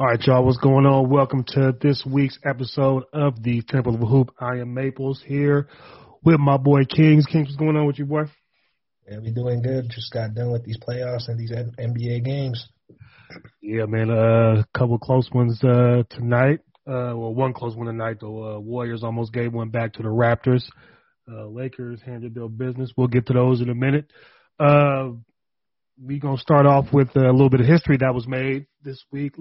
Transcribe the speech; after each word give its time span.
All 0.00 0.06
right, 0.06 0.22
y'all, 0.24 0.44
what's 0.44 0.58
going 0.58 0.86
on? 0.86 1.10
Welcome 1.10 1.42
to 1.54 1.74
this 1.80 2.04
week's 2.06 2.38
episode 2.44 3.02
of 3.12 3.42
the 3.42 3.62
Temple 3.62 3.96
of 3.96 4.08
Hoop. 4.08 4.32
I 4.38 4.58
am 4.58 4.72
Maples 4.72 5.20
here 5.26 5.66
with 6.22 6.38
my 6.38 6.56
boy 6.56 6.84
Kings. 6.84 7.26
Kings, 7.26 7.48
what's 7.48 7.56
going 7.56 7.76
on 7.76 7.84
with 7.84 7.98
you, 7.98 8.06
boy? 8.06 8.26
Yeah, 9.10 9.18
we 9.18 9.32
doing 9.32 9.60
good. 9.60 9.90
Just 9.90 10.12
got 10.12 10.34
done 10.34 10.52
with 10.52 10.64
these 10.64 10.78
playoffs 10.78 11.26
and 11.26 11.36
these 11.36 11.50
NBA 11.50 12.24
games. 12.24 12.68
Yeah, 13.60 13.86
man. 13.86 14.10
A 14.10 14.60
uh, 14.60 14.62
couple 14.72 15.00
close 15.00 15.28
ones 15.32 15.58
uh, 15.64 16.04
tonight. 16.10 16.60
Uh, 16.86 17.10
well, 17.16 17.34
one 17.34 17.52
close 17.52 17.74
one 17.74 17.88
tonight. 17.88 18.20
The 18.20 18.28
uh, 18.28 18.60
Warriors 18.60 19.02
almost 19.02 19.32
gave 19.32 19.52
one 19.52 19.70
back 19.70 19.94
to 19.94 20.02
the 20.04 20.10
Raptors. 20.10 20.62
Uh, 21.28 21.46
Lakers 21.48 22.00
handled 22.06 22.36
their 22.36 22.48
business. 22.48 22.92
We'll 22.96 23.08
get 23.08 23.26
to 23.26 23.32
those 23.32 23.60
in 23.60 23.68
a 23.68 23.74
minute. 23.74 24.12
Uh, 24.60 25.08
we 26.00 26.20
gonna 26.20 26.38
start 26.38 26.66
off 26.66 26.92
with 26.92 27.16
a 27.16 27.32
little 27.32 27.50
bit 27.50 27.62
of 27.62 27.66
history 27.66 27.96
that 27.96 28.14
was 28.14 28.28
made 28.28 28.66
this 28.84 29.04
week. 29.10 29.34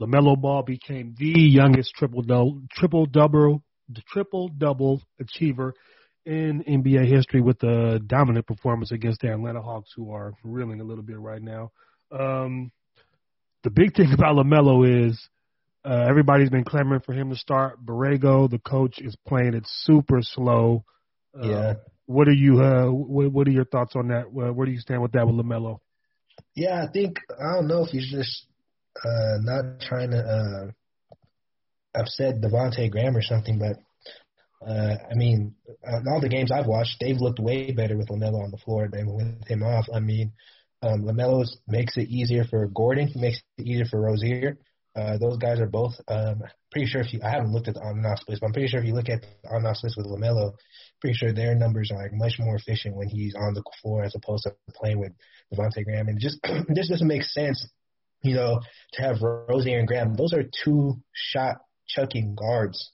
LaMelo 0.00 0.40
Ball 0.40 0.62
became 0.62 1.14
the 1.18 1.40
youngest 1.40 1.94
triple 1.94 2.22
double, 2.22 2.62
triple 2.72 3.06
double, 3.06 3.62
triple 4.08 4.48
double 4.48 5.02
achiever 5.20 5.74
in 6.24 6.62
NBA 6.64 7.08
history 7.08 7.40
with 7.40 7.62
a 7.62 8.00
dominant 8.04 8.46
performance 8.46 8.92
against 8.92 9.20
the 9.20 9.32
Atlanta 9.32 9.60
Hawks, 9.60 9.90
who 9.94 10.12
are 10.12 10.34
reeling 10.44 10.80
a 10.80 10.84
little 10.84 11.04
bit 11.04 11.18
right 11.18 11.42
now. 11.42 11.70
Um, 12.10 12.70
the 13.64 13.70
big 13.70 13.94
thing 13.94 14.12
about 14.14 14.36
LaMelo 14.36 15.08
is 15.08 15.28
uh, 15.84 16.06
everybody's 16.08 16.50
been 16.50 16.64
clamoring 16.64 17.02
for 17.04 17.12
him 17.12 17.30
to 17.30 17.36
start. 17.36 17.84
Borrego, 17.84 18.48
the 18.48 18.58
coach, 18.58 18.98
is 18.98 19.16
playing 19.26 19.54
it 19.54 19.64
super 19.66 20.20
slow. 20.22 20.84
Uh, 21.36 21.48
yeah. 21.48 21.74
What 22.06 22.28
are 22.28 22.32
you? 22.32 22.62
Uh, 22.62 22.86
what, 22.86 23.32
what, 23.32 23.48
are 23.48 23.52
your 23.52 23.64
thoughts 23.64 23.94
on 23.96 24.08
that? 24.08 24.32
Where 24.32 24.66
do 24.66 24.72
you 24.72 24.80
stand 24.80 25.02
with 25.02 25.12
that 25.12 25.26
with 25.26 25.36
Lamelo? 25.36 25.78
Yeah, 26.54 26.84
I 26.84 26.90
think 26.92 27.18
I 27.38 27.54
don't 27.54 27.68
know 27.68 27.84
if 27.84 27.90
he's 27.90 28.10
just 28.10 28.46
uh, 29.04 29.38
not 29.40 29.80
trying 29.80 30.10
to 30.10 30.18
uh, 30.18 31.98
upset 31.98 32.40
Devonte 32.40 32.90
Graham 32.90 33.16
or 33.16 33.22
something, 33.22 33.58
but 33.58 33.76
uh, 34.66 34.96
I 35.10 35.14
mean, 35.14 35.54
all 36.06 36.20
the 36.20 36.28
games 36.28 36.52
I've 36.52 36.66
watched, 36.66 36.96
they've 37.00 37.20
looked 37.20 37.40
way 37.40 37.72
better 37.72 37.96
with 37.96 38.08
Lamelo 38.08 38.44
on 38.44 38.50
the 38.50 38.58
floor 38.58 38.88
than 38.90 39.12
with 39.12 39.48
him 39.48 39.62
off. 39.62 39.86
I 39.92 40.00
mean, 40.00 40.32
um, 40.82 41.02
Lamelo 41.02 41.44
makes 41.66 41.96
it 41.96 42.08
easier 42.08 42.44
for 42.44 42.66
Gordon. 42.68 43.08
He 43.08 43.20
makes 43.20 43.40
it 43.58 43.66
easier 43.66 43.84
for 43.84 44.00
Rozier. 44.00 44.58
Uh, 44.94 45.16
those 45.16 45.38
guys 45.38 45.58
are 45.58 45.66
both. 45.66 45.94
Um, 46.06 46.42
pretty 46.70 46.86
sure 46.86 47.00
if 47.00 47.12
you, 47.12 47.20
I 47.24 47.30
haven't 47.30 47.52
looked 47.52 47.68
at 47.68 47.74
the 47.74 47.80
on 47.80 47.98
and 47.98 48.06
off 48.06 48.20
splits, 48.20 48.40
but 48.40 48.46
I'm 48.46 48.52
pretty 48.52 48.68
sure 48.68 48.80
if 48.80 48.86
you 48.86 48.94
look 48.94 49.08
at 49.08 49.22
the 49.22 49.48
on 49.48 49.58
and 49.58 49.66
off 49.66 49.76
splits 49.76 49.96
with 49.96 50.06
Lamelo, 50.06 50.52
pretty 51.00 51.16
sure 51.16 51.32
their 51.32 51.54
numbers 51.54 51.90
are 51.90 52.02
like 52.02 52.12
much 52.12 52.34
more 52.38 52.56
efficient 52.56 52.94
when 52.94 53.08
he's 53.08 53.34
on 53.34 53.54
the 53.54 53.62
floor 53.80 54.04
as 54.04 54.14
opposed 54.14 54.44
to 54.44 54.54
playing 54.74 55.00
with 55.00 55.12
Devonte 55.52 55.84
Graham. 55.84 56.08
And 56.08 56.20
just 56.20 56.38
this 56.68 56.88
doesn't 56.88 57.08
make 57.08 57.22
sense 57.22 57.66
you 58.22 58.34
know, 58.34 58.60
to 58.94 59.02
have 59.02 59.22
Rozier 59.22 59.78
and 59.78 59.88
Graham, 59.88 60.14
those 60.14 60.32
are 60.32 60.44
two 60.64 60.96
shot 61.12 61.58
chucking 61.88 62.34
guards. 62.34 62.90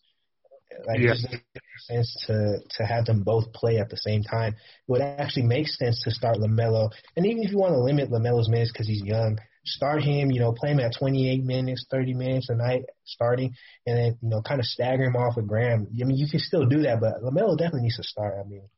Like 0.86 1.00
yeah. 1.00 1.06
it 1.06 1.14
doesn't 1.14 1.32
make 1.32 1.42
sense 1.88 2.24
to 2.26 2.58
to 2.76 2.84
have 2.84 3.04
them 3.04 3.22
both 3.22 3.52
play 3.52 3.78
at 3.78 3.88
the 3.88 3.96
same 3.96 4.22
time. 4.22 4.52
It 4.52 4.58
would 4.86 5.00
actually 5.00 5.44
make 5.44 5.66
sense 5.66 6.02
to 6.04 6.10
start 6.10 6.36
Lamelo, 6.36 6.90
and 7.16 7.26
even 7.26 7.42
if 7.42 7.50
you 7.50 7.58
want 7.58 7.72
to 7.72 7.80
limit 7.80 8.10
Lamelo's 8.10 8.48
minutes 8.48 8.70
because 8.72 8.86
he's 8.86 9.02
young, 9.02 9.38
start 9.64 10.02
him. 10.02 10.30
You 10.30 10.40
know, 10.40 10.52
play 10.52 10.70
him 10.70 10.80
at 10.80 10.94
28 10.98 11.42
minutes, 11.44 11.86
30 11.90 12.14
minutes 12.14 12.48
a 12.48 12.54
night 12.54 12.84
starting, 13.04 13.54
and 13.86 13.96
then 13.96 14.18
you 14.22 14.28
know 14.28 14.42
kind 14.42 14.60
of 14.60 14.66
stagger 14.66 15.04
him 15.04 15.16
off 15.16 15.36
with 15.36 15.48
Graham. 15.48 15.88
I 16.00 16.04
mean, 16.04 16.16
you 16.16 16.28
can 16.30 16.40
still 16.40 16.66
do 16.66 16.82
that, 16.82 17.00
but 17.00 17.22
Lamelo 17.22 17.56
definitely 17.56 17.82
needs 17.82 17.96
to 17.96 18.04
start. 18.04 18.34
I 18.38 18.48
mean, 18.48 18.68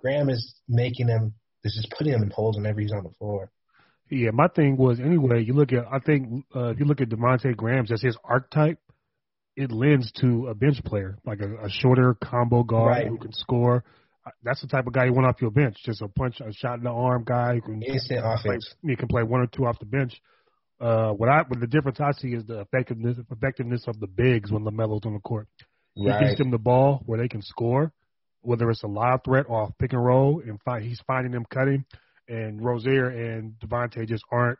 Graham 0.00 0.28
is 0.30 0.54
making 0.68 1.06
them. 1.06 1.34
This 1.64 1.76
is 1.76 1.88
putting 1.96 2.12
them 2.12 2.22
in 2.22 2.30
holes 2.30 2.56
whenever 2.56 2.80
he's 2.80 2.92
on 2.92 3.02
the 3.02 3.10
floor. 3.18 3.50
Yeah, 4.10 4.30
my 4.32 4.48
thing 4.48 4.76
was 4.76 5.00
anyway. 5.00 5.42
You 5.44 5.52
look 5.54 5.72
at, 5.72 5.84
I 5.90 5.98
think 5.98 6.44
uh, 6.54 6.68
if 6.68 6.78
you 6.78 6.86
look 6.86 7.00
at 7.00 7.08
Devonte 7.08 7.54
Graham's 7.56 7.92
as 7.92 8.00
his 8.00 8.16
archetype, 8.24 8.78
it 9.56 9.70
lends 9.70 10.10
to 10.20 10.46
a 10.46 10.54
bench 10.54 10.82
player 10.84 11.18
like 11.26 11.40
a, 11.40 11.66
a 11.66 11.68
shorter 11.68 12.16
combo 12.22 12.62
guard 12.62 12.88
right. 12.88 13.06
who 13.06 13.18
can 13.18 13.32
score. 13.32 13.84
Uh, 14.24 14.30
that's 14.42 14.62
the 14.62 14.68
type 14.68 14.86
of 14.86 14.92
guy 14.92 15.06
you 15.06 15.12
want 15.12 15.26
off 15.26 15.42
your 15.42 15.50
bench, 15.50 15.76
just 15.84 16.00
a 16.00 16.08
punch, 16.08 16.40
a 16.40 16.52
shot 16.52 16.78
in 16.78 16.84
the 16.84 16.90
arm 16.90 17.24
guy 17.26 17.54
who 17.54 17.60
can 17.60 17.82
instant 17.82 18.20
offense. 18.24 18.74
Play, 18.80 18.92
he 18.92 18.96
can 18.96 19.08
play 19.08 19.22
one 19.22 19.40
or 19.40 19.46
two 19.46 19.66
off 19.66 19.78
the 19.78 19.86
bench. 19.86 20.20
Uh, 20.80 21.10
what 21.10 21.28
I, 21.28 21.42
what 21.48 21.60
the 21.60 21.66
difference 21.66 21.98
I 22.00 22.12
see 22.12 22.28
is 22.28 22.44
the 22.46 22.60
effectiveness, 22.60 23.18
effectiveness 23.30 23.84
of 23.88 23.98
the 23.98 24.06
bigs 24.06 24.50
when 24.50 24.64
Lamelo's 24.64 25.04
on 25.04 25.14
the 25.14 25.20
court. 25.20 25.48
Right. 25.96 26.20
He 26.20 26.26
gives 26.26 26.38
them 26.38 26.50
the 26.50 26.58
ball 26.58 27.02
where 27.04 27.18
they 27.18 27.28
can 27.28 27.42
score, 27.42 27.92
whether 28.42 28.70
it's 28.70 28.84
a 28.84 28.86
live 28.86 29.20
threat 29.24 29.46
or 29.48 29.74
pick 29.80 29.92
and 29.92 30.02
roll, 30.02 30.40
and 30.40 30.60
find, 30.62 30.84
he's 30.84 31.00
finding 31.06 31.32
them 31.32 31.44
cutting 31.52 31.84
and 32.28 32.62
Rozier 32.62 33.08
and 33.08 33.54
Devonte 33.58 34.06
just 34.06 34.24
aren't 34.30 34.58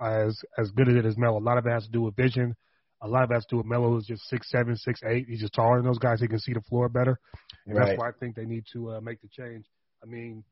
as 0.00 0.40
as 0.58 0.70
good 0.70 0.88
at 0.88 0.96
it 0.96 1.06
as 1.06 1.16
Melo. 1.16 1.38
A 1.38 1.40
lot 1.40 1.58
of 1.58 1.66
it 1.66 1.70
has 1.70 1.84
to 1.84 1.90
do 1.90 2.02
with 2.02 2.16
vision. 2.16 2.54
A 3.02 3.08
lot 3.08 3.24
of 3.24 3.30
it 3.30 3.34
has 3.34 3.44
to 3.46 3.54
do 3.54 3.56
with 3.58 3.66
Melo, 3.66 3.90
who's 3.90 4.06
just 4.06 4.22
six 4.28 4.50
seven, 4.50 4.76
six 4.76 5.00
eight. 5.06 5.26
He's 5.28 5.40
just 5.40 5.52
taller 5.52 5.76
than 5.76 5.86
those 5.86 5.98
guys. 5.98 6.20
He 6.20 6.28
can 6.28 6.38
see 6.38 6.52
the 6.52 6.62
floor 6.62 6.88
better, 6.88 7.18
and 7.66 7.76
right. 7.76 7.88
that's 7.88 7.98
why 7.98 8.08
I 8.08 8.12
think 8.18 8.34
they 8.34 8.46
need 8.46 8.64
to 8.72 8.92
uh, 8.92 9.00
make 9.00 9.20
the 9.20 9.28
change. 9.28 9.66
I 10.02 10.06
mean, 10.06 10.44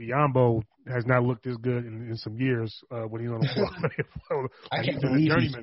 Biyombo 0.00 0.62
has 0.88 1.06
not 1.06 1.22
looked 1.22 1.44
this 1.44 1.56
good 1.56 1.84
in, 1.84 2.08
in 2.10 2.16
some 2.16 2.36
years 2.36 2.76
uh, 2.90 3.02
when 3.02 3.22
he's 3.22 3.30
on 3.30 3.40
the 3.40 4.04
floor. 4.28 4.48
I 4.72 4.84
can't 4.84 5.00
believe 5.00 5.30
he's, 5.38 5.56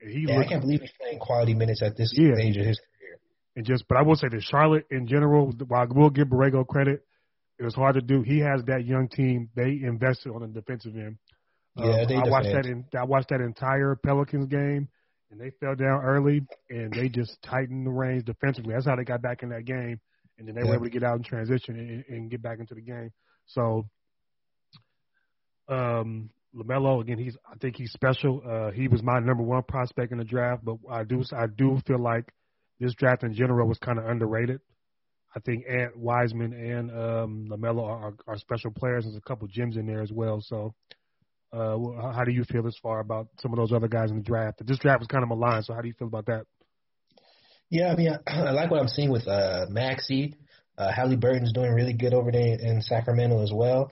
he 0.00 0.26
yeah, 0.28 0.40
I 0.40 0.46
can't 0.46 0.60
believe 0.60 0.80
he's 0.80 0.92
playing 1.00 1.18
quality 1.18 1.54
minutes 1.54 1.82
at 1.82 1.96
this 1.96 2.12
yeah. 2.16 2.34
stage 2.34 2.56
of 2.56 2.66
his 2.66 2.78
career. 2.78 3.20
And 3.56 3.66
just, 3.66 3.84
but 3.88 3.98
I 3.98 4.02
will 4.02 4.16
say 4.16 4.28
that 4.28 4.42
Charlotte 4.42 4.86
in 4.90 5.06
general, 5.06 5.52
while 5.66 5.82
I 5.82 5.86
will 5.92 6.10
give 6.10 6.28
Borrego 6.28 6.66
credit, 6.66 7.04
it 7.60 7.64
was 7.64 7.74
hard 7.74 7.94
to 7.96 8.00
do. 8.00 8.22
He 8.22 8.38
has 8.38 8.64
that 8.64 8.86
young 8.86 9.06
team. 9.08 9.50
They 9.54 9.80
invested 9.82 10.30
on 10.30 10.40
the 10.40 10.48
defensive 10.48 10.96
end. 10.96 11.18
Yeah, 11.76 12.06
they 12.08 12.16
I 12.16 12.26
watched 12.26 12.48
that. 12.52 12.64
In, 12.64 12.86
I 12.98 13.04
watched 13.04 13.28
that 13.28 13.42
entire 13.42 13.96
Pelicans 13.96 14.46
game, 14.46 14.88
and 15.30 15.38
they 15.38 15.50
fell 15.60 15.74
down 15.74 16.02
early, 16.02 16.40
and 16.70 16.90
they 16.90 17.10
just 17.10 17.36
tightened 17.42 17.86
the 17.86 17.90
reins 17.90 18.24
defensively. 18.24 18.72
That's 18.72 18.86
how 18.86 18.96
they 18.96 19.04
got 19.04 19.20
back 19.20 19.42
in 19.42 19.50
that 19.50 19.66
game, 19.66 20.00
and 20.38 20.48
then 20.48 20.54
they 20.54 20.62
yeah. 20.62 20.68
were 20.68 20.74
able 20.76 20.86
to 20.86 20.90
get 20.90 21.04
out 21.04 21.18
in 21.18 21.22
transition 21.22 21.78
and, 21.78 22.04
and 22.08 22.30
get 22.30 22.42
back 22.42 22.60
into 22.60 22.74
the 22.74 22.80
game. 22.80 23.12
So, 23.46 23.86
um, 25.68 26.30
Lamelo 26.56 27.02
again, 27.02 27.18
he's 27.18 27.36
I 27.46 27.56
think 27.56 27.76
he's 27.76 27.92
special. 27.92 28.42
Uh, 28.44 28.70
he 28.70 28.88
was 28.88 29.02
my 29.02 29.20
number 29.20 29.42
one 29.42 29.62
prospect 29.64 30.12
in 30.12 30.18
the 30.18 30.24
draft, 30.24 30.64
but 30.64 30.78
I 30.90 31.04
do 31.04 31.22
I 31.36 31.46
do 31.46 31.78
feel 31.86 32.00
like 32.00 32.32
this 32.80 32.94
draft 32.94 33.22
in 33.22 33.34
general 33.34 33.68
was 33.68 33.78
kind 33.78 33.98
of 33.98 34.06
underrated. 34.06 34.60
I 35.34 35.40
think 35.40 35.64
Ant 35.68 35.96
Wiseman 35.96 36.52
and 36.52 36.90
um, 36.90 37.46
Lamelo 37.48 37.84
are, 37.84 38.14
are 38.26 38.36
special 38.36 38.70
players. 38.72 39.04
There's 39.04 39.16
a 39.16 39.20
couple 39.20 39.46
gems 39.46 39.76
in 39.76 39.86
there 39.86 40.02
as 40.02 40.10
well. 40.10 40.40
So, 40.40 40.74
uh, 41.52 42.12
how 42.12 42.24
do 42.24 42.32
you 42.32 42.44
feel 42.44 42.66
as 42.66 42.76
far 42.82 43.00
about 43.00 43.28
some 43.40 43.52
of 43.52 43.56
those 43.56 43.72
other 43.72 43.88
guys 43.88 44.10
in 44.10 44.16
the 44.16 44.22
draft? 44.22 44.64
This 44.66 44.78
draft 44.78 45.00
was 45.00 45.08
kind 45.08 45.22
of 45.22 45.28
maligned. 45.28 45.64
So, 45.64 45.74
how 45.74 45.82
do 45.82 45.88
you 45.88 45.94
feel 45.94 46.08
about 46.08 46.26
that? 46.26 46.46
Yeah, 47.70 47.92
I 47.92 47.96
mean, 47.96 48.10
I, 48.26 48.32
I 48.48 48.50
like 48.50 48.70
what 48.70 48.80
I'm 48.80 48.88
seeing 48.88 49.10
with 49.10 49.26
uh, 49.28 49.66
Maxey. 49.68 50.34
Uh, 50.76 50.90
Haliburton's 50.90 51.52
doing 51.52 51.72
really 51.72 51.92
good 51.92 52.14
over 52.14 52.32
there 52.32 52.56
in 52.58 52.80
Sacramento 52.82 53.42
as 53.42 53.52
well. 53.54 53.90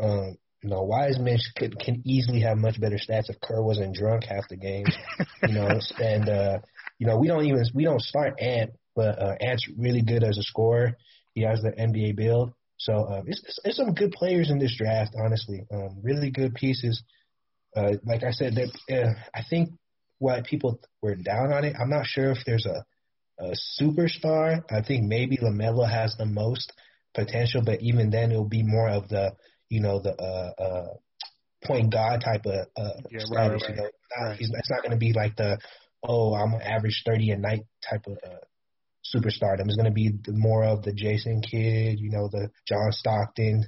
Um, 0.00 0.36
you 0.62 0.70
know, 0.70 0.82
Wiseman 0.82 1.38
could, 1.56 1.78
can 1.78 2.02
easily 2.04 2.40
have 2.40 2.58
much 2.58 2.80
better 2.80 2.96
stats 2.96 3.28
if 3.28 3.40
Kerr 3.40 3.62
wasn't 3.62 3.94
drunk 3.94 4.24
half 4.24 4.48
the 4.48 4.56
games. 4.56 4.92
you 5.42 5.54
know, 5.54 5.68
and 5.98 6.28
uh, 6.28 6.58
you 6.98 7.06
know, 7.06 7.18
we 7.18 7.26
don't 7.28 7.44
even 7.44 7.64
we 7.74 7.84
don't 7.84 8.00
start 8.00 8.40
Ant 8.40 8.70
but 8.96 9.22
uh, 9.22 9.36
Ant's 9.40 9.68
really 9.78 10.02
good 10.02 10.24
as 10.24 10.38
a 10.38 10.42
scorer. 10.42 10.96
He 11.34 11.42
has 11.42 11.60
the 11.62 11.70
NBA 11.72 12.16
build. 12.16 12.52
So 12.78 13.06
um, 13.10 13.24
it's, 13.26 13.42
it's, 13.44 13.58
it's 13.64 13.76
some 13.76 13.94
good 13.94 14.12
players 14.12 14.50
in 14.50 14.58
this 14.58 14.74
draft, 14.76 15.14
honestly. 15.22 15.64
Um, 15.72 16.00
really 16.02 16.30
good 16.30 16.54
pieces. 16.54 17.02
uh, 17.76 17.92
like 18.04 18.22
I 18.24 18.30
said, 18.32 18.54
that 18.56 18.70
uh, 18.94 19.14
I 19.34 19.42
think 19.48 19.70
what 20.18 20.44
people 20.46 20.80
were 21.02 21.14
down 21.14 21.52
on 21.52 21.64
it. 21.64 21.76
I'm 21.80 21.90
not 21.90 22.06
sure 22.06 22.30
if 22.32 22.38
there's 22.46 22.66
a 22.66 22.84
a 23.38 23.52
superstar. 23.80 24.62
I 24.70 24.80
think 24.82 25.04
maybe 25.04 25.36
Lamelo 25.36 25.88
has 25.88 26.14
the 26.16 26.24
most 26.26 26.72
potential, 27.14 27.62
but 27.64 27.82
even 27.82 28.10
then, 28.10 28.30
it'll 28.32 28.48
be 28.48 28.62
more 28.62 28.88
of 28.88 29.08
the 29.08 29.32
you 29.68 29.80
know 29.80 30.00
the 30.00 30.14
uh, 30.14 30.62
uh, 30.62 30.94
point 31.64 31.92
guard 31.92 32.22
type 32.22 32.46
of 32.46 32.66
uh, 32.76 33.00
Yeah, 33.10 33.20
status. 33.20 33.30
right, 33.30 33.50
right, 33.52 33.70
You 33.70 33.76
know, 33.76 33.90
right. 34.22 34.38
it's 34.40 34.70
not 34.70 34.80
going 34.82 34.92
to 34.92 34.96
be 34.96 35.12
like 35.12 35.36
the 35.36 35.58
oh 36.02 36.34
I'm 36.34 36.54
an 36.54 36.62
average 36.62 37.02
thirty 37.04 37.30
a 37.30 37.36
night 37.36 37.64
type 37.88 38.06
of 38.06 38.18
uh, 38.24 38.36
superstardom. 39.14 39.66
It's 39.66 39.76
going 39.76 39.86
to 39.86 39.90
be 39.92 40.10
the, 40.24 40.32
more 40.32 40.64
of 40.64 40.82
the 40.82 40.92
Jason 40.92 41.40
Kidd, 41.42 41.98
you 42.00 42.10
know, 42.10 42.28
the 42.30 42.50
John 42.66 42.92
Stockton, 42.92 43.64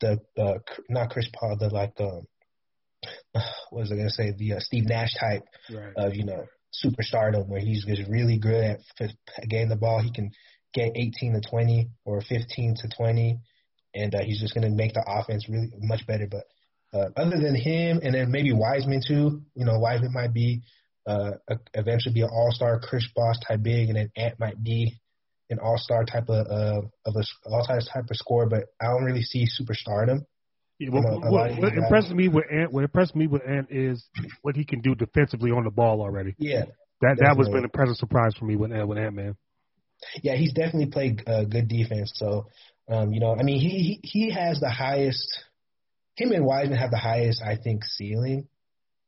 the 0.00 0.18
uh, 0.38 0.54
not 0.88 1.10
Chris 1.10 1.28
Paul, 1.32 1.56
the 1.58 1.68
like 1.68 1.92
um, 2.00 2.22
what 3.70 3.80
was 3.82 3.92
I 3.92 3.96
going 3.96 4.08
to 4.08 4.12
say 4.14 4.32
the 4.36 4.54
uh, 4.54 4.60
Steve 4.60 4.84
Nash 4.86 5.14
type 5.18 5.42
Right. 5.70 5.92
of 5.96 6.14
you 6.14 6.24
know 6.24 6.44
superstardom 6.84 7.48
where 7.48 7.60
he's 7.60 7.84
just 7.84 8.08
really 8.08 8.38
good 8.38 8.64
at 8.64 8.80
f- 9.00 9.10
getting 9.48 9.68
the 9.68 9.76
ball. 9.76 10.00
He 10.02 10.12
can 10.12 10.30
get 10.72 10.92
18 10.94 11.34
to 11.34 11.40
20 11.50 11.90
or 12.04 12.20
15 12.20 12.76
to 12.82 12.88
20, 12.96 13.40
and 13.94 14.14
uh, 14.14 14.22
he's 14.22 14.40
just 14.40 14.54
going 14.54 14.68
to 14.68 14.74
make 14.74 14.94
the 14.94 15.04
offense 15.06 15.48
really 15.48 15.70
much 15.80 16.06
better. 16.06 16.28
But 16.30 16.44
uh, 16.92 17.08
other 17.16 17.38
than 17.40 17.54
him, 17.54 18.00
and 18.02 18.14
then 18.14 18.30
maybe 18.30 18.52
Wiseman 18.52 19.02
too. 19.06 19.42
You 19.54 19.64
know, 19.64 19.78
Wiseman 19.78 20.12
might 20.12 20.32
be 20.32 20.62
uh, 21.10 21.32
a, 21.48 21.56
eventually 21.74 22.14
be 22.14 22.22
an 22.22 22.28
All 22.32 22.50
Star 22.52 22.80
Chris 22.80 23.06
Bosh 23.14 23.36
type 23.46 23.62
big, 23.62 23.88
and 23.88 23.96
then 23.96 24.10
Ant 24.16 24.38
might 24.38 24.62
be 24.62 25.00
an 25.50 25.58
All 25.58 25.76
Star 25.78 26.04
type 26.04 26.28
of 26.28 26.46
uh, 26.46 26.82
of 27.06 27.14
a 27.16 27.24
All 27.46 27.64
Star 27.64 27.80
type 27.80 28.10
of 28.10 28.16
scorer. 28.16 28.46
But 28.46 28.64
I 28.80 28.86
don't 28.86 29.04
really 29.04 29.22
see 29.22 29.46
superstardom. 29.46 30.20
Yeah, 30.78 30.90
what, 30.90 31.04
a 31.04 31.18
what, 31.18 31.30
what 31.32 31.50
these 31.50 31.60
guys- 31.60 31.72
impresses 31.76 32.14
me 32.14 32.28
with 32.28 32.44
Ant, 32.50 32.72
what 32.72 32.84
impressed 32.84 33.14
me 33.14 33.26
with 33.26 33.42
Ant 33.46 33.68
is 33.70 34.02
what 34.42 34.56
he 34.56 34.64
can 34.64 34.80
do 34.80 34.94
defensively 34.94 35.50
on 35.50 35.64
the 35.64 35.70
ball 35.70 36.00
already. 36.00 36.34
Yeah, 36.38 36.64
That 37.02 37.18
that 37.18 37.36
was 37.36 37.48
Definitely. 37.48 37.52
been 37.52 37.64
a 37.66 37.68
pleasant 37.68 37.98
surprise 37.98 38.32
for 38.38 38.46
me 38.46 38.56
with 38.56 38.72
Ant 38.72 38.88
with 38.88 38.98
Ant 38.98 39.14
Man. 39.14 39.36
yeah, 40.22 40.36
he's 40.36 40.52
definitely 40.54 40.86
played 40.86 41.22
uh, 41.26 41.44
good 41.44 41.68
defense. 41.68 42.12
So, 42.14 42.46
um, 42.88 43.12
you 43.12 43.20
know, 43.20 43.36
I 43.36 43.42
mean, 43.42 43.60
he, 43.60 43.68
he 43.68 44.00
he 44.02 44.30
has 44.30 44.60
the 44.60 44.70
highest. 44.70 45.28
Him 46.16 46.32
and 46.32 46.44
Wiseman 46.44 46.78
have 46.78 46.90
the 46.90 46.98
highest, 46.98 47.42
I 47.42 47.56
think, 47.56 47.84
ceiling 47.84 48.48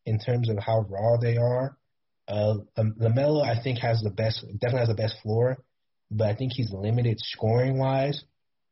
in 0.07 0.19
terms 0.19 0.49
of 0.49 0.59
how 0.59 0.87
raw 0.89 1.17
they 1.21 1.37
are. 1.37 1.77
Uh, 2.33 2.55
Lamelo, 2.79 3.45
I 3.45 3.63
think, 3.63 3.79
has 3.81 4.01
the 4.01 4.11
best, 4.11 4.43
definitely 4.59 4.81
has 4.81 4.89
the 4.89 4.95
best 4.95 5.17
floor, 5.23 5.59
but 6.11 6.29
I 6.29 6.35
think 6.35 6.53
he's 6.55 6.73
limited 6.73 7.19
scoring 7.21 7.79
wise. 7.79 8.25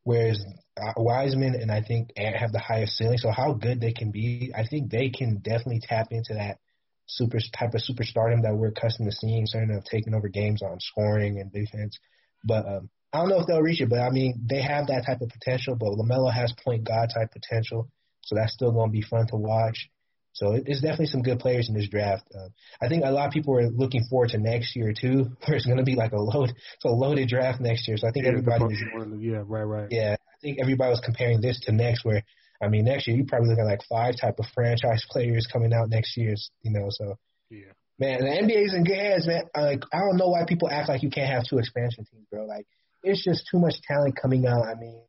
Whereas 0.03 0.43
uh, 0.81 0.93
Wiseman 0.97 1.53
and 1.53 1.71
I 1.71 1.83
think 1.83 2.09
Ant 2.17 2.35
have 2.35 2.51
the 2.51 2.59
highest 2.59 2.97
ceiling. 2.97 3.19
So 3.19 3.29
how 3.29 3.53
good 3.53 3.79
they 3.79 3.93
can 3.93 4.09
be, 4.09 4.51
I 4.55 4.65
think 4.65 4.89
they 4.89 5.11
can 5.11 5.37
definitely 5.37 5.81
tap 5.83 6.07
into 6.09 6.33
that 6.33 6.57
super 7.05 7.37
type 7.53 7.75
of 7.75 7.81
superstardom 7.81 8.41
that 8.43 8.55
we're 8.55 8.69
accustomed 8.69 9.11
to 9.11 9.15
seeing, 9.15 9.45
starting 9.45 9.75
of 9.75 9.83
taking 9.83 10.15
over 10.15 10.27
games 10.27 10.63
on 10.63 10.79
scoring 10.79 11.39
and 11.39 11.51
defense. 11.51 11.99
But 12.43 12.65
um, 12.65 12.89
I 13.13 13.19
don't 13.19 13.29
know 13.29 13.41
if 13.41 13.47
they'll 13.47 13.61
reach 13.61 13.81
it. 13.81 13.89
But 13.89 13.99
I 13.99 14.09
mean, 14.09 14.47
they 14.49 14.61
have 14.61 14.87
that 14.87 15.05
type 15.05 15.21
of 15.21 15.29
potential. 15.29 15.75
But 15.75 15.91
Lamelo 15.91 16.33
has 16.33 16.53
point 16.65 16.83
guard 16.83 17.11
type 17.13 17.29
potential, 17.31 17.91
so 18.21 18.35
that's 18.35 18.53
still 18.53 18.71
going 18.71 18.89
to 18.89 18.93
be 18.93 19.03
fun 19.03 19.27
to 19.27 19.35
watch. 19.35 19.89
So 20.33 20.53
it, 20.53 20.63
it's 20.65 20.81
definitely 20.81 21.07
some 21.07 21.21
good 21.21 21.39
players 21.39 21.67
in 21.69 21.75
this 21.75 21.89
draft. 21.89 22.23
Uh, 22.33 22.49
I 22.81 22.87
think 22.87 23.03
a 23.05 23.11
lot 23.11 23.27
of 23.27 23.33
people 23.33 23.57
are 23.57 23.69
looking 23.69 24.03
forward 24.09 24.29
to 24.29 24.37
next 24.37 24.75
year 24.75 24.93
too, 24.99 25.31
where 25.45 25.57
it's 25.57 25.65
going 25.65 25.77
to 25.77 25.83
be 25.83 25.95
like 25.95 26.13
a 26.13 26.19
load, 26.21 26.49
it's 26.49 26.85
a 26.85 26.89
loaded 26.89 27.27
draft 27.29 27.59
next 27.59 27.87
year. 27.87 27.97
So 27.97 28.07
I 28.07 28.11
think 28.11 28.25
Yeah, 28.25 28.31
everybody 28.31 28.63
was, 28.63 29.19
yeah, 29.19 29.43
right, 29.45 29.63
right. 29.63 29.87
yeah, 29.91 30.15
I 30.19 30.37
think 30.41 30.59
everybody 30.61 30.89
was 30.89 31.01
comparing 31.03 31.41
this 31.41 31.59
to 31.65 31.71
next, 31.71 32.05
where 32.05 32.23
I 32.61 32.67
mean, 32.67 32.85
next 32.85 33.07
year 33.07 33.17
you 33.17 33.25
probably 33.25 33.49
looking 33.49 33.63
at 33.63 33.67
like 33.67 33.81
five 33.89 34.15
type 34.19 34.35
of 34.39 34.45
franchise 34.53 35.03
players 35.09 35.47
coming 35.51 35.73
out 35.73 35.89
next 35.89 36.15
year. 36.15 36.35
You 36.61 36.71
know, 36.71 36.87
so 36.89 37.17
Yeah. 37.49 37.73
man, 37.99 38.19
the 38.19 38.29
NBA 38.29 38.65
is 38.65 38.73
in 38.73 38.83
good 38.83 38.97
hands, 38.97 39.27
man. 39.27 39.43
Like 39.55 39.83
I 39.91 39.99
don't 39.99 40.17
know 40.17 40.29
why 40.29 40.45
people 40.47 40.69
act 40.69 40.87
like 40.89 41.03
you 41.03 41.09
can't 41.09 41.31
have 41.31 41.43
two 41.49 41.57
expansion 41.57 42.05
teams, 42.05 42.25
bro. 42.31 42.45
Like 42.45 42.67
it's 43.03 43.23
just 43.23 43.47
too 43.51 43.59
much 43.59 43.75
talent 43.87 44.15
coming 44.21 44.45
out. 44.45 44.63
I 44.65 44.75
mean, 44.79 45.01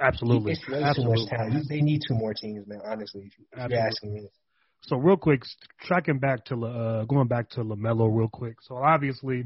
Absolutely. 0.00 0.52
it's 0.52 0.66
way 0.68 0.80
too 0.94 1.04
much 1.08 1.28
talent. 1.28 1.66
They 1.68 1.80
need 1.80 2.00
two 2.06 2.14
more 2.14 2.32
teams, 2.32 2.66
man. 2.66 2.80
Honestly, 2.84 3.22
if, 3.26 3.38
you, 3.38 3.44
if 3.52 3.70
you're 3.70 3.78
asking 3.80 4.14
me. 4.14 4.28
So 4.82 4.96
real 4.96 5.16
quick, 5.16 5.42
tracking 5.82 6.18
back 6.18 6.44
to 6.46 6.64
uh, 6.64 7.04
going 7.04 7.28
back 7.28 7.50
to 7.50 7.60
Lamelo 7.60 8.08
real 8.12 8.28
quick. 8.28 8.56
So 8.62 8.76
obviously, 8.76 9.44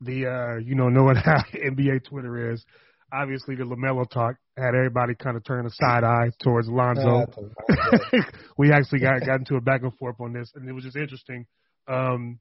the 0.00 0.26
uh, 0.26 0.58
you 0.58 0.74
know 0.74 0.88
knowing 0.88 1.16
how 1.24 1.42
NBA 1.54 2.04
Twitter 2.04 2.52
is, 2.52 2.64
obviously 3.12 3.56
the 3.56 3.64
Lamelo 3.64 4.08
talk 4.08 4.36
had 4.56 4.74
everybody 4.74 5.14
kind 5.14 5.36
of 5.36 5.44
turn 5.44 5.66
a 5.66 5.70
side 5.70 6.04
eye 6.04 6.30
towards 6.42 6.68
Lonzo. 6.68 7.24
We 8.58 8.72
actually 8.72 9.00
got 9.00 9.20
got 9.26 9.40
into 9.40 9.56
a 9.56 9.60
back 9.60 9.82
and 9.82 9.94
forth 9.98 10.16
on 10.18 10.32
this, 10.32 10.50
and 10.54 10.68
it 10.68 10.72
was 10.72 10.84
just 10.84 10.96
interesting. 10.96 11.46
Um, 11.88 12.38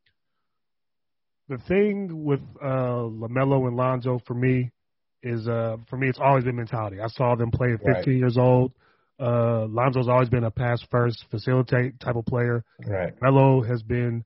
the 1.49 1.57
thing 1.67 2.23
with 2.23 2.39
uh, 2.61 3.05
Lamelo 3.05 3.67
and 3.67 3.75
Lonzo 3.75 4.19
for 4.25 4.33
me 4.33 4.71
is, 5.21 5.47
uh, 5.47 5.77
for 5.89 5.97
me, 5.97 6.07
it's 6.07 6.19
always 6.21 6.43
been 6.43 6.55
mentality. 6.55 6.99
I 7.01 7.07
saw 7.07 7.35
them 7.35 7.51
play 7.51 7.73
at 7.73 7.79
15 7.79 7.93
Right. 7.93 8.07
years 8.07 8.37
old. 8.37 8.71
Uh, 9.19 9.65
Lonzo's 9.69 10.07
always 10.09 10.29
been 10.29 10.43
a 10.43 10.51
pass 10.51 10.79
first, 10.91 11.23
facilitate 11.31 11.99
type 11.99 12.15
of 12.15 12.25
player. 12.25 12.63
right. 12.85 13.13
Melo 13.21 13.61
has 13.61 13.81
been, 13.81 14.25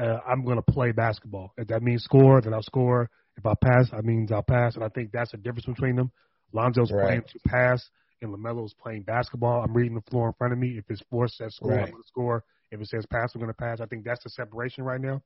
uh, 0.00 0.18
I'm 0.26 0.44
going 0.44 0.56
to 0.56 0.62
play 0.72 0.92
basketball. 0.92 1.52
If 1.56 1.68
that 1.68 1.82
means 1.82 2.02
score, 2.02 2.40
then 2.40 2.52
I'll 2.54 2.62
score. 2.62 3.08
If 3.36 3.46
I 3.46 3.54
pass, 3.62 3.88
I 3.92 4.00
means 4.02 4.32
I'll 4.32 4.42
pass. 4.42 4.74
And 4.74 4.84
I 4.84 4.88
think 4.88 5.12
that's 5.12 5.30
the 5.30 5.36
difference 5.38 5.66
between 5.66 5.96
them. 5.96 6.10
Lonzo's 6.52 6.90
Right. 6.90 7.04
playing 7.06 7.22
to 7.32 7.38
pass, 7.48 7.88
and 8.20 8.32
Lamelo's 8.34 8.74
playing 8.74 9.02
basketball. 9.02 9.62
I'm 9.62 9.72
reading 9.72 9.94
the 9.94 10.10
floor 10.10 10.26
in 10.28 10.32
front 10.34 10.52
of 10.52 10.58
me. 10.58 10.76
If 10.76 10.84
it's 10.90 11.02
four 11.10 11.28
says 11.28 11.54
score, 11.54 11.70
Right. 11.70 11.84
I'm 11.84 11.90
going 11.90 12.02
to 12.02 12.08
score. 12.08 12.44
If 12.72 12.80
it 12.80 12.88
says 12.88 13.06
pass, 13.06 13.30
I'm 13.34 13.40
going 13.40 13.52
to 13.52 13.56
pass. 13.56 13.80
I 13.80 13.86
think 13.86 14.04
that's 14.04 14.22
the 14.24 14.30
separation 14.30 14.84
right 14.84 15.00
now. 15.00 15.22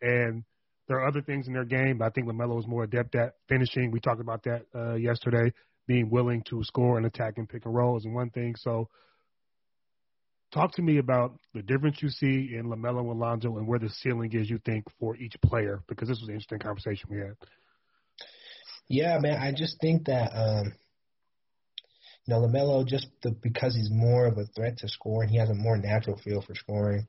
And 0.00 0.44
there 0.86 0.98
are 0.98 1.06
other 1.06 1.20
things 1.22 1.46
in 1.48 1.52
their 1.52 1.64
game, 1.64 1.98
but 1.98 2.06
I 2.06 2.10
think 2.10 2.28
Lamelo 2.28 2.58
is 2.58 2.66
more 2.66 2.84
adept 2.84 3.14
at 3.14 3.34
finishing. 3.48 3.90
We 3.90 4.00
talked 4.00 4.20
about 4.20 4.44
that 4.44 4.62
uh, 4.74 4.94
yesterday. 4.94 5.52
Being 5.88 6.10
willing 6.10 6.44
to 6.50 6.62
score 6.62 6.98
and 6.98 7.06
attack 7.06 7.38
and 7.38 7.48
pick 7.48 7.64
and 7.64 7.74
roll 7.74 7.96
is 7.96 8.06
one 8.06 8.30
thing. 8.30 8.54
So 8.56 8.88
talk 10.52 10.72
to 10.76 10.82
me 10.82 10.98
about 10.98 11.38
the 11.54 11.62
difference 11.62 12.00
you 12.00 12.10
see 12.10 12.54
in 12.54 12.66
Lamelo 12.66 13.10
and 13.10 13.18
Lonzo 13.18 13.56
and 13.56 13.66
where 13.66 13.78
the 13.78 13.88
ceiling 13.88 14.32
is 14.32 14.48
you 14.48 14.58
think 14.64 14.84
for 15.00 15.16
each 15.16 15.34
player 15.42 15.82
because 15.88 16.08
this 16.08 16.20
was 16.20 16.28
an 16.28 16.34
interesting 16.34 16.60
conversation 16.60 17.08
we 17.10 17.18
had. 17.18 17.34
Yeah, 18.88 19.18
man. 19.20 19.40
I 19.40 19.52
just 19.52 19.80
think 19.80 20.06
that 20.06 20.30
um, 20.34 20.72
you 22.26 22.34
know 22.34 22.40
Lamelo 22.40 22.86
just 22.86 23.08
the, 23.22 23.30
because 23.30 23.74
he's 23.74 23.90
more 23.90 24.26
of 24.26 24.38
a 24.38 24.46
threat 24.46 24.78
to 24.78 24.88
scoring, 24.88 25.28
he 25.28 25.38
has 25.38 25.50
a 25.50 25.54
more 25.54 25.76
natural 25.76 26.18
feel 26.18 26.40
for 26.40 26.54
scoring. 26.54 27.06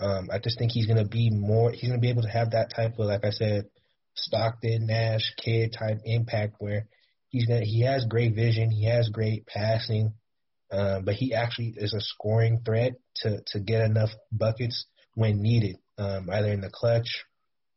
Um, 0.00 0.28
I 0.32 0.38
just 0.38 0.58
think 0.58 0.70
he's 0.70 0.86
gonna 0.86 1.08
be 1.08 1.30
more. 1.30 1.72
He's 1.72 1.88
gonna 1.88 2.00
be 2.00 2.10
able 2.10 2.22
to 2.22 2.28
have 2.28 2.52
that 2.52 2.72
type 2.74 2.92
of, 2.98 3.06
like 3.06 3.24
I 3.24 3.30
said, 3.30 3.64
Stockton, 4.14 4.86
Nash, 4.86 5.34
Kidd 5.36 5.72
type 5.72 5.98
impact 6.04 6.56
where 6.58 6.86
he's 7.28 7.46
gonna. 7.46 7.64
He 7.64 7.82
has 7.82 8.04
great 8.04 8.34
vision. 8.34 8.70
He 8.70 8.86
has 8.86 9.08
great 9.08 9.46
passing. 9.46 10.14
Um, 10.70 11.04
but 11.04 11.14
he 11.14 11.32
actually 11.32 11.74
is 11.76 11.94
a 11.94 12.00
scoring 12.00 12.60
threat 12.64 12.92
to 13.22 13.40
to 13.48 13.60
get 13.60 13.82
enough 13.82 14.10
buckets 14.30 14.86
when 15.14 15.40
needed, 15.40 15.76
um, 15.96 16.28
either 16.30 16.52
in 16.52 16.60
the 16.60 16.70
clutch, 16.70 17.24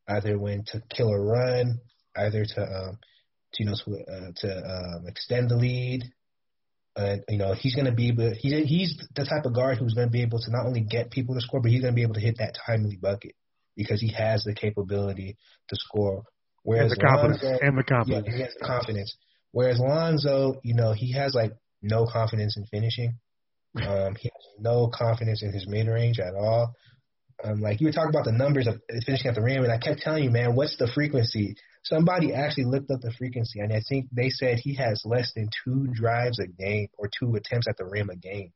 either 0.08 0.38
when 0.38 0.66
to 0.68 0.84
kill 0.90 1.10
a 1.10 1.20
run, 1.20 1.80
either 2.18 2.46
to 2.46 2.62
um, 2.62 3.00
to 3.54 3.64
you 3.64 3.70
know 3.70 3.76
to, 3.86 3.92
uh, 4.12 4.32
to 4.36 4.58
um, 4.58 5.08
extend 5.08 5.50
the 5.50 5.56
lead. 5.56 6.04
Uh, 6.94 7.16
you 7.30 7.38
know 7.38 7.54
he's 7.54 7.74
going 7.74 7.86
to 7.86 7.94
be 7.94 8.10
able. 8.10 8.34
He 8.38 8.50
he's 8.66 8.98
the 9.16 9.24
type 9.24 9.46
of 9.46 9.56
guard 9.56 9.78
who's 9.78 9.94
going 9.94 10.08
to 10.08 10.12
be 10.12 10.24
able 10.24 10.40
to 10.40 10.52
not 10.52 10.66
only 10.66 10.82
get 10.82 11.12
people 11.12 11.36
to 11.36 11.42
score, 11.42 11.62
but 11.62 11.72
he's 11.72 11.82
going 11.82 11.94
to 11.94 11.96
be 11.96 12.04
able 12.04 12.16
to 12.16 12.20
hit 12.20 12.40
that 12.40 12.58
timely 12.66 12.98
bucket 12.98 13.36
because 13.78 14.02
he 14.02 14.12
has 14.12 14.44
the 14.44 14.54
capability 14.54 15.38
to 15.70 15.76
score. 15.78 16.16
And 16.18 16.26
Whereas 16.64 16.92
the 16.92 16.98
confidence. 16.98 17.42
Lonzo, 17.42 17.60
And 17.66 17.78
the 17.78 17.84
yeah, 17.88 17.96
confidence. 17.96 18.36
he 18.36 18.42
has 18.42 18.54
the 18.60 18.66
confidence. 18.66 19.16
Whereas 19.52 19.80
Lonzo, 19.80 20.60
you 20.64 20.74
know, 20.76 20.94
he 20.94 21.12
has 21.14 21.34
like 21.34 21.54
no 21.82 22.06
confidence 22.06 22.58
in 22.58 22.66
finishing. 22.66 23.18
Um, 23.74 24.16
he 24.16 24.28
has 24.28 24.46
no 24.60 24.90
confidence 24.94 25.42
in 25.44 25.54
his 25.54 25.66
mid 25.66 25.88
range 25.88 26.20
at 26.20 26.36
all. 26.36 26.74
Um, 27.42 27.62
like 27.62 27.80
you 27.80 27.88
were 27.88 27.94
talking 27.94 28.10
about 28.10 28.26
the 28.26 28.34
numbers 28.34 28.68
of 28.68 28.82
finishing 29.06 29.28
at 29.28 29.36
the 29.36 29.42
rim, 29.42 29.64
and 29.64 29.72
I 29.72 29.78
kept 29.78 30.02
telling 30.02 30.26
you, 30.26 30.30
man, 30.30 30.56
what's 30.56 30.76
the 30.78 30.92
frequency? 30.94 31.56
Somebody 31.84 32.34
actually 32.34 32.66
looked 32.66 32.92
up 32.92 33.00
the 33.00 33.14
frequency, 33.18 33.62
and 33.62 33.72
I 33.72 33.82
think 33.88 34.08
they 34.12 34.30
said 34.30 34.60
he 34.60 34.76
has 34.76 35.02
less 35.06 35.32
than 35.38 35.50
two 35.64 35.88
drives 35.94 36.38
a 36.40 36.48
game 36.48 36.90
or 36.98 37.10
two 37.18 37.34
attempts 37.36 37.68
at 37.70 37.78
the 37.78 37.86
rim 37.86 38.10
a 38.10 38.18
game. 38.18 38.52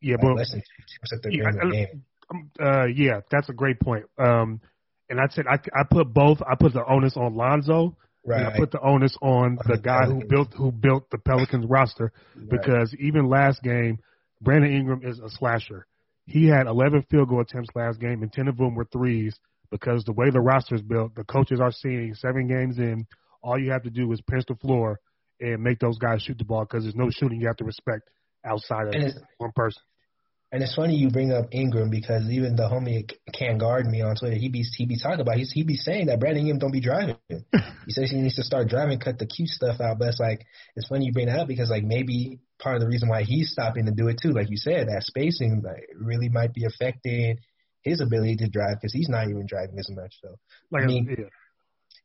Yeah, 0.00 0.14
Like 0.16 0.22
but 0.22 0.34
less 0.36 0.50
than 0.50 0.60
two 0.62 0.82
attempts 0.82 1.12
at 1.12 1.22
the 1.22 1.32
Yeah, 1.36 1.44
rim 1.44 1.58
I- 1.62 1.68
a 1.68 1.70
game. 1.70 2.04
Um, 2.28 2.50
uh, 2.60 2.86
yeah, 2.86 3.20
that's 3.30 3.48
a 3.50 3.52
great 3.54 3.78
point. 3.78 4.06
Um, 4.18 4.60
and 5.08 5.20
I 5.20 5.28
said 5.28 5.46
I, 5.46 5.60
I 5.72 5.84
put 5.88 6.12
both. 6.12 6.42
I 6.42 6.56
put 6.56 6.72
the 6.72 6.84
onus 6.84 7.16
on 7.16 7.36
Lonzo, 7.36 7.96
and 8.24 8.34
I 8.34 8.48
Right. 8.48 8.56
put 8.56 8.70
the 8.70 8.80
onus 8.80 9.16
on 9.22 9.32
On 9.32 9.58
the 9.66 9.76
the 9.76 9.82
guy 9.82 10.04
who 10.06 10.24
built 10.26 10.52
who 10.54 10.72
built 10.72 11.08
the 11.10 11.18
Pelicans 11.18 11.66
roster 11.66 12.12
Right. 12.36 12.48
because 12.50 12.94
even 12.98 13.28
last 13.28 13.62
game, 13.62 13.98
Brandon 14.40 14.72
Ingram 14.72 15.00
is 15.04 15.18
a 15.20 15.28
slasher. 15.30 15.86
He 16.26 16.46
had 16.46 16.66
11 16.66 17.02
field 17.10 17.28
goal 17.28 17.40
attempts 17.40 17.70
last 17.74 17.98
game, 18.00 18.22
and 18.22 18.32
10 18.32 18.48
of 18.48 18.56
them 18.56 18.74
were 18.74 18.84
threes. 18.86 19.38
Because 19.70 20.02
the 20.04 20.12
way 20.12 20.30
the 20.30 20.40
roster 20.40 20.74
is 20.74 20.82
built, 20.82 21.14
the 21.14 21.22
coaches 21.24 21.60
are 21.60 21.70
seeing 21.70 22.12
seven 22.14 22.48
games 22.48 22.78
in. 22.78 23.06
All 23.42 23.56
you 23.56 23.70
have 23.70 23.84
to 23.84 23.90
do 23.90 24.10
is 24.12 24.20
pinch 24.22 24.44
the 24.46 24.56
floor 24.56 24.98
and 25.40 25.62
make 25.62 25.78
those 25.78 25.96
guys 25.98 26.22
shoot 26.22 26.38
the 26.38 26.44
ball 26.44 26.64
because 26.64 26.82
there's 26.84 26.96
no 26.96 27.08
shooting 27.10 27.40
you 27.40 27.46
have 27.46 27.56
to 27.58 27.64
respect 27.64 28.02
outside 28.44 28.88
of 28.88 28.94
one 29.38 29.52
person. 29.54 29.80
And 30.52 30.64
it's 30.64 30.74
funny 30.74 30.96
you 30.96 31.10
bring 31.10 31.32
up 31.32 31.46
Ingram 31.52 31.90
because 31.90 32.28
even 32.28 32.56
the 32.56 32.64
homie 32.64 33.08
can't 33.32 33.60
guard 33.60 33.86
me 33.86 34.02
on 34.02 34.16
Twitter. 34.16 34.34
He 34.34 34.48
be 34.48 34.64
he 34.76 34.84
be 34.84 34.98
talking 34.98 35.20
about 35.20 35.36
he's 35.36 35.52
he 35.52 35.62
be 35.62 35.76
saying 35.76 36.06
that 36.06 36.18
Brandon 36.18 36.40
Ingram 36.40 36.58
don't 36.58 36.72
be 36.72 36.80
driving. 36.80 37.16
he 37.28 37.90
says 37.92 38.10
he 38.10 38.16
needs 38.16 38.34
to 38.34 38.42
start 38.42 38.68
driving, 38.68 38.98
cut 38.98 39.18
the 39.18 39.26
cute 39.26 39.48
stuff 39.48 39.80
out. 39.80 40.00
But 40.00 40.08
it's 40.08 40.18
like 40.18 40.44
it's 40.74 40.88
funny 40.88 41.06
you 41.06 41.12
bring 41.12 41.26
that 41.26 41.38
up 41.38 41.46
because 41.46 41.70
like 41.70 41.84
maybe 41.84 42.40
part 42.58 42.76
of 42.76 42.82
the 42.82 42.88
reason 42.88 43.08
why 43.08 43.22
he's 43.22 43.52
stopping 43.52 43.86
to 43.86 43.92
do 43.92 44.08
it 44.08 44.18
too, 44.20 44.32
like 44.32 44.50
you 44.50 44.56
said, 44.56 44.88
that 44.88 45.04
spacing 45.04 45.62
like, 45.64 45.88
really 45.96 46.28
might 46.28 46.52
be 46.52 46.64
affecting 46.64 47.38
his 47.82 48.00
ability 48.00 48.36
to 48.36 48.48
drive 48.48 48.76
because 48.80 48.92
he's 48.92 49.08
not 49.08 49.28
even 49.28 49.46
driving 49.46 49.78
as 49.78 49.88
much. 49.90 50.16
So 50.20 50.34
Like 50.72 50.82
I 50.82 50.86
mean, 50.86 51.16
yeah. 51.16 51.26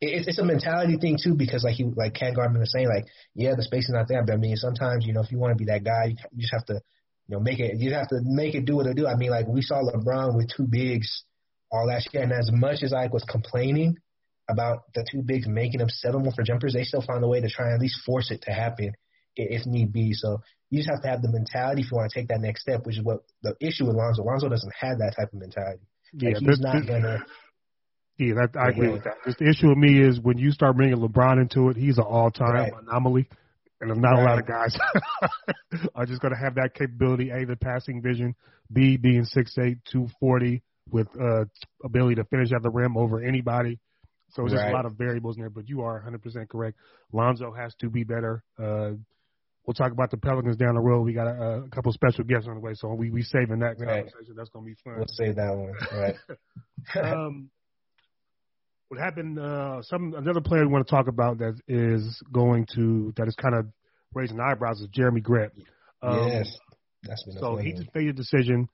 it's 0.02 0.28
it's 0.28 0.40
a 0.40 0.46
mentality 0.46 0.98
thing 0.98 1.18
too 1.22 1.34
because 1.34 1.64
like 1.64 1.74
he 1.74 1.84
like 1.84 2.14
Ken 2.14 2.36
Gardner 2.36 2.60
was 2.60 2.72
saying 2.72 2.90
like 2.90 3.06
yeah 3.34 3.56
the 3.56 3.64
space 3.64 3.86
is 3.86 3.96
not 3.96 4.08
there 4.08 4.24
but 4.24 4.34
I 4.34 4.38
mean 4.38 4.56
sometimes 4.56 5.04
you 5.04 5.14
know 5.14 5.22
if 5.22 5.32
you 5.32 5.40
want 5.40 5.58
to 5.58 5.58
be 5.58 5.72
that 5.72 5.84
guy 5.84 6.06
you, 6.10 6.16
you 6.32 6.42
just 6.42 6.54
have 6.54 6.66
to 6.66 6.82
you 7.28 7.36
know 7.36 7.40
make 7.40 7.60
it 7.60 7.80
you 7.80 7.94
have 7.94 8.08
to 8.10 8.20
make 8.24 8.56
it 8.56 8.66
do 8.66 8.76
what 8.76 8.86
it 8.88 8.96
do 8.96 9.08
I 9.08 9.16
mean 9.16 9.32
like 9.32 9.48
we 9.48 9.62
saw 9.62 9.82
LeBron 9.82 10.36
with 10.36 10.50
two 10.56 10.68
bigs 10.70 11.24
all 11.72 11.88
last 11.88 12.10
year 12.14 12.24
and 12.24 12.32
as 12.32 12.50
much 12.52 12.84
as 12.84 12.94
I 12.94 13.08
was 13.08 13.24
complaining 13.30 13.98
about 14.50 14.84
the 14.94 15.06
two 15.12 15.22
bigs 15.24 15.48
making 15.48 15.80
them 15.80 15.90
settle 15.90 16.20
more 16.20 16.34
for 16.34 16.44
jumpers 16.44 16.74
they 16.74 16.84
still 16.84 17.02
found 17.02 17.24
a 17.24 17.28
way 17.28 17.42
to 17.42 17.50
try 17.50 17.66
and 17.66 17.76
at 17.76 17.82
least 17.82 18.00
force 18.06 18.32
it 18.32 18.44
to 18.44 18.52
happen 18.52 18.94
if 19.36 19.66
need 19.66 19.92
be 19.92 20.14
so 20.14 20.40
you 20.70 20.80
just 20.80 20.90
have 20.90 21.02
to 21.02 21.08
have 21.08 21.22
the 21.22 21.32
mentality 21.32 21.82
if 21.82 21.92
you 21.92 21.98
want 21.98 22.12
to 22.12 22.20
take 22.20 22.30
that 22.30 22.40
next 22.40 22.62
step 22.62 22.86
which 22.86 22.98
is 22.98 23.04
what 23.04 23.24
the 23.42 23.56
issue 23.60 23.86
with 23.86 23.96
Lonzo 23.96 24.24
Lonzo 24.24 24.48
doesn't 24.48 24.74
have 24.80 25.00
that 25.00 25.16
type 25.18 25.34
of 25.34 25.40
mentality 25.40 25.82
Yeah, 26.14 26.30
like 26.30 26.42
he's 26.42 26.60
not 26.60 26.88
gonna 26.88 27.26
Yeah, 28.18 28.36
that, 28.36 28.58
I 28.58 28.70
agree 28.70 28.88
Yeah. 28.88 28.94
with 28.94 29.04
that. 29.04 29.16
Just 29.26 29.40
the 29.40 29.50
issue 29.50 29.70
with 29.70 29.78
me 29.78 30.00
is 30.00 30.20
when 30.22 30.38
you 30.38 30.52
start 30.52 30.78
bringing 30.78 30.98
LeBron 30.98 31.42
into 31.42 31.70
it, 31.70 31.76
he's 31.76 31.98
an 31.98 32.06
all-time 32.06 32.54
Right. 32.54 32.74
anomaly, 32.82 33.28
and 33.82 33.90
there's 33.90 34.00
not 34.00 34.18
a 34.20 34.24
lot 34.24 34.40
of 34.40 34.48
guys 34.48 34.78
are 35.96 36.06
just 36.06 36.22
going 36.22 36.34
to 36.34 36.40
have 36.40 36.56
that 36.56 36.74
capability. 36.74 37.30
A, 37.30 37.46
the 37.46 37.56
passing 37.56 38.02
vision. 38.02 38.36
B, 38.72 38.98
being 38.98 39.26
six 39.26 39.56
eight, 39.60 39.78
two 39.92 40.08
forty, 40.20 40.64
with 40.90 41.08
uh, 41.20 41.46
ability 41.84 42.16
to 42.16 42.24
finish 42.26 42.52
at 42.52 42.64
the 42.64 42.70
rim 42.70 42.98
over 42.98 43.22
anybody. 43.22 43.80
So 44.32 44.44
it's 44.44 44.54
just 44.54 44.66
a 44.66 44.72
lot 44.72 44.86
of 44.86 44.94
variables 44.98 45.38
in 45.38 45.42
there. 45.44 45.50
But 45.50 45.70
you 45.70 45.82
are 45.84 46.04
100% 46.06 46.50
correct. 46.50 46.78
Lonzo 47.14 47.54
has 47.54 47.74
to 47.80 47.90
be 47.90 48.04
better. 48.04 48.44
Uh, 48.60 48.92
we'll 49.66 49.74
talk 49.76 49.92
about 49.92 50.12
the 50.12 50.18
Pelicans 50.18 50.58
down 50.58 50.76
the 50.76 50.82
road. 50.82 51.04
We 51.04 51.14
got 51.14 51.28
a, 51.28 51.64
a 51.66 51.70
couple 51.70 51.92
special 51.94 52.24
guests 52.24 52.48
on 52.48 52.56
the 52.56 52.60
way, 52.60 52.74
so 52.74 52.94
we 52.94 53.12
we 53.12 53.22
saving 53.22 53.60
that 53.60 53.80
Right. 53.80 54.06
conversation. 54.06 54.36
That's 54.36 54.50
going 54.50 54.66
to 54.66 54.70
be 54.72 54.76
fun. 54.84 54.96
we'll 54.98 55.06
say 55.08 55.32
that 55.32 55.56
one 55.56 55.74
right 55.94 56.16
um, 57.14 57.50
what 58.96 59.04
happened? 59.04 59.40
Uh, 59.40 59.82
some 59.84 60.14
another 60.16 60.42
player 60.42 60.62
we 60.62 60.72
want 60.72 60.88
to 60.88 60.92
talk 60.92 61.08
about 61.08 61.40
that 61.40 61.60
is 61.68 62.22
going 62.32 62.66
to 62.76 63.14
that 63.18 63.28
is 63.28 63.36
kind 63.36 63.56
of 63.56 63.68
raising 64.14 64.40
eyebrows 64.40 64.80
is 64.80 64.88
Jerami 64.88 65.22
Grant. 65.22 65.52
Um, 66.02 66.28
yes, 66.28 66.48
that's 67.04 67.24
been 67.24 67.38
So 67.40 67.58
he 67.58 67.72
just 67.74 67.94
made 67.94 68.08
a 68.08 68.14
decision 68.14 68.70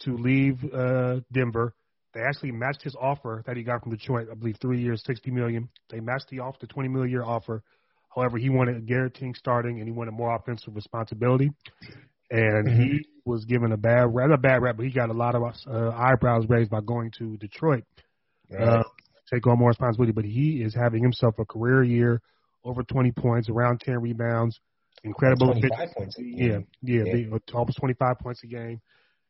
to 0.00 0.16
leave 0.16 0.58
uh, 0.72 1.20
Denver. 1.32 1.74
They 2.14 2.20
actually 2.20 2.52
matched 2.52 2.82
his 2.82 2.96
offer 3.00 3.42
that 3.46 3.56
he 3.56 3.62
got 3.62 3.82
from 3.82 3.92
Detroit. 3.92 4.28
I 4.30 4.34
believe 4.34 4.56
three 4.60 4.80
years, 4.82 5.02
sixty 5.06 5.30
million. 5.30 5.68
They 5.90 6.00
matched 6.00 6.28
the 6.30 6.40
offer, 6.40 6.58
the 6.60 6.66
twenty 6.66 6.88
million 6.88 7.10
year 7.10 7.24
offer. 7.24 7.62
However, 8.14 8.38
he 8.38 8.50
wanted 8.50 8.86
guaranteeing 8.86 9.34
starting 9.34 9.78
and 9.78 9.86
he 9.86 9.92
wanted 9.92 10.12
more 10.12 10.34
offensive 10.34 10.74
responsibility. 10.74 11.50
And 12.32 12.68
Mm-hmm. 12.68 12.82
he 12.82 13.06
was 13.24 13.44
given 13.44 13.72
a 13.72 13.76
bad, 13.76 14.06
rather 14.12 14.36
bad 14.36 14.62
rap, 14.62 14.76
but 14.76 14.86
he 14.86 14.92
got 14.92 15.10
a 15.10 15.12
lot 15.12 15.34
of 15.34 15.42
uh, 15.42 15.90
eyebrows 15.90 16.44
raised 16.48 16.70
by 16.70 16.80
going 16.80 17.12
to 17.18 17.36
Detroit 17.36 17.84
Right. 18.50 18.80
uh, 18.80 18.82
take 19.32 19.46
on 19.46 19.58
more 19.58 19.68
responsibility. 19.68 20.12
But 20.12 20.24
he 20.24 20.62
is 20.62 20.74
having 20.74 21.02
himself 21.02 21.34
a 21.38 21.44
career 21.44 21.82
year, 21.82 22.20
over 22.64 22.82
20 22.82 23.12
points, 23.12 23.48
around 23.48 23.80
10 23.80 24.00
rebounds, 24.00 24.58
incredible 25.04 25.46
25 25.52 25.70
efficiency. 25.78 25.94
points 25.96 26.16
Yeah, 26.18 26.58
yeah, 26.82 27.04
Yeah. 27.04 27.12
big- 27.12 27.54
almost 27.54 27.78
25 27.78 28.18
points 28.18 28.42
a 28.44 28.46
game, 28.46 28.80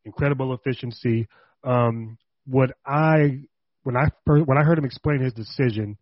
incredible 0.04 0.52
efficiency. 0.54 1.26
Um, 1.64 2.16
what 2.47 2.71
I 2.87 3.42
when 3.83 3.97
I 3.97 4.09
when 4.25 4.59
I 4.59 4.62
heard 4.62 4.78
him 4.78 4.85
explain 4.85 5.21
his 5.21 5.33
decision, 5.33 5.97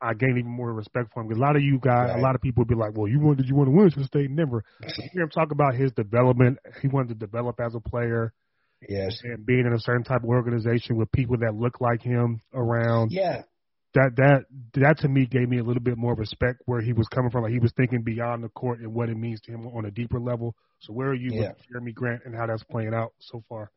I 0.00 0.14
gained 0.14 0.38
even 0.38 0.50
more 0.50 0.72
respect 0.72 1.12
for 1.12 1.20
him. 1.20 1.28
Because 1.28 1.38
a 1.38 1.44
lot 1.44 1.56
of 1.56 1.62
you 1.62 1.78
guys, 1.78 2.08
Right. 2.08 2.18
a 2.18 2.22
lot 2.22 2.34
of 2.34 2.40
people 2.40 2.62
would 2.62 2.68
be 2.68 2.74
like, 2.74 2.96
"Well, 2.96 3.08
you 3.08 3.20
wanted 3.20 3.48
you 3.48 3.54
want 3.54 3.68
to 3.68 3.72
win, 3.76 3.90
so 3.90 4.02
stay 4.02 4.24
in 4.24 4.36
Denver." 4.36 4.62
But 4.78 4.88
you 5.04 5.10
hear 5.12 5.22
him 5.22 5.30
talk 5.30 5.50
about 5.52 5.74
his 5.74 5.92
development. 5.92 6.58
He 6.82 6.88
wanted 6.88 7.08
to 7.08 7.14
develop 7.26 7.60
as 7.60 7.74
a 7.74 7.80
player 7.80 8.32
Yes. 8.88 9.20
and 9.24 9.44
being 9.44 9.66
in 9.66 9.72
a 9.72 9.78
certain 9.78 10.04
type 10.04 10.22
of 10.22 10.28
organization 10.28 10.96
with 10.96 11.10
people 11.12 11.36
that 11.38 11.54
look 11.54 11.80
like 11.80 12.02
him 12.02 12.40
around 12.54 13.12
Yeah. 13.12 13.42
that 13.94 14.16
that 14.16 14.44
that 14.74 14.98
to 15.00 15.08
me 15.08 15.26
gave 15.26 15.48
me 15.48 15.58
a 15.58 15.62
little 15.64 15.82
bit 15.82 15.96
more 15.98 16.14
respect 16.14 16.62
where 16.66 16.80
he 16.80 16.92
was 16.92 17.06
coming 17.08 17.30
from. 17.30 17.42
Like 17.42 17.52
he 17.52 17.58
was 17.58 17.72
thinking 17.76 18.02
beyond 18.02 18.42
the 18.44 18.48
court 18.48 18.80
and 18.80 18.94
what 18.94 19.08
it 19.08 19.16
means 19.16 19.40
to 19.42 19.52
him 19.52 19.66
on 19.66 19.84
a 19.84 19.90
deeper 19.90 20.20
level. 20.20 20.54
So 20.80 20.92
where 20.92 21.08
are 21.08 21.14
you 21.14 21.30
Yeah. 21.32 21.52
with 21.52 21.56
Jerami 21.68 21.94
Grant 21.94 22.22
and 22.24 22.34
how 22.34 22.46
that's 22.46 22.64
playing 22.64 22.94
out 22.94 23.12
so 23.18 23.42
far? 23.48 23.70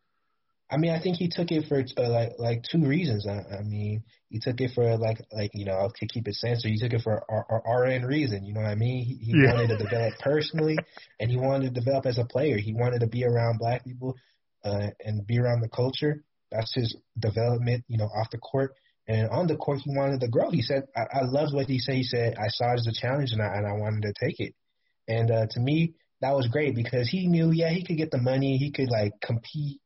I 0.69 0.77
mean, 0.77 0.91
I 0.91 1.00
think 1.00 1.17
he 1.17 1.27
took 1.29 1.51
it 1.51 1.67
for 1.67 1.83
uh, 1.98 2.10
like 2.10 2.31
like 2.39 2.63
two 2.63 2.83
reasons. 2.86 3.27
I, 3.27 3.43
I 3.60 3.62
mean, 3.62 4.03
he 4.29 4.39
took 4.39 4.60
it 4.60 4.72
for 4.74 4.98
like 4.98 5.19
like 5.31 5.51
you 5.53 5.65
know 5.65 5.91
to 6.00 6.07
keep 6.07 6.27
it 6.27 6.33
censored. 6.36 6.72
He 6.72 6.79
took 6.79 6.93
it 6.93 7.01
for 7.03 7.22
R- 7.29 7.45
R- 7.63 7.83
RN 7.83 8.05
reason. 8.05 8.43
You 8.45 8.53
know 8.53 8.62
what 8.62 8.69
I 8.72 8.75
mean? 8.75 9.03
He, 9.05 9.15
he 9.15 9.33
Yeah. 9.38 9.53
wanted 9.53 9.67
to 9.67 9.77
develop 9.77 10.13
personally, 10.19 10.77
and 11.19 11.29
he 11.29 11.38
wanted 11.38 11.74
to 11.75 11.79
develop 11.81 12.05
as 12.07 12.17
a 12.17 12.25
player. 12.25 12.57
He 12.57 12.74
wanted 12.74 13.01
to 13.01 13.07
be 13.07 13.24
around 13.25 13.60
black 13.60 13.83
people 13.83 14.15
uh, 14.63 14.88
and 15.03 15.25
be 15.25 15.39
around 15.39 15.62
the 15.62 15.70
culture. 15.70 16.24
That's 16.51 16.74
his 16.74 16.96
development. 17.17 17.84
You 17.88 17.98
know, 17.98 18.05
off 18.05 18.29
the 18.32 18.38
court 18.38 18.75
and 19.08 19.29
on 19.29 19.48
the 19.48 19.58
court, 19.58 19.79
he 19.84 19.96
wanted 19.96 20.22
to 20.22 20.29
grow. 20.29 20.50
He 20.50 20.62
said, 20.62 20.84
I, 20.96 21.20
I 21.20 21.22
loved 21.24 21.53
what 21.53 21.67
he 21.67 21.79
said. 21.79 21.96
He 21.96 22.03
said, 22.03 22.36
I 22.38 22.48
saw 22.48 22.72
it 22.72 22.79
as 22.79 22.88
a 22.88 22.93
challenge, 22.93 23.32
and 23.34 23.41
I 23.41 23.58
and 23.58 23.67
I 23.67 23.74
wanted 23.74 24.03
to 24.03 24.13
take 24.25 24.39
it. 24.39 24.53
And 25.08 25.29
uh, 25.29 25.48
to 25.51 25.60
me, 25.60 25.93
that 26.22 26.36
was 26.36 26.48
great 26.48 26.75
because 26.75 27.10
he 27.10 27.27
knew, 27.27 27.51
yeah, 27.51 27.70
he 27.70 27.84
could 27.84 27.98
get 27.98 28.12
the 28.12 28.17
money, 28.17 28.58
he 28.58 28.72
could 28.72 28.89
like 28.89 29.13
compete 29.22 29.82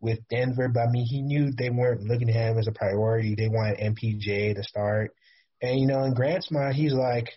with 0.00 0.18
Denver, 0.28 0.68
but 0.68 0.80
I 0.80 0.90
mean, 0.90 1.06
he 1.06 1.22
knew 1.22 1.52
they 1.52 1.70
weren't 1.70 2.02
looking 2.02 2.28
at 2.28 2.34
him 2.34 2.58
as 2.58 2.66
a 2.66 2.72
priority. 2.72 3.34
They 3.34 3.48
wanted 3.48 3.78
MPJ 3.78 4.56
to 4.56 4.64
start, 4.64 5.14
and 5.62 5.78
you 5.78 5.86
know, 5.86 6.02
in 6.02 6.14
Grant's 6.14 6.50
mind, 6.50 6.74
he's 6.74 6.92
like, 6.92 7.30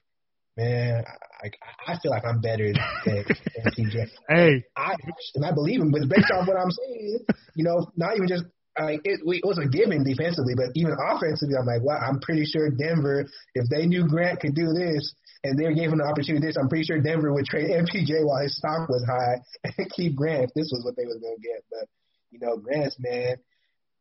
man, 0.60 1.04
I, 1.42 1.52
I 1.88 2.00
feel 2.00 2.12
like 2.12 2.26
I'm 2.26 2.42
better 2.42 2.72
than 3.06 3.26
MPJ. 3.66 4.10
Hey, 4.28 4.64
I 4.76 4.96
and 5.36 5.46
I 5.46 5.54
believe 5.54 5.80
him, 5.80 5.92
but 5.92 6.08
based 6.10 6.32
on 6.34 6.46
what 6.46 6.58
I'm 6.58 6.72
saying, 6.72 7.20
you 7.56 7.64
know, 7.64 7.92
not 7.96 8.16
even 8.16 8.28
just 8.28 8.44
like 8.78 9.02
it, 9.04 9.22
it 9.24 9.46
was 9.46 9.58
a 9.58 9.68
given 9.68 10.04
defensively, 10.04 10.54
but 10.56 10.72
even 10.76 10.96
offensively, 10.96 11.56
I'm 11.56 11.66
like, 11.66 11.82
wow, 11.82 12.00
I'm 12.00 12.20
pretty 12.20 12.46
sure 12.46 12.70
Denver, 12.70 13.26
if 13.56 13.70
they 13.70 13.86
knew 13.86 14.08
Grant 14.08 14.40
could 14.40 14.56
do 14.56 14.72
this 14.74 15.14
and 15.44 15.58
they 15.58 15.74
gave 15.74 15.92
him 15.92 16.00
the 16.00 16.06
opportunity 16.06 16.46
this, 16.46 16.58
I'm 16.60 16.70
pretty 16.70 16.86
sure 16.86 17.00
Denver 17.00 17.34
would 17.34 17.46
trade 17.46 17.72
MPJ 17.72 18.26
while 18.26 18.44
his 18.44 18.58
stock 18.58 18.90
was 18.90 19.04
high 19.08 19.40
and 19.64 19.90
keep 19.96 20.16
Grant 20.16 20.44
if 20.46 20.54
this 20.54 20.72
was 20.72 20.84
what 20.84 20.96
they 20.96 21.06
was 21.06 21.20
gonna 21.22 21.40
get. 21.42 21.64
But 21.72 21.88
you 22.32 22.40
know, 22.40 22.58
Grant's 22.58 22.98
man, 23.00 23.38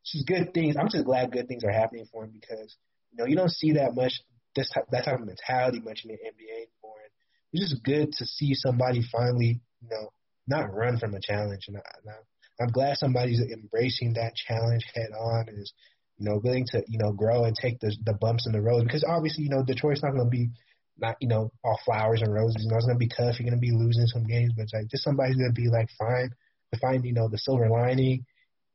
it's 0.02 0.12
just 0.12 0.26
good 0.26 0.52
things. 0.54 0.76
I'm 0.76 0.90
just 0.90 1.04
glad 1.04 1.32
good 1.32 1.48
things 1.48 1.64
are 1.64 1.72
happening 1.72 2.06
for 2.12 2.24
him 2.24 2.32
because 2.32 2.76
you 3.10 3.18
know 3.18 3.26
you 3.26 3.36
don't 3.36 3.50
see 3.50 3.72
that 3.72 3.94
much 3.94 4.20
this 4.58 4.70
type, 4.70 4.84
that 4.90 5.04
type 5.04 5.20
of 5.20 5.26
mentality 5.26 5.80
much 5.80 6.04
in 6.04 6.10
the 6.10 6.18
NBA 6.18 6.52
anymore. 6.52 7.00
And 7.02 7.12
it's 7.52 7.70
just 7.70 7.84
good 7.84 8.12
to 8.12 8.26
see 8.26 8.54
somebody 8.54 9.02
finally, 9.10 9.60
you 9.80 9.88
know, 9.88 10.12
not 10.46 10.74
run 10.74 10.98
from 10.98 11.14
a 11.14 11.20
challenge. 11.20 11.64
And, 11.68 11.76
I, 11.76 11.82
and 12.02 12.10
I, 12.10 12.62
I'm 12.64 12.72
glad 12.72 12.96
somebody's 12.96 13.40
embracing 13.40 14.14
that 14.14 14.34
challenge 14.34 14.84
head 14.94 15.10
on 15.18 15.48
and 15.48 15.58
is, 15.58 15.72
you 16.18 16.28
know, 16.28 16.40
willing 16.42 16.66
to, 16.72 16.82
you 16.88 16.98
know, 16.98 17.12
grow 17.12 17.44
and 17.44 17.54
take 17.54 17.78
the 17.78 17.94
the 18.04 18.14
bumps 18.14 18.46
in 18.46 18.52
the 18.52 18.60
road 18.60 18.84
because 18.84 19.04
obviously, 19.08 19.44
you 19.44 19.50
know, 19.50 19.62
Detroit's 19.64 20.02
not 20.02 20.12
going 20.12 20.24
to 20.24 20.30
be 20.30 20.50
not, 20.98 21.16
you 21.20 21.28
know, 21.28 21.52
all 21.62 21.78
flowers 21.84 22.22
and 22.22 22.34
roses. 22.34 22.64
You 22.64 22.70
know, 22.70 22.76
it's 22.76 22.86
going 22.86 22.98
to 22.98 23.06
be 23.06 23.08
tough. 23.08 23.38
You're 23.38 23.48
going 23.48 23.60
to 23.60 23.66
be 23.66 23.70
losing 23.70 24.06
some 24.06 24.26
games, 24.26 24.52
but 24.56 24.62
it's 24.62 24.74
like 24.74 24.88
just 24.88 25.04
somebody's 25.04 25.36
going 25.36 25.54
to 25.54 25.60
be 25.60 25.68
like 25.68 25.88
fine 25.96 26.30
to 26.72 26.80
find, 26.80 27.04
you 27.04 27.12
know, 27.12 27.28
the 27.28 27.38
silver 27.38 27.68
lining, 27.68 28.26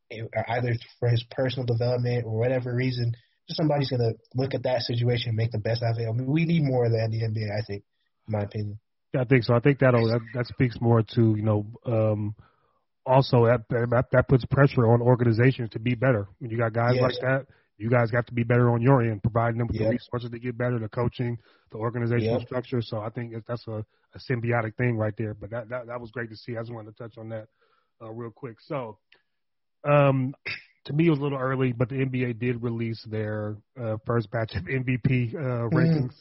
eh, 0.09 0.23
either 0.47 0.73
for 0.99 1.09
his 1.09 1.23
personal 1.31 1.65
development 1.65 2.25
or 2.25 2.37
whatever 2.37 2.73
reason. 2.73 3.13
Just 3.47 3.57
somebody's 3.57 3.89
going 3.89 4.01
to 4.01 4.13
look 4.35 4.53
at 4.53 4.63
that 4.63 4.81
situation 4.81 5.29
and 5.29 5.37
make 5.37 5.51
the 5.51 5.57
best 5.57 5.83
out 5.83 5.95
of 5.95 5.99
it. 5.99 6.07
I 6.07 6.11
mean, 6.11 6.27
we 6.27 6.45
need 6.45 6.63
more 6.63 6.85
of 6.85 6.91
that 6.91 7.05
in 7.05 7.11
the 7.11 7.21
NBA, 7.21 7.51
I 7.51 7.61
think, 7.65 7.83
in 8.27 8.31
my 8.31 8.43
opinion. 8.43 8.79
I 9.15 9.25
think 9.25 9.43
so. 9.43 9.53
I 9.53 9.59
think 9.59 9.79
that'll 9.79 10.07
that, 10.07 10.21
that 10.33 10.47
speaks 10.47 10.77
more 10.81 11.03
to 11.15 11.35
you 11.35 11.43
know. 11.43 11.65
Um, 11.85 12.35
also, 13.05 13.45
that, 13.45 13.67
that 13.69 14.05
that 14.13 14.27
puts 14.29 14.45
pressure 14.45 14.87
on 14.87 15.01
organizations 15.01 15.69
to 15.71 15.79
be 15.79 15.93
better. 15.93 16.27
When 16.39 16.49
you 16.49 16.57
got 16.57 16.73
guys 16.73 16.95
Yes. 16.95 17.01
like 17.01 17.19
that, 17.19 17.45
you 17.77 17.89
guys 17.89 18.09
have 18.11 18.25
to 18.27 18.33
be 18.33 18.43
better 18.43 18.69
on 18.71 18.81
your 18.81 19.01
end, 19.03 19.21
providing 19.21 19.57
them 19.57 19.67
with 19.67 19.77
the 19.77 19.89
resources 19.89 20.31
to 20.31 20.39
get 20.39 20.57
better, 20.57 20.79
the 20.79 20.87
coaching, 20.87 21.37
the 21.71 21.77
organizational 21.77 22.39
Yep. 22.39 22.47
structure. 22.47 22.81
So 22.81 22.99
I 22.99 23.09
think 23.09 23.33
that's 23.45 23.67
a, 23.67 23.85
a 24.15 24.19
symbiotic 24.31 24.75
thing 24.77 24.95
right 24.95 25.13
there. 25.17 25.33
But 25.33 25.49
that, 25.49 25.69
that 25.69 25.87
that 25.87 25.99
was 25.99 26.11
great 26.11 26.29
to 26.29 26.37
see. 26.37 26.55
I 26.55 26.61
just 26.61 26.71
wanted 26.71 26.95
to 26.95 27.03
touch 27.03 27.17
on 27.17 27.29
that 27.29 27.47
uh, 28.01 28.09
real 28.09 28.31
quick. 28.31 28.57
So, 28.61 28.99
um, 29.83 30.33
to 30.85 30.93
me, 30.93 31.07
it 31.07 31.09
was 31.09 31.19
a 31.19 31.23
little 31.23 31.37
early, 31.37 31.71
but 31.71 31.89
the 31.89 31.95
NBA 31.95 32.39
did 32.39 32.61
release 32.61 33.03
their 33.09 33.55
uh, 33.79 33.97
first 34.05 34.29
batch 34.31 34.53
of 34.55 34.63
MVP 34.63 35.33
uh, 35.35 35.69
rankings. 35.69 36.13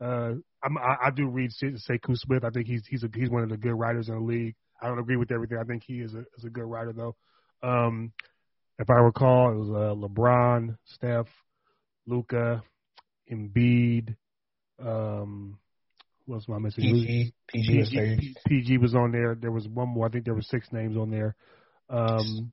Uh, 0.00 0.40
I'm, 0.62 0.78
I, 0.78 1.06
I 1.06 1.10
do 1.10 1.28
read 1.28 1.50
Sekou 1.62 2.16
Smith. 2.16 2.44
I 2.44 2.50
think 2.50 2.66
he's 2.66 2.82
he's 2.88 3.04
a, 3.04 3.08
he's 3.14 3.30
one 3.30 3.42
of 3.42 3.50
the 3.50 3.56
good 3.56 3.74
writers 3.74 4.08
in 4.08 4.14
the 4.14 4.20
league. 4.20 4.54
I 4.80 4.88
don't 4.88 4.98
agree 4.98 5.16
with 5.16 5.30
everything. 5.30 5.58
I 5.58 5.64
think 5.64 5.82
he 5.86 6.00
is 6.00 6.14
a 6.14 6.20
is 6.36 6.44
a 6.44 6.50
good 6.50 6.64
writer 6.64 6.92
though. 6.92 7.14
Um, 7.62 8.12
if 8.78 8.88
I 8.88 8.94
recall, 8.94 9.52
it 9.52 9.56
was 9.56 9.68
uh, 9.68 10.08
LeBron, 10.08 10.76
Steph, 10.86 11.26
Luka, 12.06 12.62
Embiid. 13.30 14.16
Um, 14.82 15.58
who 16.26 16.34
else 16.34 16.46
am 16.48 16.54
I 16.54 16.58
missing? 16.58 16.84
PG, 16.84 17.34
PG 17.48 17.78
was. 17.78 17.90
PG, 17.90 18.34
PG 18.46 18.78
was 18.78 18.94
on 18.94 19.12
there. 19.12 19.34
There 19.34 19.52
was 19.52 19.68
one 19.68 19.90
more. 19.90 20.06
I 20.06 20.08
think 20.08 20.24
there 20.24 20.34
were 20.34 20.42
six 20.42 20.72
names 20.72 20.96
on 20.96 21.10
there. 21.10 21.36
Um, 21.90 22.52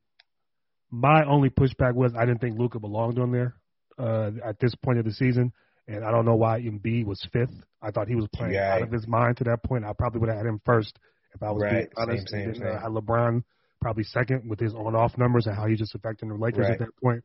my 0.91 1.25
only 1.25 1.50
pushback 1.50 1.94
was 1.94 2.13
I 2.15 2.25
didn't 2.25 2.41
think 2.41 2.58
Luka 2.58 2.79
belonged 2.79 3.20
on 3.20 3.32
there 3.32 3.56
uh, 3.98 4.32
at 4.46 4.60
this 4.60 4.74
point 4.75 5.00
of 5.00 5.06
the 5.06 5.12
season, 5.12 5.51
and 5.88 6.03
I 6.03 6.12
don't 6.12 6.25
know 6.25 6.36
why 6.36 6.62
Embiid 6.62 7.06
was 7.06 7.25
fifth. 7.32 7.53
I 7.82 7.91
thought 7.91 8.08
he 8.08 8.15
was 8.15 8.27
playing 8.34 8.56
Right. 8.56 8.75
out 8.75 8.82
of 8.84 8.91
his 8.91 9.08
mind 9.08 9.38
to 9.38 9.44
that 9.46 9.63
point. 9.63 9.86
I 9.86 9.94
probably 9.94 10.20
would 10.22 10.29
have 10.29 10.38
had 10.38 10.46
him 10.46 10.62
first 10.65 10.98
if 11.34 11.44
I 11.44 11.51
was 11.51 11.63
being 11.63 11.75
Right. 11.75 11.89
honest. 11.98 12.29
Same, 12.29 12.53
same, 12.53 12.62
then, 12.62 12.72
uh, 12.72 12.79
had 12.82 12.91
LeBron 12.91 13.44
probably 13.82 14.03
second 14.03 14.50
with 14.50 14.60
his 14.60 14.74
on-off 14.74 15.17
numbers 15.17 15.46
and 15.46 15.56
how 15.56 15.67
he's 15.67 15.77
just 15.77 15.94
affecting 15.94 16.29
the 16.29 16.36
Lakers 16.36 16.67
Right. 16.70 16.72
at 16.72 16.79
that 16.79 16.96
point. 17.01 17.24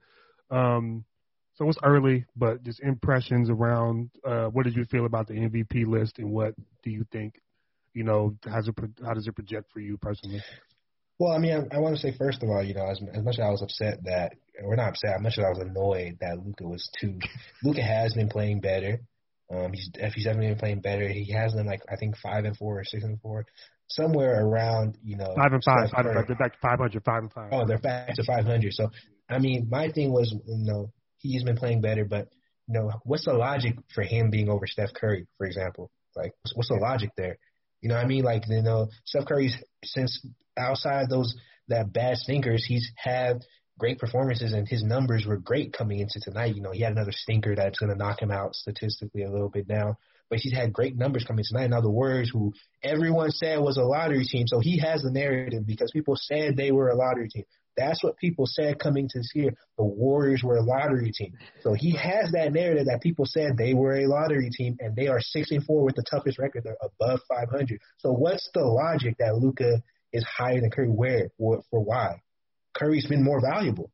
Um, 0.50 1.04
so 1.54 1.68
it's 1.68 1.78
early, 1.82 2.26
but 2.36 2.62
just 2.62 2.80
impressions 2.80 3.48
around 3.48 4.10
uh, 4.24 4.46
what 4.48 4.64
did 4.64 4.74
you 4.74 4.84
feel 4.86 5.06
about 5.06 5.28
the 5.28 5.34
MVP 5.34 5.86
list, 5.86 6.18
and 6.18 6.30
what 6.30 6.54
do 6.82 6.90
you 6.90 7.04
think? 7.12 7.40
You 7.94 8.04
know, 8.04 8.36
how's 8.44 8.68
it, 8.68 8.74
how 9.04 9.12
does 9.14 9.26
it 9.26 9.34
project 9.34 9.70
for 9.72 9.80
you 9.80 9.96
personally? 9.98 10.40
Well, 11.18 11.32
I 11.32 11.38
mean, 11.38 11.68
I, 11.72 11.76
I 11.76 11.78
want 11.78 11.94
to 11.94 12.00
say 12.00 12.16
first 12.16 12.42
of 12.42 12.48
all, 12.48 12.62
you 12.62 12.74
know, 12.74 12.86
as, 12.86 13.00
as 13.14 13.22
much 13.22 13.34
as 13.38 13.44
I 13.44 13.50
was 13.50 13.62
upset 13.62 14.04
that, 14.04 14.32
we're 14.62 14.76
not 14.76 14.90
upset, 14.90 15.16
as 15.16 15.22
much 15.22 15.38
as 15.38 15.44
I 15.44 15.48
was 15.48 15.58
annoyed 15.58 16.18
that 16.20 16.38
Luka 16.44 16.64
was 16.64 16.88
too. 17.00 17.18
Luka 17.62 17.82
has 17.82 18.14
been 18.14 18.28
playing 18.28 18.60
better. 18.60 19.00
Um, 19.50 19.72
he's 19.72 19.90
if 19.94 20.14
he's 20.14 20.24
definitely 20.24 20.48
been 20.50 20.58
playing 20.58 20.80
better. 20.80 21.08
He 21.08 21.32
has 21.32 21.52
been 21.54 21.66
like 21.66 21.82
I 21.90 21.96
think 21.96 22.16
five 22.16 22.44
and 22.44 22.56
four 22.56 22.78
or 22.80 22.84
six 22.84 23.04
and 23.04 23.20
four, 23.20 23.44
somewhere 23.88 24.44
around 24.44 24.96
you 25.04 25.16
know 25.16 25.34
Five 25.36 25.52
and 25.52 25.62
five, 25.64 25.90
five 25.90 26.06
and 26.06 26.14
five. 26.14 26.26
They're 26.26 26.36
back 26.36 26.52
to 26.52 26.58
500, 26.60 27.04
five 27.04 27.22
and 27.22 27.32
five. 27.32 27.48
Oh, 27.52 27.66
they're 27.66 27.78
back 27.78 28.14
to 28.14 28.24
500. 28.24 28.72
So, 28.72 28.90
I 29.28 29.38
mean, 29.38 29.68
my 29.70 29.90
thing 29.90 30.12
was, 30.12 30.32
you 30.32 30.42
know, 30.64 30.90
he's 31.18 31.44
been 31.44 31.56
playing 31.56 31.80
better, 31.82 32.04
but, 32.04 32.28
you 32.66 32.74
know, 32.74 32.90
what's 33.04 33.24
the 33.26 33.34
logic 33.34 33.76
for 33.94 34.02
him 34.02 34.30
being 34.30 34.48
over 34.48 34.66
Steph 34.66 34.94
Curry, 34.94 35.26
for 35.38 35.46
example? 35.46 35.90
Like, 36.16 36.32
what's- 36.42 36.56
what's 36.56 36.68
the 36.68 36.76
logic 36.76 37.10
there? 37.16 37.38
You 37.80 37.88
know 37.88 37.96
what 37.96 38.04
I 38.04 38.08
mean? 38.08 38.24
Like, 38.24 38.44
you 38.48 38.62
know, 38.62 38.88
Steph 39.04 39.26
Curry's, 39.26 39.56
since 39.84 40.24
outside 40.56 41.08
those, 41.08 41.34
that 41.68 41.92
bad 41.92 42.18
stinkers, 42.18 42.64
he's 42.66 42.90
had 42.96 43.42
great 43.78 43.98
performances 43.98 44.52
and 44.52 44.68
his 44.68 44.82
numbers 44.82 45.24
were 45.26 45.36
great 45.36 45.72
coming 45.72 46.00
into 46.00 46.20
tonight. 46.20 46.54
You 46.54 46.62
know, 46.62 46.72
he 46.72 46.82
had 46.82 46.92
another 46.92 47.12
stinker 47.12 47.56
that's 47.56 47.78
going 47.78 47.90
to 47.90 47.98
knock 47.98 48.20
him 48.22 48.30
out 48.30 48.54
statistically 48.54 49.24
a 49.24 49.30
little 49.30 49.48
bit 49.48 49.68
now. 49.68 49.98
But 50.30 50.38
he's 50.38 50.54
had 50.54 50.72
great 50.72 50.96
numbers 50.96 51.24
coming 51.24 51.44
tonight. 51.46 51.68
Now 51.68 51.80
the 51.80 51.90
Warriors, 51.90 52.30
who 52.32 52.52
everyone 52.82 53.30
said 53.32 53.58
was 53.58 53.76
a 53.76 53.82
lottery 53.82 54.24
team, 54.24 54.46
so 54.46 54.60
he 54.60 54.78
has 54.78 55.02
the 55.02 55.10
narrative 55.10 55.66
because 55.66 55.90
people 55.90 56.14
said 56.16 56.56
they 56.56 56.72
were 56.72 56.88
a 56.88 56.96
lottery 56.96 57.28
team. 57.28 57.44
That's 57.76 58.02
what 58.02 58.16
people 58.18 58.46
said 58.46 58.78
coming 58.78 59.08
to 59.08 59.18
this 59.18 59.30
year. 59.34 59.50
The 59.78 59.84
Warriors 59.84 60.42
were 60.42 60.56
a 60.56 60.62
lottery 60.62 61.10
team. 61.12 61.32
So 61.62 61.74
he 61.74 61.96
has 61.96 62.30
that 62.32 62.52
narrative 62.52 62.86
that 62.86 63.02
people 63.02 63.24
said 63.26 63.56
they 63.56 63.74
were 63.74 63.96
a 63.96 64.06
lottery 64.06 64.50
team, 64.50 64.76
and 64.80 64.94
they 64.94 65.08
are 65.08 65.20
six 65.20 65.50
and 65.50 65.64
four 65.64 65.84
with 65.84 65.96
the 65.96 66.04
toughest 66.08 66.38
record. 66.38 66.64
They're 66.64 66.76
above 66.80 67.20
500. 67.28 67.80
So 67.98 68.12
what's 68.12 68.48
the 68.54 68.64
logic 68.64 69.16
that 69.18 69.36
Luka 69.36 69.82
is 70.12 70.24
higher 70.24 70.60
than 70.60 70.70
Curry? 70.70 70.88
Where? 70.88 71.30
For, 71.38 71.62
for 71.70 71.80
why? 71.80 72.22
Curry's 72.74 73.06
been 73.06 73.22
more 73.22 73.40
valuable. 73.40 73.90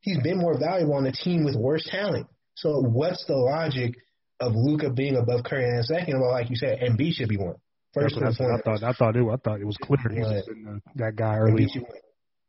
He's 0.00 0.20
been 0.22 0.38
more 0.38 0.58
valuable 0.58 0.94
on 0.94 1.06
a 1.06 1.12
team 1.12 1.44
with 1.44 1.56
worse 1.56 1.86
talent. 1.90 2.26
So 2.54 2.80
what's 2.80 3.24
the 3.26 3.36
logic 3.36 3.94
of 4.40 4.52
Luka 4.54 4.90
being 4.90 5.16
above 5.16 5.44
Curry? 5.44 5.64
And 5.64 5.84
second 5.84 6.14
of 6.14 6.22
all, 6.22 6.30
like 6.30 6.50
you 6.50 6.56
said, 6.56 6.80
Embiid 6.80 7.14
should 7.14 7.28
be 7.28 7.36
one. 7.36 7.56
First 7.92 8.16
I, 8.18 8.26
and 8.26 8.34
said. 8.34 8.46
I 8.46 8.60
thought. 8.60 8.82
I 8.82 8.92
thought 8.92 9.16
it. 9.16 9.24
I 9.24 9.36
thought 9.36 9.60
it 9.60 9.66
was 9.66 9.76
clear. 9.82 9.98
He 10.12 10.20
was 10.20 10.48
uh, 10.48 10.78
that 10.96 11.16
guy 11.16 11.36
early. 11.36 11.68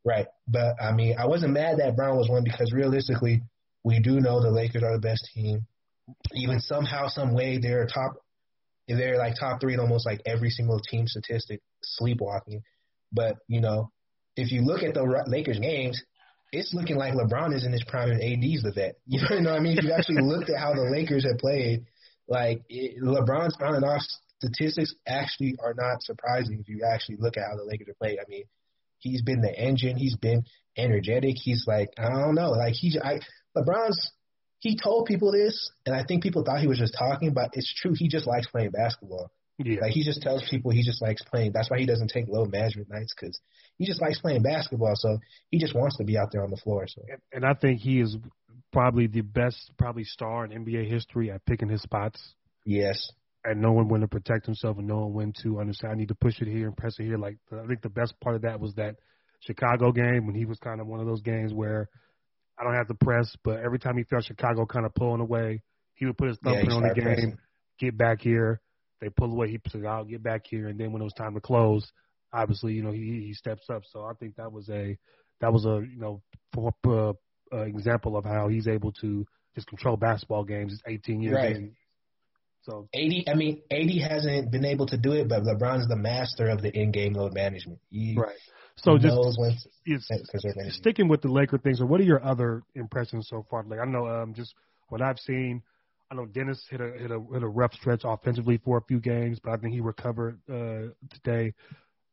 Right. 0.06 0.28
But 0.48 0.82
I 0.82 0.94
mean, 0.94 1.16
I 1.18 1.28
wasn't 1.28 1.54
mad 1.54 1.80
that 1.80 1.96
Bron 1.96 2.18
was 2.18 2.30
one 2.30 2.44
because 2.44 2.72
realistically, 2.74 3.44
we 3.84 4.00
do 4.00 4.20
know 4.20 4.42
the 4.42 4.52
Lakers 4.52 4.84
are 4.84 4.94
the 4.94 5.00
best 5.00 5.30
team. 5.34 5.66
Even 6.34 6.60
somehow, 6.60 7.08
some 7.08 7.34
way, 7.34 7.60
they're 7.62 7.88
top. 7.88 8.16
They're 8.88 9.18
like 9.18 9.36
top 9.38 9.60
three 9.60 9.74
in 9.74 9.80
almost 9.80 10.06
like 10.06 10.22
every 10.26 10.50
single 10.50 10.80
team 10.80 11.08
statistic, 11.08 11.62
sleepwalking. 11.82 12.62
But 13.12 13.38
you 13.48 13.62
know, 13.62 13.92
if 14.36 14.52
you 14.52 14.62
look 14.62 14.84
at 14.84 14.94
the 14.94 15.24
Lakers 15.28 15.60
games, 15.60 16.02
it's 16.52 16.74
looking 16.74 16.98
like 16.98 17.14
LeBron 17.14 17.54
is 17.56 17.66
in 17.66 17.72
his 17.72 17.84
prime 17.88 18.12
and 18.12 18.22
AD's 18.22 18.64
the 18.64 18.72
vet. 18.74 18.96
You 19.06 19.22
know 19.42 19.52
what 19.52 19.60
I 19.60 19.62
mean? 19.62 19.78
If 19.78 19.84
you 19.84 19.92
actually 19.92 20.22
looked 20.22 20.50
at 20.50 20.60
how 20.60 20.74
the 20.74 20.90
Lakers 20.90 21.26
have 21.26 21.38
played, 21.40 21.86
like 22.28 22.64
it, 22.70 23.02
LeBron's 23.02 23.58
on 23.62 23.76
and 23.76 23.86
off 23.86 24.02
statistics 24.40 24.94
actually 25.08 25.56
are 25.64 25.74
not 25.74 26.02
surprising 26.04 26.60
if 26.60 26.70
you 26.70 26.82
actually 26.94 27.18
look 27.20 27.38
at 27.38 27.44
how 27.50 27.58
the 27.58 27.64
Lakers 27.64 27.88
have 27.88 27.98
played. 27.98 28.20
I 28.20 28.30
mean, 28.30 28.44
he's 29.00 29.22
been 29.22 29.42
the 29.42 29.54
engine. 29.54 29.98
He's 29.98 30.16
been 30.16 30.44
energetic. 30.78 31.36
He's 31.42 31.66
like 31.68 31.90
I 31.98 32.10
don't 32.10 32.36
know, 32.36 32.52
like 32.52 32.74
he's 32.74 32.98
I 32.98 33.20
LeBron's. 33.56 34.12
He 34.60 34.76
told 34.76 35.06
people 35.06 35.32
this, 35.32 35.70
and 35.86 35.96
I 35.96 36.04
think 36.04 36.24
people 36.24 36.44
thought 36.44 36.62
he 36.62 36.68
was 36.68 36.80
just 36.80 36.96
talking, 36.98 37.32
but 37.32 37.52
it's 37.54 37.72
true. 37.80 37.94
He 37.96 38.08
just 38.08 38.26
likes 38.26 38.48
playing 38.48 38.72
basketball. 38.72 39.30
Yeah. 39.60 39.82
Like 39.82 39.92
he 39.92 40.04
just 40.04 40.22
tells 40.22 40.48
people 40.50 40.72
he 40.72 40.84
just 40.84 41.02
likes 41.02 41.22
playing. 41.24 41.52
That's 41.52 41.70
why 41.70 41.80
he 41.80 41.86
doesn't 41.86 42.10
take 42.10 42.28
load 42.28 42.52
management 42.52 42.90
nights 42.90 43.14
because 43.20 43.40
he 43.78 43.86
just 43.86 44.02
likes 44.02 44.20
playing 44.20 44.44
basketball. 44.44 44.94
So 44.96 45.18
he 45.50 45.60
just 45.60 45.74
wants 45.74 45.98
to 45.98 46.04
be 46.04 46.18
out 46.18 46.32
there 46.32 46.44
on 46.44 46.52
the 46.52 46.58
floor. 46.58 46.86
So 46.88 47.02
and, 47.08 47.22
and 47.34 47.46
I 47.46 47.54
think 47.56 47.80
he 47.80 48.00
is 48.00 48.16
probably 48.72 49.08
the 49.08 49.22
best, 49.22 49.72
probably 49.78 50.04
star 50.04 50.46
in 50.46 50.64
NBA 50.64 50.88
history 50.90 51.32
at 51.32 51.46
picking 51.46 51.70
his 51.70 51.82
spots 51.82 52.36
yes, 52.66 53.12
and 53.44 53.62
knowing 53.62 53.88
when 53.88 54.02
to 54.02 54.08
protect 54.08 54.46
himself 54.46 54.78
and 54.78 54.88
knowing 54.88 55.14
when 55.14 55.34
to 55.42 55.60
understand. 55.60 55.94
I 55.94 55.96
need 55.96 56.10
to 56.10 56.16
push 56.16 56.40
it 56.40 56.48
here 56.48 56.68
and 56.68 56.78
press 56.78 56.96
it 57.00 57.06
here. 57.06 57.18
Like 57.18 57.38
I 57.52 57.66
think 57.66 57.82
the 57.82 57.90
best 57.90 58.14
part 58.20 58.36
of 58.36 58.44
that 58.44 58.60
was 58.60 58.76
that 58.76 58.98
Chicago 59.40 59.92
game 59.92 60.28
when 60.28 60.36
he 60.36 60.46
was 60.46 60.60
kind 60.60 60.82
of 60.82 60.88
one 60.88 61.00
of 61.00 61.08
those 61.08 61.22
games 61.22 61.54
where 61.54 61.90
I 62.60 62.64
don't 62.64 62.76
have 62.76 62.88
to 62.88 62.96
press, 62.96 63.36
but 63.44 63.60
every 63.60 63.80
time 63.80 63.98
he 63.98 64.04
felt 64.04 64.26
Chicago 64.26 64.66
kind 64.66 64.86
of 64.86 64.94
pulling 64.96 65.22
away, 65.22 65.62
he 65.94 66.06
would 66.06 66.18
put 66.18 66.30
his 66.30 66.38
yeah, 66.44 66.52
thumbprint 66.52 66.72
he 66.72 66.76
on 66.76 66.84
the 66.84 66.94
game, 66.94 67.04
pressing. 67.04 67.38
get 67.80 67.98
back 67.98 68.22
here. 68.22 68.62
They 69.00 69.10
pull 69.10 69.32
away, 69.32 69.50
he 69.50 69.60
it 69.74 69.86
out, 69.86 70.10
get 70.10 70.24
back 70.24 70.46
here, 70.48 70.68
and 70.68 70.80
then 70.80 70.92
when 70.92 71.02
it 71.02 71.06
was 71.06 71.14
time 71.14 71.36
to 71.36 71.42
close, 71.42 71.92
obviously, 72.34 72.74
you 72.74 72.84
know, 72.84 72.92
he 72.92 73.24
he 73.26 73.34
steps 73.34 73.70
up. 73.70 73.84
So 73.92 74.04
I 74.06 74.14
think 74.14 74.36
that 74.38 74.52
was 74.52 74.70
a 74.70 74.98
that 75.42 75.54
was 75.54 75.66
a 75.66 75.84
you 75.90 76.00
know 76.00 76.22
for, 76.54 76.74
uh, 76.88 77.14
uh, 77.56 77.62
example 77.62 78.18
of 78.18 78.26
how 78.26 78.48
he's 78.48 78.68
able 78.68 78.92
to 78.94 79.26
just 79.56 79.68
control 79.68 79.98
basketball 79.98 80.44
games. 80.44 80.74
It's 80.74 80.82
18 80.88 81.22
years 81.22 81.36
Right. 81.36 81.56
in. 81.56 81.76
So 82.64 82.90
AD, 82.94 83.30
I 83.30 83.34
mean, 83.34 83.62
AD 83.72 83.90
hasn't 84.12 84.52
been 84.52 84.66
able 84.66 84.88
to 84.88 84.98
do 84.98 85.14
it, 85.14 85.30
but 85.30 85.44
LeBron's 85.44 85.88
the 85.88 85.96
master 85.96 86.50
of 86.50 86.62
the 86.62 86.70
in-game 86.78 87.14
load 87.14 87.34
management. 87.34 87.80
He, 87.90 88.16
right. 88.18 88.36
So 88.76 88.98
just 88.98 89.16
knows 89.16 89.38
when 89.40 89.52
to 89.52 89.70
it's, 89.86 90.08
conserve 90.30 90.56
energy. 90.60 90.76
sticking 90.78 91.08
with 91.08 91.22
the 91.22 91.30
Laker 91.30 91.58
things. 91.58 91.80
So 91.80 91.86
what 91.86 92.02
are 92.02 92.04
your 92.04 92.24
other 92.24 92.64
impressions 92.76 93.28
so 93.30 93.46
far? 93.50 93.64
Like 93.64 93.80
I 93.80 93.86
know 93.86 94.08
um 94.08 94.34
just 94.34 94.54
what 94.90 95.02
I've 95.02 95.20
seen. 95.20 95.64
I 96.10 96.16
know 96.16 96.26
Dennis 96.26 96.64
hit 96.70 96.80
a 96.80 96.92
hit 96.92 97.12
a 97.12 97.20
hit 97.34 97.44
a 97.44 97.48
rough 97.48 97.74
stretch 97.74 98.02
offensively 98.06 98.58
for 98.64 98.78
a 98.78 98.82
few 98.82 99.00
games, 99.00 99.40
but 99.44 99.52
I 99.52 99.58
think 99.58 99.74
he 99.74 99.82
recovered 99.82 100.40
uh 100.50 100.94
today. 101.12 101.54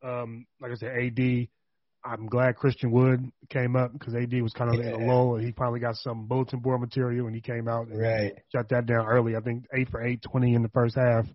Um, 0.03 0.47
like 0.61 0.73
I 0.73 0.75
said, 0.75 0.91
AD. 0.97 1.49
I'm 2.07 2.27
glad 2.27 2.57
Christian 2.57 2.91
Wood 2.91 3.33
came 3.49 3.77
up 3.77 3.95
because 3.95 4.15
AD 4.15 4.35
was 4.43 4.53
kind 4.53 4.75
of 4.75 4.79
in 4.79 4.93
a 4.93 4.99
lull, 4.99 5.37
and 5.37 5.45
he 5.47 5.53
finally 5.53 5.81
got 5.81 5.97
some 5.97 6.27
bulletin 6.27 6.59
board 6.59 6.83
material, 6.83 7.25
and 7.27 7.35
he 7.35 7.41
came 7.41 7.67
out 7.67 7.87
and 7.87 7.99
Right. 7.99 8.35
shut 8.53 8.69
that 8.69 8.85
down 8.85 9.07
early. 9.07 9.37
I 9.37 9.41
think 9.41 9.65
eight 9.73 9.89
for 9.89 10.03
eight, 10.03 10.21
twenty 10.21 10.55
in 10.55 10.61
the 10.63 10.69
first 10.69 10.97
half, 10.97 11.27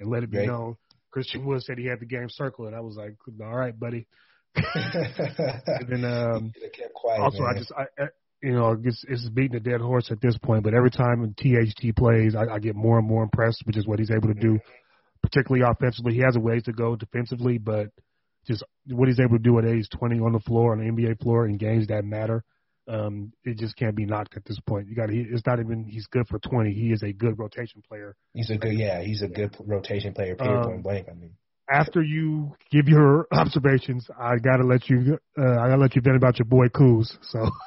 and 0.00 0.08
let 0.08 0.22
it 0.22 0.30
be 0.30 0.38
Right. 0.38 0.46
known. 0.46 0.76
Christian 1.10 1.44
Wood 1.44 1.62
said 1.62 1.76
he 1.76 1.84
had 1.84 2.00
the 2.00 2.06
game 2.06 2.30
circled, 2.30 2.68
and 2.68 2.76
I 2.76 2.80
was 2.80 2.96
like, 2.96 3.16
"All 3.42 3.54
right, 3.54 3.78
buddy." 3.78 4.06
And 4.54 5.88
then 5.88 6.04
um, 6.04 6.52
quiet. 6.94 7.20
also, 7.20 7.42
man. 7.42 7.54
I 7.54 7.58
just, 7.58 7.72
I- 7.72 8.08
you 8.44 8.52
know, 8.52 8.76
it's, 8.84 9.02
it's 9.08 9.26
beating 9.30 9.56
a 9.56 9.60
dead 9.60 9.80
horse 9.80 10.10
at 10.10 10.20
this 10.20 10.36
point. 10.36 10.64
But 10.64 10.74
every 10.74 10.90
time 10.90 11.34
THT 11.34 11.96
plays, 11.96 12.34
I, 12.36 12.54
I 12.54 12.58
get 12.58 12.76
more 12.76 12.98
and 12.98 13.08
more 13.08 13.22
impressed, 13.22 13.62
which 13.64 13.78
is 13.78 13.86
what 13.86 13.98
he's 13.98 14.10
able 14.10 14.28
to 14.28 14.34
do, 14.34 14.58
particularly 15.22 15.64
offensively. 15.66 16.12
He 16.12 16.20
has 16.20 16.36
a 16.36 16.40
ways 16.40 16.62
to 16.64 16.72
go 16.72 16.94
defensively, 16.94 17.56
but 17.56 17.88
just 18.46 18.62
what 18.86 19.08
he's 19.08 19.18
able 19.18 19.38
to 19.38 19.42
do 19.42 19.58
at 19.58 19.64
age 19.64 19.86
20 19.96 20.20
on 20.20 20.32
the 20.32 20.40
floor, 20.40 20.72
on 20.72 20.78
the 20.78 20.84
NBA 20.84 21.22
floor, 21.22 21.46
in 21.46 21.56
games 21.56 21.86
that 21.86 22.04
matter, 22.04 22.44
um, 22.86 23.32
it 23.44 23.56
just 23.56 23.76
can't 23.76 23.96
be 23.96 24.04
knocked 24.04 24.36
at 24.36 24.44
this 24.44 24.60
point. 24.68 24.88
You 24.88 24.94
got, 24.94 25.08
it's 25.08 25.46
not 25.46 25.58
even 25.58 25.86
he's 25.88 26.06
good 26.08 26.28
for 26.28 26.38
20. 26.38 26.70
He 26.70 26.92
is 26.92 27.02
a 27.02 27.14
good 27.14 27.38
rotation 27.38 27.82
player. 27.88 28.14
He's 28.34 28.50
a 28.50 28.58
good, 28.58 28.74
yeah, 28.74 29.00
he's 29.00 29.22
a 29.22 29.28
good 29.28 29.56
rotation 29.58 30.12
player. 30.12 30.36
Period. 30.36 30.60
Um, 30.60 30.64
point 30.64 30.82
blank. 30.82 31.06
I 31.10 31.14
mean, 31.14 31.30
After 31.70 32.02
you 32.02 32.54
give 32.70 32.88
your 32.88 33.26
observations, 33.32 34.06
I 34.20 34.36
gotta 34.36 34.64
let 34.64 34.90
you, 34.90 35.18
uh, 35.38 35.60
I 35.60 35.70
gotta 35.70 35.80
let 35.80 35.96
you 35.96 36.02
vent 36.02 36.16
about 36.16 36.38
your 36.38 36.44
boy 36.44 36.66
Kuz. 36.66 37.16
So. 37.22 37.48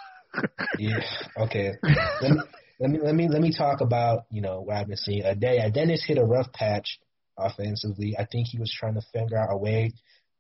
yeah. 0.78 1.00
Okay. 1.38 1.74
let 2.22 2.32
me 2.32 2.42
let 2.80 2.90
me 2.90 3.00
let 3.02 3.16
me 3.16 3.28
let 3.30 3.42
me 3.42 3.52
talk 3.56 3.82
about 3.82 4.26
you 4.32 4.42
know 4.42 4.62
what 4.62 4.78
I've 4.78 4.88
been 4.88 4.98
seeing. 4.98 5.26
Uh, 5.26 5.34
Dennis 5.34 6.04
hit 6.06 6.18
a 6.18 6.26
rough 6.26 6.52
patch 6.54 7.00
offensively. 7.38 8.16
I 8.18 8.26
think 8.26 8.48
he 8.48 8.60
was 8.60 8.72
trying 8.72 8.96
to 8.96 9.02
figure 9.14 9.38
out 9.38 9.50
a 9.52 9.58
way. 9.58 9.94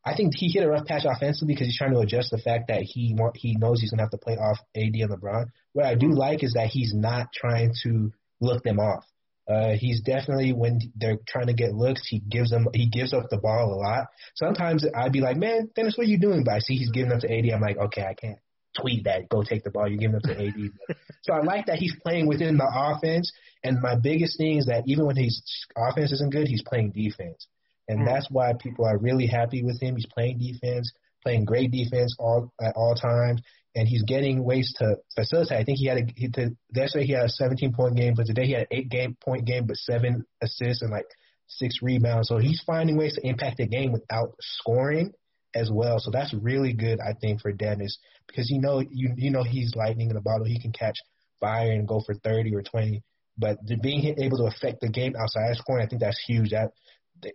I 0.06 0.16
think 0.16 0.34
he 0.36 0.50
hit 0.50 0.64
a 0.64 0.70
rough 0.70 0.86
patch 0.86 1.04
offensively 1.06 1.54
because 1.54 1.68
he's 1.68 1.78
trying 1.78 1.92
to 1.92 2.00
adjust 2.00 2.32
the 2.32 2.38
fact 2.38 2.70
that 2.70 2.82
he 2.82 3.14
want, 3.18 3.36
he 3.36 3.56
knows 3.58 3.82
he's 3.82 3.92
gonna 3.92 4.04
have 4.04 4.12
to 4.12 4.18
play 4.18 4.36
off 4.36 4.58
AD 4.76 4.94
and 4.94 5.10
LeBron. 5.10 5.48
What 5.74 5.86
I 5.86 5.96
do 5.96 6.12
like 6.12 6.44
is 6.44 6.54
that 6.54 6.68
he's 6.68 6.94
not 6.94 7.28
trying 7.34 7.74
to 7.84 8.12
look 8.40 8.64
them 8.64 8.80
off. 8.80 9.04
Uh, 9.50 9.74
he's 9.80 10.02
definitely 10.02 10.54
when 10.54 10.80
they're 10.96 11.20
trying 11.28 11.48
to 11.48 11.54
get 11.54 11.74
looks, 11.74 12.08
he 12.08 12.20
gives 12.20 12.50
them 12.52 12.68
he 12.74 12.90
gives 12.90 13.14
up 13.14 13.30
the 13.30 13.38
ball 13.38 13.74
a 13.74 13.76
lot. 13.76 14.08
Sometimes 14.36 14.86
I'd 14.96 15.14
be 15.14 15.22
like, 15.22 15.38
man, 15.38 15.70
Dennis, 15.76 15.98
what 15.98 16.06
are 16.06 16.10
you 16.10 16.20
doing? 16.20 16.44
But 16.44 16.56
I 16.56 16.60
see 16.60 16.76
he's 16.76 16.92
giving 16.92 17.12
up 17.12 17.22
to 17.22 17.32
AD. 17.32 17.50
I'm 17.50 17.62
like, 17.62 17.78
okay, 17.78 18.04
I 18.04 18.14
can't 18.14 18.40
tweet 18.80 19.04
that. 19.06 19.30
Go 19.30 19.44
take 19.44 19.64
the 19.64 19.72
ball. 19.72 19.88
You're 19.88 19.98
giving 20.00 20.16
up 20.16 20.22
to 20.24 20.38
AD. 20.48 20.96
so 21.24 21.34
I 21.34 21.42
like 21.42 21.66
that 21.68 21.78
he's 21.80 21.96
playing 22.04 22.28
within 22.28 22.58
the 22.58 22.68
offense. 22.72 23.32
And 23.64 23.82
my 23.82 23.96
biggest 23.96 24.38
thing 24.38 24.58
is 24.58 24.66
that 24.68 24.84
even 24.88 25.06
when 25.06 25.16
his 25.16 25.42
offense 25.76 26.12
isn't 26.12 26.32
good, 26.32 26.48
he's 26.48 26.64
playing 26.64 26.92
defense. 26.92 27.48
And 27.88 28.02
Mm. 28.02 28.06
that's 28.06 28.30
why 28.30 28.54
people 28.60 28.86
are 28.86 28.98
really 28.98 29.28
happy 29.28 29.64
with 29.64 29.80
him. 29.82 29.96
He's 29.96 30.06
playing 30.06 30.40
defense, 30.40 30.92
playing 31.24 31.46
great 31.46 31.72
defense 31.72 32.16
all 32.20 32.52
at 32.62 32.76
all 32.76 32.96
times, 32.96 33.42
and 33.76 33.88
he's 33.88 34.04
getting 34.04 34.44
ways 34.44 34.74
to 34.80 34.98
facilitate. 35.16 35.58
I 35.60 35.64
think 35.64 35.78
he 35.80 35.86
had 35.88 35.98
a 35.98 36.06
he, 36.16 36.28
to, 36.30 36.56
yesterday 36.74 37.06
he 37.06 37.14
had 37.14 37.26
a 37.26 37.30
17 37.30 37.74
point 37.74 37.96
game, 37.96 38.14
but 38.16 38.26
today 38.26 38.46
he 38.46 38.52
had 38.54 38.62
an 38.64 38.68
eight 38.72 38.90
game 38.90 39.16
point 39.22 39.46
game, 39.46 39.66
but 39.68 39.78
seven 39.78 40.26
assists 40.42 40.82
and 40.82 40.92
like 40.92 41.06
six 41.48 41.82
rebounds. 41.82 42.28
So 42.28 42.38
he's 42.40 42.62
finding 42.66 42.98
ways 42.98 43.16
to 43.16 43.26
impact 43.26 43.58
the 43.58 43.68
game 43.68 43.92
without 43.94 44.36
scoring 44.42 45.14
as 45.58 45.70
well. 45.72 46.00
So 46.00 46.12
that's 46.12 46.34
really 46.34 46.74
good, 46.74 47.00
I 47.00 47.14
think, 47.20 47.42
for 47.42 47.52
Dennis 47.52 47.98
because 48.28 48.50
you 48.50 48.62
know 48.62 48.80
you 48.80 49.14
you 49.16 49.32
know 49.32 49.44
he's 49.44 49.76
lightning 49.76 50.10
in 50.10 50.16
the 50.16 50.22
bottle. 50.22 50.46
He 50.46 50.60
can 50.60 50.72
catch 50.72 50.98
fire 51.40 51.72
and 51.72 51.88
go 51.88 52.02
for 52.06 52.16
30 52.16 52.56
or 52.56 52.62
20. 52.62 53.02
But 53.38 53.58
being 53.82 54.16
able 54.20 54.38
to 54.38 54.46
affect 54.46 54.82
the 54.82 54.90
game 54.90 55.16
outside 55.16 55.56
scoring, 55.56 55.86
I 55.86 55.90
think 55.90 56.02
that's 56.02 56.22
huge. 56.28 56.52
That 56.52 56.72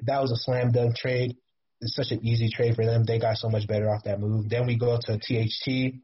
that 0.05 0.21
was 0.21 0.33
a 0.33 0.37
slam 0.37 0.73
dunk 0.73 0.97
trade. 0.97 1.37
It's 1.81 1.97
such 1.97 2.11
an 2.11 2.25
easy 2.25 2.49
trade 2.49 2.77
for 2.77 2.85
them. 2.85 3.05
They 3.05 3.19
got 3.19 3.37
so 3.37 3.49
much 3.49 3.67
better 3.67 3.91
off 3.91 4.05
that 4.05 4.21
move. 4.21 4.49
Then 4.49 4.67
we 4.67 4.77
go 4.77 4.99
to 5.01 5.19
THT. 5.19 5.95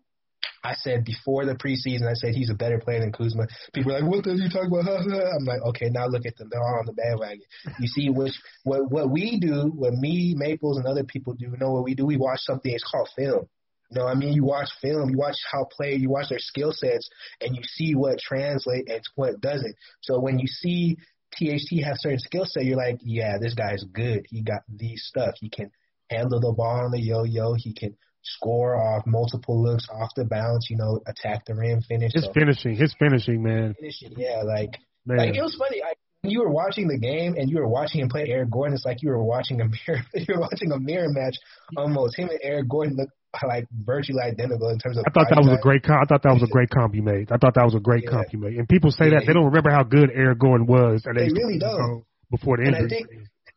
I 0.64 0.74
said 0.74 1.04
before 1.04 1.44
the 1.44 1.54
preseason, 1.54 2.08
I 2.08 2.14
said 2.14 2.34
he's 2.34 2.50
a 2.50 2.54
better 2.54 2.78
player 2.78 3.00
than 3.00 3.12
Kuzma. 3.12 3.46
People 3.72 3.92
are 3.92 4.00
like, 4.00 4.10
"What 4.10 4.24
the 4.24 4.30
hell 4.30 4.40
are 4.40 4.42
you 4.42 4.50
talking 4.50 4.72
about?" 4.72 5.34
I'm 5.36 5.44
like, 5.44 5.62
"Okay, 5.68 5.88
now 5.90 6.06
look 6.06 6.26
at 6.26 6.36
them. 6.36 6.48
They're 6.50 6.60
all 6.60 6.80
on 6.80 6.86
the 6.86 6.92
bandwagon." 6.92 7.42
You 7.78 7.88
see, 7.88 8.10
which 8.10 8.34
what 8.64 8.90
what 8.90 9.10
we 9.10 9.38
do, 9.38 9.70
what 9.74 9.94
me, 9.94 10.34
Maples, 10.36 10.78
and 10.78 10.86
other 10.86 11.04
people 11.04 11.34
do, 11.34 11.46
you 11.46 11.56
know 11.56 11.72
what 11.72 11.84
we 11.84 11.94
do. 11.94 12.06
We 12.06 12.16
watch 12.16 12.40
something. 12.40 12.72
It's 12.72 12.84
called 12.84 13.08
film. 13.16 13.48
You 13.90 14.00
know, 14.00 14.06
I 14.06 14.14
mean, 14.14 14.34
you 14.34 14.44
watch 14.44 14.68
film, 14.82 15.08
you 15.08 15.16
watch 15.16 15.36
how 15.50 15.64
play, 15.64 15.94
you 15.94 16.10
watch 16.10 16.28
their 16.28 16.38
skill 16.38 16.72
sets, 16.72 17.08
and 17.40 17.56
you 17.56 17.62
see 17.64 17.94
what 17.94 18.18
translates 18.18 18.90
and 18.90 19.00
what 19.14 19.40
doesn't. 19.40 19.74
So 20.02 20.20
when 20.20 20.38
you 20.38 20.46
see 20.46 20.98
THT 21.32 21.84
have 21.84 21.96
certain 21.98 22.18
skill 22.18 22.44
set, 22.44 22.64
you're 22.64 22.76
like, 22.76 22.98
yeah, 23.02 23.38
this 23.40 23.54
guy's 23.54 23.84
good. 23.84 24.26
He 24.28 24.42
got 24.42 24.62
these 24.68 25.04
stuff. 25.06 25.34
He 25.40 25.48
can 25.48 25.70
handle 26.10 26.40
the 26.40 26.52
ball 26.52 26.84
on 26.84 26.90
the 26.90 27.00
yo-yo. 27.00 27.54
He 27.54 27.72
can 27.72 27.96
score 28.22 28.76
off 28.76 29.06
multiple 29.06 29.62
looks 29.62 29.86
off 29.90 30.10
the 30.16 30.24
bounce. 30.24 30.68
You 30.70 30.76
know, 30.76 31.00
attack 31.06 31.44
the 31.46 31.54
rim, 31.54 31.82
finish. 31.82 32.12
His 32.14 32.24
so, 32.24 32.32
finishing, 32.32 32.76
his 32.76 32.94
finishing, 32.98 33.42
man. 33.42 33.74
Finishing, 33.78 34.14
yeah, 34.16 34.42
like, 34.44 34.78
man. 35.06 35.18
like 35.18 35.36
it 35.36 35.42
was 35.42 35.56
funny. 35.58 35.82
I, 35.82 35.94
you 36.22 36.40
were 36.40 36.50
watching 36.50 36.88
the 36.88 36.98
game 36.98 37.34
and 37.36 37.48
you 37.48 37.58
were 37.58 37.68
watching 37.68 38.00
him 38.00 38.08
play 38.08 38.26
Eric 38.28 38.50
Gordon, 38.50 38.74
it's 38.74 38.84
like 38.84 39.02
you 39.02 39.10
were 39.10 39.22
watching 39.22 39.60
a 39.60 39.64
mirror. 39.64 40.02
you 40.14 40.34
were 40.34 40.40
watching 40.40 40.72
a 40.72 40.78
mirror 40.78 41.08
match 41.10 41.36
almost. 41.76 42.18
Him 42.18 42.28
and 42.28 42.40
Eric 42.42 42.68
Gordon 42.68 42.96
look 42.96 43.08
like 43.46 43.66
virtually 43.72 44.22
identical 44.22 44.70
in 44.70 44.78
terms 44.78 44.98
of. 44.98 45.04
I 45.06 45.10
thought 45.10 45.28
that 45.30 45.38
was 45.38 45.52
a 45.58 45.62
great. 45.62 45.82
Com- 45.82 46.00
I 46.02 46.06
thought 46.06 46.22
that 46.22 46.32
was 46.32 46.42
a 46.42 46.50
great 46.50 46.70
comp 46.70 46.94
you 46.94 47.02
made. 47.02 47.30
I 47.30 47.36
thought 47.36 47.54
that 47.54 47.64
was 47.64 47.74
a 47.74 47.80
great 47.80 48.04
yeah. 48.04 48.10
comp 48.10 48.32
you 48.32 48.38
made. 48.38 48.54
And 48.54 48.68
people 48.68 48.90
say 48.90 49.06
yeah. 49.06 49.18
that 49.18 49.26
they 49.26 49.32
don't 49.32 49.46
remember 49.46 49.70
how 49.70 49.84
good 49.84 50.10
Eric 50.12 50.38
Gordon 50.38 50.66
was. 50.66 51.02
And 51.04 51.16
they, 51.16 51.28
they 51.28 51.34
really 51.34 51.58
don't. 51.58 52.04
Before 52.30 52.56
the 52.56 52.64
injury. 52.64 52.82
And 52.82 52.86
I 52.86 52.94
think, 52.94 53.06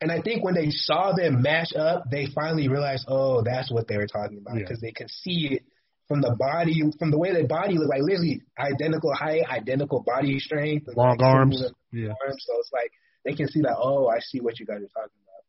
and 0.02 0.12
I 0.12 0.20
think 0.20 0.44
when 0.44 0.56
they 0.56 0.72
saw 0.72 1.14
them 1.14 1.44
match 1.44 1.74
up, 1.76 2.10
they 2.10 2.28
finally 2.34 2.68
realized, 2.68 3.06
oh, 3.08 3.44
that's 3.44 3.72
what 3.72 3.88
they 3.88 3.98
were 3.98 4.08
talking 4.08 4.40
about 4.40 4.56
because 4.58 4.80
yeah. 4.82 4.88
they 4.88 4.92
could 4.92 5.12
see 5.12 5.50
it 5.52 5.64
from 6.08 6.22
the 6.22 6.36
body, 6.38 6.82
from 6.98 7.12
the 7.12 7.20
way 7.20 7.32
their 7.32 7.48
body 7.48 7.78
looked 7.78 7.92
like 7.92 8.02
literally 8.02 8.42
identical 8.60 9.14
height, 9.14 9.44
identical 9.50 10.04
body 10.04 10.40
strength, 10.40 10.88
long 10.98 11.18
like, 11.18 11.22
arms. 11.22 11.64
Yeah. 11.94 12.14
Arms. 12.26 12.44
So 12.46 12.54
it's 12.58 12.72
like 12.74 12.92
they 13.24 13.34
can 13.34 13.48
see 13.48 13.62
that. 13.62 13.78
Oh, 13.80 14.08
I 14.08 14.20
see 14.20 14.42
what 14.42 14.60
you 14.60 14.66
guys 14.66 14.78
are 14.78 14.90
talking 14.90 15.22
about. 15.24 15.44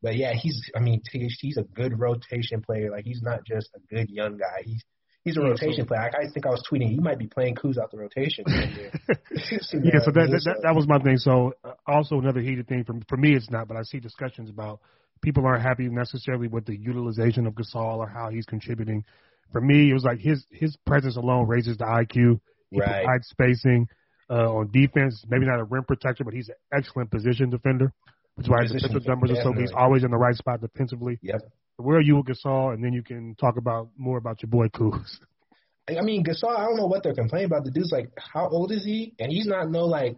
But 0.00 0.16
yeah, 0.16 0.32
he's 0.32 0.70
I 0.74 0.80
mean 0.80 1.02
he's 1.12 1.58
a 1.58 1.62
good 1.62 2.00
rotation 2.00 2.62
player. 2.62 2.90
Like 2.90 3.04
he's 3.04 3.22
not 3.22 3.44
just 3.44 3.68
a 3.76 3.94
good 3.94 4.08
young 4.08 4.38
guy. 4.38 4.62
He's 4.64 4.82
he's 5.28 5.36
a 5.36 5.40
rotation 5.40 5.86
player. 5.86 6.00
I, 6.00 6.24
I 6.24 6.30
think 6.32 6.46
I 6.46 6.50
was 6.50 6.62
tweeting 6.70 6.88
he 6.90 7.00
might 7.00 7.18
be 7.18 7.26
playing 7.26 7.54
Kuz 7.54 7.78
out 7.78 7.90
the 7.90 7.98
rotation. 7.98 8.44
yeah, 8.48 10.00
so 10.02 10.10
that, 10.12 10.28
that, 10.30 10.42
that 10.44 10.60
that 10.62 10.74
was 10.74 10.86
my 10.88 10.98
thing. 10.98 11.16
So 11.18 11.52
uh, 11.64 11.72
also 11.86 12.18
another 12.18 12.40
heated 12.40 12.66
thing 12.68 12.84
for 12.84 12.94
for 13.08 13.16
me 13.16 13.34
it's 13.34 13.50
not, 13.50 13.68
but 13.68 13.76
I 13.76 13.82
see 13.82 14.00
discussions 14.00 14.50
about 14.50 14.80
people 15.22 15.44
aren't 15.46 15.62
happy 15.62 15.88
necessarily 15.88 16.48
with 16.48 16.64
the 16.64 16.76
utilization 16.76 17.46
of 17.46 17.54
Gasol 17.54 17.98
or 17.98 18.08
how 18.08 18.30
he's 18.30 18.46
contributing. 18.46 19.04
For 19.52 19.60
me, 19.60 19.90
it 19.90 19.94
was 19.94 20.04
like 20.04 20.18
his 20.18 20.44
his 20.50 20.76
presence 20.86 21.16
alone 21.16 21.46
raises 21.46 21.76
the 21.78 21.84
IQ. 21.84 22.40
He 22.70 22.80
right. 22.80 23.04
provides 23.04 23.28
spacing 23.28 23.88
uh, 24.30 24.52
on 24.52 24.70
defense. 24.70 25.24
Maybe 25.28 25.46
not 25.46 25.60
a 25.60 25.64
rim 25.64 25.84
protector, 25.84 26.24
but 26.24 26.34
he's 26.34 26.48
an 26.48 26.56
excellent 26.72 27.10
position 27.10 27.50
defender. 27.50 27.92
That's 28.36 28.48
why 28.48 28.62
his 28.62 28.72
defensive 28.72 29.06
numbers 29.06 29.32
are 29.32 29.42
so 29.42 29.52
good. 29.52 29.62
he's 29.62 29.72
always 29.76 30.04
in 30.04 30.10
the 30.10 30.16
right 30.16 30.34
spot 30.34 30.60
defensively. 30.60 31.18
Yep. 31.22 31.40
Where 31.78 31.98
are 31.98 32.02
you 32.02 32.16
with 32.16 32.26
Gasol? 32.26 32.74
And 32.74 32.82
then 32.82 32.92
you 32.92 33.02
can 33.02 33.36
talk 33.36 33.56
about 33.56 33.90
more 33.96 34.18
about 34.18 34.42
your 34.42 34.50
boy 34.50 34.66
Kuz. 34.68 35.18
I 35.88 36.02
mean, 36.02 36.24
Gasol, 36.24 36.56
I 36.56 36.64
don't 36.64 36.76
know 36.76 36.86
what 36.86 37.02
they're 37.02 37.14
complaining 37.14 37.46
about. 37.46 37.64
The 37.64 37.70
dude's 37.70 37.92
like, 37.92 38.10
how 38.18 38.48
old 38.48 38.72
is 38.72 38.84
he? 38.84 39.14
And 39.18 39.30
he's 39.30 39.46
not 39.46 39.70
no 39.70 39.84
like 39.84 40.16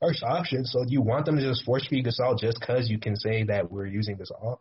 first 0.00 0.22
option. 0.22 0.64
So 0.64 0.84
do 0.84 0.92
you 0.92 1.00
want 1.00 1.24
them 1.24 1.36
to 1.36 1.42
just 1.42 1.64
force 1.64 1.86
feed 1.88 2.04
Gasol 2.04 2.38
just 2.38 2.60
because 2.60 2.88
you 2.88 2.98
can 2.98 3.16
say 3.16 3.44
that 3.44 3.72
we're 3.72 3.86
using 3.86 4.16
Gasol? 4.16 4.58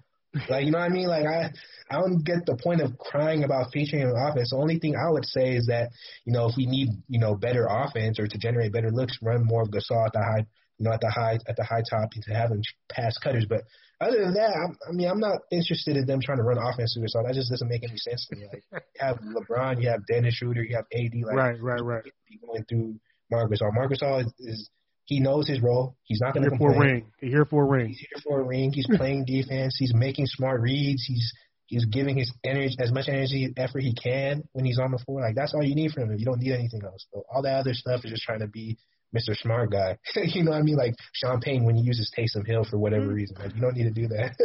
Like, 0.49 0.65
you 0.65 0.71
know 0.71 0.79
what 0.79 0.89
I 0.91 0.93
mean? 0.93 1.07
Like, 1.07 1.25
I 1.25 1.51
I 1.89 1.99
don't 1.99 2.23
get 2.23 2.45
the 2.45 2.57
point 2.61 2.81
of 2.81 2.97
crying 2.97 3.43
about 3.43 3.71
featuring 3.71 4.03
an 4.03 4.13
offense. 4.15 4.49
The 4.51 4.57
only 4.57 4.79
thing 4.79 4.95
I 4.95 5.09
would 5.09 5.25
say 5.25 5.55
is 5.55 5.67
that, 5.67 5.89
you 6.25 6.33
know, 6.33 6.47
if 6.47 6.55
we 6.57 6.65
need, 6.65 6.89
you 7.07 7.19
know, 7.19 7.35
better 7.35 7.67
offense 7.69 8.19
or 8.19 8.27
to 8.27 8.37
generate 8.37 8.73
better 8.73 8.91
looks, 8.91 9.17
run 9.21 9.45
more 9.45 9.61
of 9.61 9.69
Gasol 9.69 10.05
at 10.05 10.13
the 10.13 10.19
high 10.19 10.45
you 10.77 10.85
know, 10.85 10.91
at 10.91 11.01
the 11.01 11.09
high 11.09 11.39
at 11.47 11.55
the 11.55 11.63
high 11.63 11.83
top 11.89 12.09
to 12.11 12.33
have 12.33 12.49
them 12.49 12.61
pass 12.89 13.17
cutters. 13.17 13.45
But 13.47 13.63
other 13.99 14.23
than 14.23 14.33
that, 14.35 14.53
I'm, 14.53 14.77
I 14.87 14.91
mean, 14.91 15.09
I'm 15.09 15.19
not 15.19 15.39
interested 15.51 15.97
in 15.97 16.05
them 16.05 16.19
trying 16.21 16.37
to 16.37 16.43
run 16.43 16.57
offense 16.57 16.93
through 16.93 17.07
so 17.07 17.23
That 17.25 17.33
just 17.33 17.49
doesn't 17.49 17.67
make 17.67 17.83
any 17.83 17.97
sense 17.97 18.27
to 18.27 18.35
me. 18.35 18.45
Like, 18.51 18.63
you 18.71 18.79
have 18.99 19.17
LeBron, 19.19 19.81
you 19.81 19.89
have 19.89 20.05
Dennis 20.05 20.35
Schroeder, 20.35 20.63
you 20.63 20.75
have 20.75 20.85
AD. 20.93 21.13
Like, 21.25 21.35
right, 21.35 21.61
right, 21.61 21.83
right. 21.83 22.03
Going 22.45 22.63
through 22.65 22.95
Marc 23.31 23.51
Gasol. 23.51 23.73
Marc 23.73 23.91
Gasol 23.91 24.21
is, 24.21 24.33
is 24.39 24.69
he 25.05 25.19
knows 25.19 25.47
his 25.47 25.61
role. 25.61 25.95
He's 26.03 26.19
not 26.21 26.33
going 26.33 26.43
to 26.43 26.49
complain. 26.49 26.73
For 26.73 26.77
a 26.77 26.79
ring. 26.79 27.11
He's 27.19 27.31
here 27.31 27.45
for 27.45 27.63
a 27.63 27.67
ring. 27.67 27.87
He's 27.87 27.99
here 27.99 28.21
for 28.23 28.41
a 28.41 28.43
ring. 28.43 28.71
He's 28.73 28.87
playing 28.97 29.25
defense. 29.25 29.75
He's 29.79 29.93
making 29.95 30.27
smart 30.27 30.61
reads. 30.61 31.05
He's 31.07 31.33
he's 31.65 31.85
giving 31.85 32.17
his 32.17 32.31
energy 32.43 32.75
as 32.79 32.91
much 32.91 33.07
energy 33.07 33.53
effort 33.57 33.79
he 33.79 33.93
can 33.93 34.43
when 34.53 34.65
he's 34.65 34.79
on 34.79 34.91
the 34.91 34.97
floor. 34.99 35.21
Like 35.21 35.35
that's 35.35 35.53
all 35.53 35.63
you 35.63 35.75
need 35.75 35.91
from 35.91 36.03
him. 36.03 36.17
You 36.17 36.25
don't 36.25 36.39
need 36.39 36.53
anything 36.53 36.81
else. 36.83 37.05
So 37.13 37.23
all 37.33 37.41
that 37.43 37.59
other 37.59 37.73
stuff 37.73 38.03
is 38.03 38.11
just 38.11 38.23
trying 38.23 38.39
to 38.39 38.47
be 38.47 38.77
Mr. 39.15 39.35
Smart 39.35 39.71
Guy. 39.71 39.97
you 40.15 40.43
know 40.43 40.51
what 40.51 40.57
I 40.57 40.63
mean? 40.63 40.75
Like 40.75 40.95
Sean 41.13 41.39
Payton 41.39 41.65
when 41.65 41.75
he 41.75 41.83
uses 41.83 42.11
Taysom 42.17 42.45
Hill 42.45 42.65
for 42.69 42.77
whatever 42.77 43.05
mm-hmm. 43.05 43.15
reason. 43.15 43.37
Like 43.39 43.55
you 43.55 43.61
don't 43.61 43.75
need 43.75 43.83
to 43.83 43.91
do 43.91 44.07
that. 44.09 44.35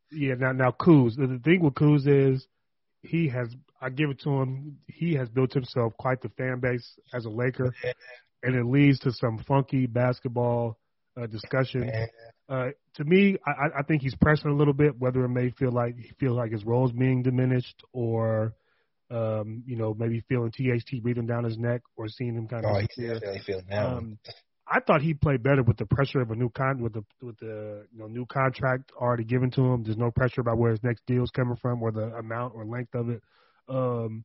yeah. 0.10 0.34
Now, 0.34 0.52
now 0.52 0.70
Kuz. 0.70 1.16
The 1.16 1.40
thing 1.42 1.62
with 1.62 1.74
Kuz 1.74 2.06
is 2.06 2.46
he 3.02 3.28
has. 3.28 3.48
I 3.80 3.88
give 3.88 4.10
it 4.10 4.20
to 4.22 4.30
him. 4.30 4.78
He 4.86 5.14
has 5.14 5.28
built 5.28 5.54
himself 5.54 5.94
quite 5.98 6.20
the 6.20 6.28
fan 6.30 6.60
base 6.60 6.86
as 7.14 7.24
a 7.24 7.30
Laker, 7.30 7.74
and 8.42 8.54
it 8.54 8.66
leads 8.66 8.98
to 9.00 9.12
some 9.12 9.38
funky 9.48 9.86
basketball 9.86 10.78
uh, 11.20 11.26
discussion. 11.26 11.90
Uh, 12.48 12.70
to 12.94 13.04
me, 13.04 13.38
I, 13.46 13.78
I 13.78 13.82
think 13.84 14.02
he's 14.02 14.14
pressing 14.16 14.50
a 14.50 14.54
little 14.54 14.74
bit, 14.74 14.98
whether 14.98 15.24
it 15.24 15.28
may 15.28 15.50
feel 15.50 15.72
like 15.72 15.96
he 15.96 16.12
feels 16.18 16.36
like 16.36 16.52
his 16.52 16.64
role 16.64 16.86
is 16.86 16.92
being 16.92 17.22
diminished 17.22 17.82
or 17.92 18.54
um, 19.10 19.62
you 19.66 19.76
know, 19.76 19.94
maybe 19.98 20.22
feeling 20.28 20.50
THT 20.50 21.02
breathing 21.02 21.26
down 21.26 21.44
his 21.44 21.58
neck 21.58 21.82
or 21.96 22.08
seeing 22.08 22.34
him 22.34 22.46
kind 22.48 22.64
of. 22.64 22.70
Oh, 22.70 22.78
he's 22.78 22.88
definitely 22.96 23.42
feeling. 23.44 23.66
Um, 23.72 24.18
I 24.72 24.78
thought 24.80 25.02
he 25.02 25.14
played 25.14 25.42
better 25.42 25.64
with 25.64 25.78
the 25.78 25.86
pressure 25.86 26.20
of 26.20 26.30
a 26.30 26.36
new 26.36 26.48
con 26.48 26.80
with 26.80 26.92
the 26.92 27.04
with 27.20 27.36
the 27.38 27.86
you 27.92 27.98
know 27.98 28.06
new 28.06 28.24
contract 28.26 28.92
already 28.96 29.24
given 29.24 29.50
to 29.52 29.62
him. 29.62 29.82
There's 29.82 29.96
no 29.96 30.12
pressure 30.12 30.40
about 30.40 30.58
where 30.58 30.70
his 30.70 30.82
next 30.84 31.04
deal 31.06 31.24
is 31.24 31.30
coming 31.30 31.56
from 31.56 31.82
or 31.82 31.90
the 31.90 32.14
amount 32.14 32.54
or 32.54 32.64
length 32.64 32.94
of 32.94 33.10
it. 33.10 33.22
Um, 33.68 34.24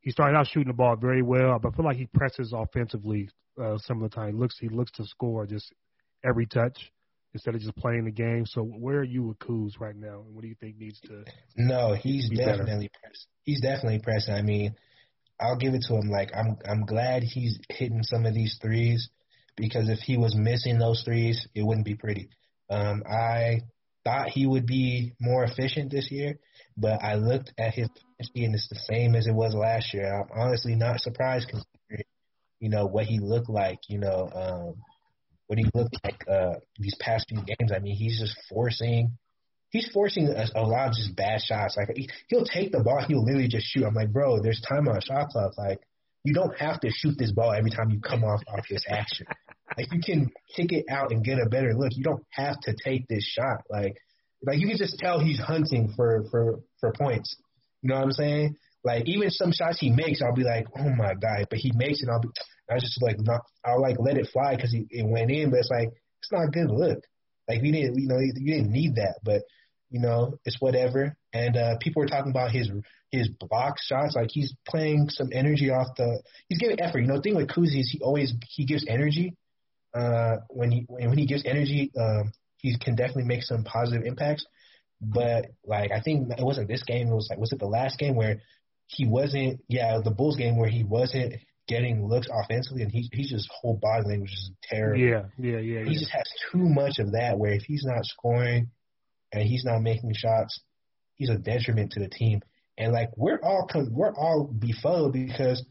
he 0.00 0.10
started 0.10 0.36
out 0.36 0.48
shooting 0.48 0.68
the 0.68 0.74
ball 0.74 0.96
very 0.96 1.22
well, 1.22 1.58
but 1.60 1.72
I 1.72 1.76
feel 1.76 1.84
like 1.84 1.98
he 1.98 2.06
presses 2.06 2.52
offensively 2.52 3.28
uh, 3.62 3.78
some 3.78 4.02
of 4.02 4.10
the 4.10 4.14
time. 4.14 4.34
He 4.34 4.40
looks 4.40 4.58
he 4.58 4.68
looks 4.68 4.90
to 4.92 5.04
score 5.04 5.46
just 5.46 5.72
every 6.24 6.46
touch 6.46 6.90
instead 7.32 7.54
of 7.54 7.60
just 7.60 7.76
playing 7.76 8.04
the 8.04 8.10
game. 8.10 8.44
So 8.46 8.62
where 8.62 8.98
are 8.98 9.04
you 9.04 9.24
with 9.24 9.38
Kuz 9.38 9.78
right 9.80 9.96
now, 9.96 10.22
and 10.26 10.34
what 10.34 10.42
do 10.42 10.48
you 10.48 10.56
think 10.60 10.78
needs 10.78 11.00
to? 11.00 11.24
No, 11.56 11.94
he's 11.94 12.28
definitely 12.30 12.90
pressing. 13.00 13.26
He's 13.44 13.60
definitely 13.60 14.00
pressing. 14.02 14.34
I 14.34 14.42
mean, 14.42 14.74
I'll 15.40 15.56
give 15.56 15.74
it 15.74 15.84
to 15.88 15.94
him. 15.94 16.10
Like 16.10 16.30
I'm, 16.36 16.56
I'm 16.68 16.84
glad 16.84 17.22
he's 17.22 17.58
hitting 17.68 18.02
some 18.02 18.26
of 18.26 18.34
these 18.34 18.58
threes 18.60 19.08
because 19.56 19.88
if 19.88 19.98
he 20.00 20.16
was 20.16 20.34
missing 20.36 20.78
those 20.78 21.02
threes, 21.04 21.46
it 21.54 21.62
wouldn't 21.62 21.86
be 21.86 21.94
pretty. 21.94 22.28
Um, 22.68 23.02
I 23.10 23.62
thought 24.04 24.28
he 24.28 24.46
would 24.46 24.66
be 24.66 25.12
more 25.20 25.44
efficient 25.44 25.90
this 25.90 26.10
year, 26.10 26.38
but 26.76 27.02
I 27.02 27.14
looked 27.14 27.52
at 27.58 27.74
his 27.74 27.88
efficiency 28.18 28.44
and 28.44 28.54
it's 28.54 28.68
the 28.68 28.78
same 28.90 29.14
as 29.14 29.26
it 29.26 29.34
was 29.34 29.54
last 29.54 29.92
year. 29.92 30.12
I'm 30.12 30.28
honestly 30.38 30.74
not 30.74 31.00
surprised 31.00 31.48
considering, 31.48 32.04
you 32.60 32.70
know, 32.70 32.86
what 32.86 33.06
he 33.06 33.18
looked 33.18 33.50
like. 33.50 33.78
You 33.88 33.98
know, 33.98 34.30
um, 34.32 34.74
what 35.50 35.58
he 35.58 35.66
looked 35.74 35.98
like 36.04 36.22
uh, 36.30 36.60
these 36.78 36.94
past 37.00 37.26
few 37.28 37.38
games. 37.38 37.72
I 37.74 37.80
mean, 37.80 37.96
he's 37.96 38.20
just 38.20 38.36
forcing. 38.48 39.18
He's 39.70 39.90
forcing 39.92 40.28
a, 40.28 40.46
a 40.54 40.62
lot 40.62 40.88
of 40.88 40.94
just 40.94 41.16
bad 41.16 41.40
shots. 41.40 41.76
Like 41.76 41.88
he, 41.96 42.08
he'll 42.28 42.44
take 42.44 42.70
the 42.70 42.78
ball, 42.78 43.04
he'll 43.06 43.24
literally 43.24 43.48
just 43.48 43.66
shoot. 43.66 43.84
I'm 43.84 43.94
like, 43.94 44.12
bro, 44.12 44.40
there's 44.40 44.60
time 44.60 44.86
on 44.86 44.96
a 44.96 45.00
shot 45.00 45.30
clock. 45.30 45.58
Like 45.58 45.80
you 46.22 46.34
don't 46.34 46.56
have 46.56 46.78
to 46.80 46.90
shoot 46.90 47.18
this 47.18 47.32
ball 47.32 47.52
every 47.52 47.70
time 47.70 47.90
you 47.90 48.00
come 48.00 48.22
off 48.22 48.42
off 48.46 48.64
this 48.70 48.84
action. 48.88 49.26
Like 49.78 49.86
you 49.92 50.00
can 50.04 50.32
kick 50.56 50.72
it 50.72 50.86
out 50.90 51.12
and 51.12 51.22
get 51.22 51.38
a 51.38 51.48
better 51.48 51.74
look. 51.74 51.92
You 51.94 52.02
don't 52.02 52.24
have 52.30 52.58
to 52.62 52.74
take 52.74 53.06
this 53.06 53.22
shot. 53.22 53.62
Like 53.70 53.98
like 54.44 54.58
you 54.58 54.66
can 54.66 54.76
just 54.76 54.98
tell 54.98 55.20
he's 55.20 55.38
hunting 55.38 55.92
for 55.94 56.24
for 56.28 56.58
for 56.80 56.92
points. 56.92 57.36
You 57.80 57.90
know 57.90 57.94
what 57.94 58.04
I'm 58.06 58.10
saying? 58.10 58.56
Like 58.82 59.06
even 59.06 59.30
some 59.30 59.52
shots 59.52 59.78
he 59.78 59.90
makes, 59.90 60.22
I'll 60.22 60.34
be 60.34 60.44
like, 60.44 60.66
oh 60.76 60.88
my 60.90 61.14
god, 61.14 61.46
but 61.50 61.58
he 61.58 61.72
makes 61.74 62.02
it. 62.02 62.08
I'll 62.10 62.20
be 62.20 62.28
I 62.70 62.78
just 62.78 63.02
like 63.02 63.16
not, 63.18 63.42
I'll 63.64 63.80
like 63.80 63.96
let 63.98 64.16
it 64.16 64.28
fly 64.32 64.56
because 64.56 64.72
he 64.72 64.86
it 64.90 65.06
went 65.06 65.30
in, 65.30 65.50
but 65.50 65.58
it's 65.58 65.70
like 65.70 65.88
it's 66.22 66.32
not 66.32 66.44
a 66.44 66.50
good 66.50 66.70
look. 66.70 67.00
Like 67.48 67.62
we 67.62 67.72
didn't, 67.72 67.98
you 67.98 68.08
know, 68.08 68.18
you 68.18 68.32
didn't 68.32 68.72
need 68.72 68.94
that, 68.96 69.16
but 69.24 69.42
you 69.90 70.00
know, 70.00 70.38
it's 70.44 70.60
whatever. 70.60 71.16
and 71.32 71.56
uh, 71.56 71.76
people 71.80 72.00
were 72.00 72.08
talking 72.08 72.30
about 72.30 72.52
his 72.52 72.70
his 73.10 73.28
block 73.28 73.76
shots. 73.80 74.14
Like 74.14 74.28
he's 74.30 74.54
playing 74.66 75.08
some 75.10 75.30
energy 75.32 75.70
off 75.70 75.88
the. 75.96 76.22
He's 76.48 76.58
giving 76.58 76.80
effort. 76.80 77.00
You 77.00 77.08
know, 77.08 77.16
the 77.16 77.22
thing 77.22 77.36
with 77.36 77.48
Kuzi 77.48 77.80
is 77.80 77.90
he 77.90 78.00
always 78.00 78.32
he 78.48 78.64
gives 78.64 78.84
energy. 78.88 79.36
Uh, 79.92 80.36
when 80.48 80.70
he 80.70 80.84
when 80.88 81.18
he 81.18 81.26
gives 81.26 81.42
energy, 81.44 81.90
um, 81.98 82.32
he 82.58 82.78
can 82.78 82.94
definitely 82.94 83.24
make 83.24 83.42
some 83.42 83.64
positive 83.64 84.06
impacts. 84.06 84.46
But 85.00 85.46
like 85.64 85.90
I 85.90 86.00
think 86.00 86.30
it 86.30 86.44
wasn't 86.44 86.68
this 86.68 86.84
game. 86.84 87.08
It 87.08 87.14
was 87.14 87.26
like 87.28 87.38
was 87.38 87.52
it 87.52 87.58
the 87.58 87.66
last 87.66 87.98
game 87.98 88.14
where 88.14 88.40
he 88.90 89.06
wasn't? 89.06 89.60
Yeah, 89.68 89.98
the 90.02 90.10
Bulls 90.10 90.36
game 90.36 90.58
where 90.58 90.68
he 90.68 90.84
wasn't 90.84 91.34
getting 91.68 92.06
looks 92.06 92.28
offensively, 92.32 92.82
and 92.82 92.90
he 92.90 93.08
he's 93.12 93.30
just 93.30 93.48
whole 93.50 93.78
body 93.80 94.06
language 94.06 94.32
is 94.32 94.50
terrible. 94.64 95.00
Yeah, 95.00 95.22
yeah, 95.38 95.58
yeah. 95.58 95.84
He 95.84 95.92
yeah. 95.92 95.98
just 96.00 96.10
has 96.10 96.24
too 96.50 96.68
much 96.68 96.98
of 96.98 97.12
that. 97.12 97.38
Where 97.38 97.52
if 97.52 97.62
he's 97.62 97.84
not 97.84 98.04
scoring 98.04 98.70
and 99.32 99.42
he's 99.42 99.64
not 99.64 99.80
making 99.80 100.12
shots, 100.14 100.60
he's 101.14 101.30
a 101.30 101.38
detriment 101.38 101.92
to 101.92 102.00
the 102.00 102.08
team. 102.08 102.40
And 102.76 102.92
like 102.92 103.10
we're 103.16 103.40
all 103.42 103.68
we're 103.90 104.14
all 104.14 104.44
befuddled 104.44 105.12
because 105.12 105.64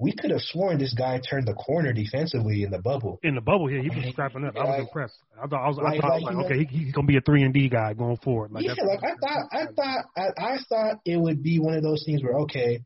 we 0.00 0.12
could 0.12 0.30
have 0.30 0.40
sworn 0.40 0.78
this 0.78 0.94
guy 0.94 1.20
turned 1.20 1.46
the 1.46 1.52
corner 1.52 1.92
defensively 1.92 2.62
in 2.62 2.70
the 2.70 2.78
bubble. 2.78 3.20
In 3.22 3.34
the 3.34 3.42
bubble 3.42 3.70
yeah, 3.70 3.82
he 3.82 3.90
was 3.90 4.12
strapping 4.12 4.46
up. 4.46 4.56
I 4.56 4.64
was 4.64 4.80
impressed. 4.80 5.18
I 5.36 5.46
thought 5.46 5.62
I 5.62 5.68
was, 5.68 5.78
I 5.78 5.98
thought, 6.00 6.22
like, 6.22 6.34
like, 6.34 6.44
okay, 6.46 6.64
he, 6.64 6.84
he's 6.84 6.92
gonna 6.94 7.06
be 7.06 7.18
a 7.18 7.20
three 7.20 7.42
and 7.42 7.52
D 7.52 7.68
guy 7.68 7.92
going 7.92 8.16
forward. 8.16 8.50
Like, 8.50 8.64
yeah, 8.64 8.72
like 8.82 9.00
I 9.04 9.14
thought, 9.20 9.48
I 9.52 9.66
thought, 9.66 10.04
I, 10.16 10.54
I 10.54 10.58
thought 10.68 11.00
it 11.04 11.18
would 11.18 11.42
be 11.42 11.58
one 11.58 11.74
of 11.74 11.82
those 11.82 12.02
things 12.06 12.22
where 12.22 12.38
okay, 12.40 12.80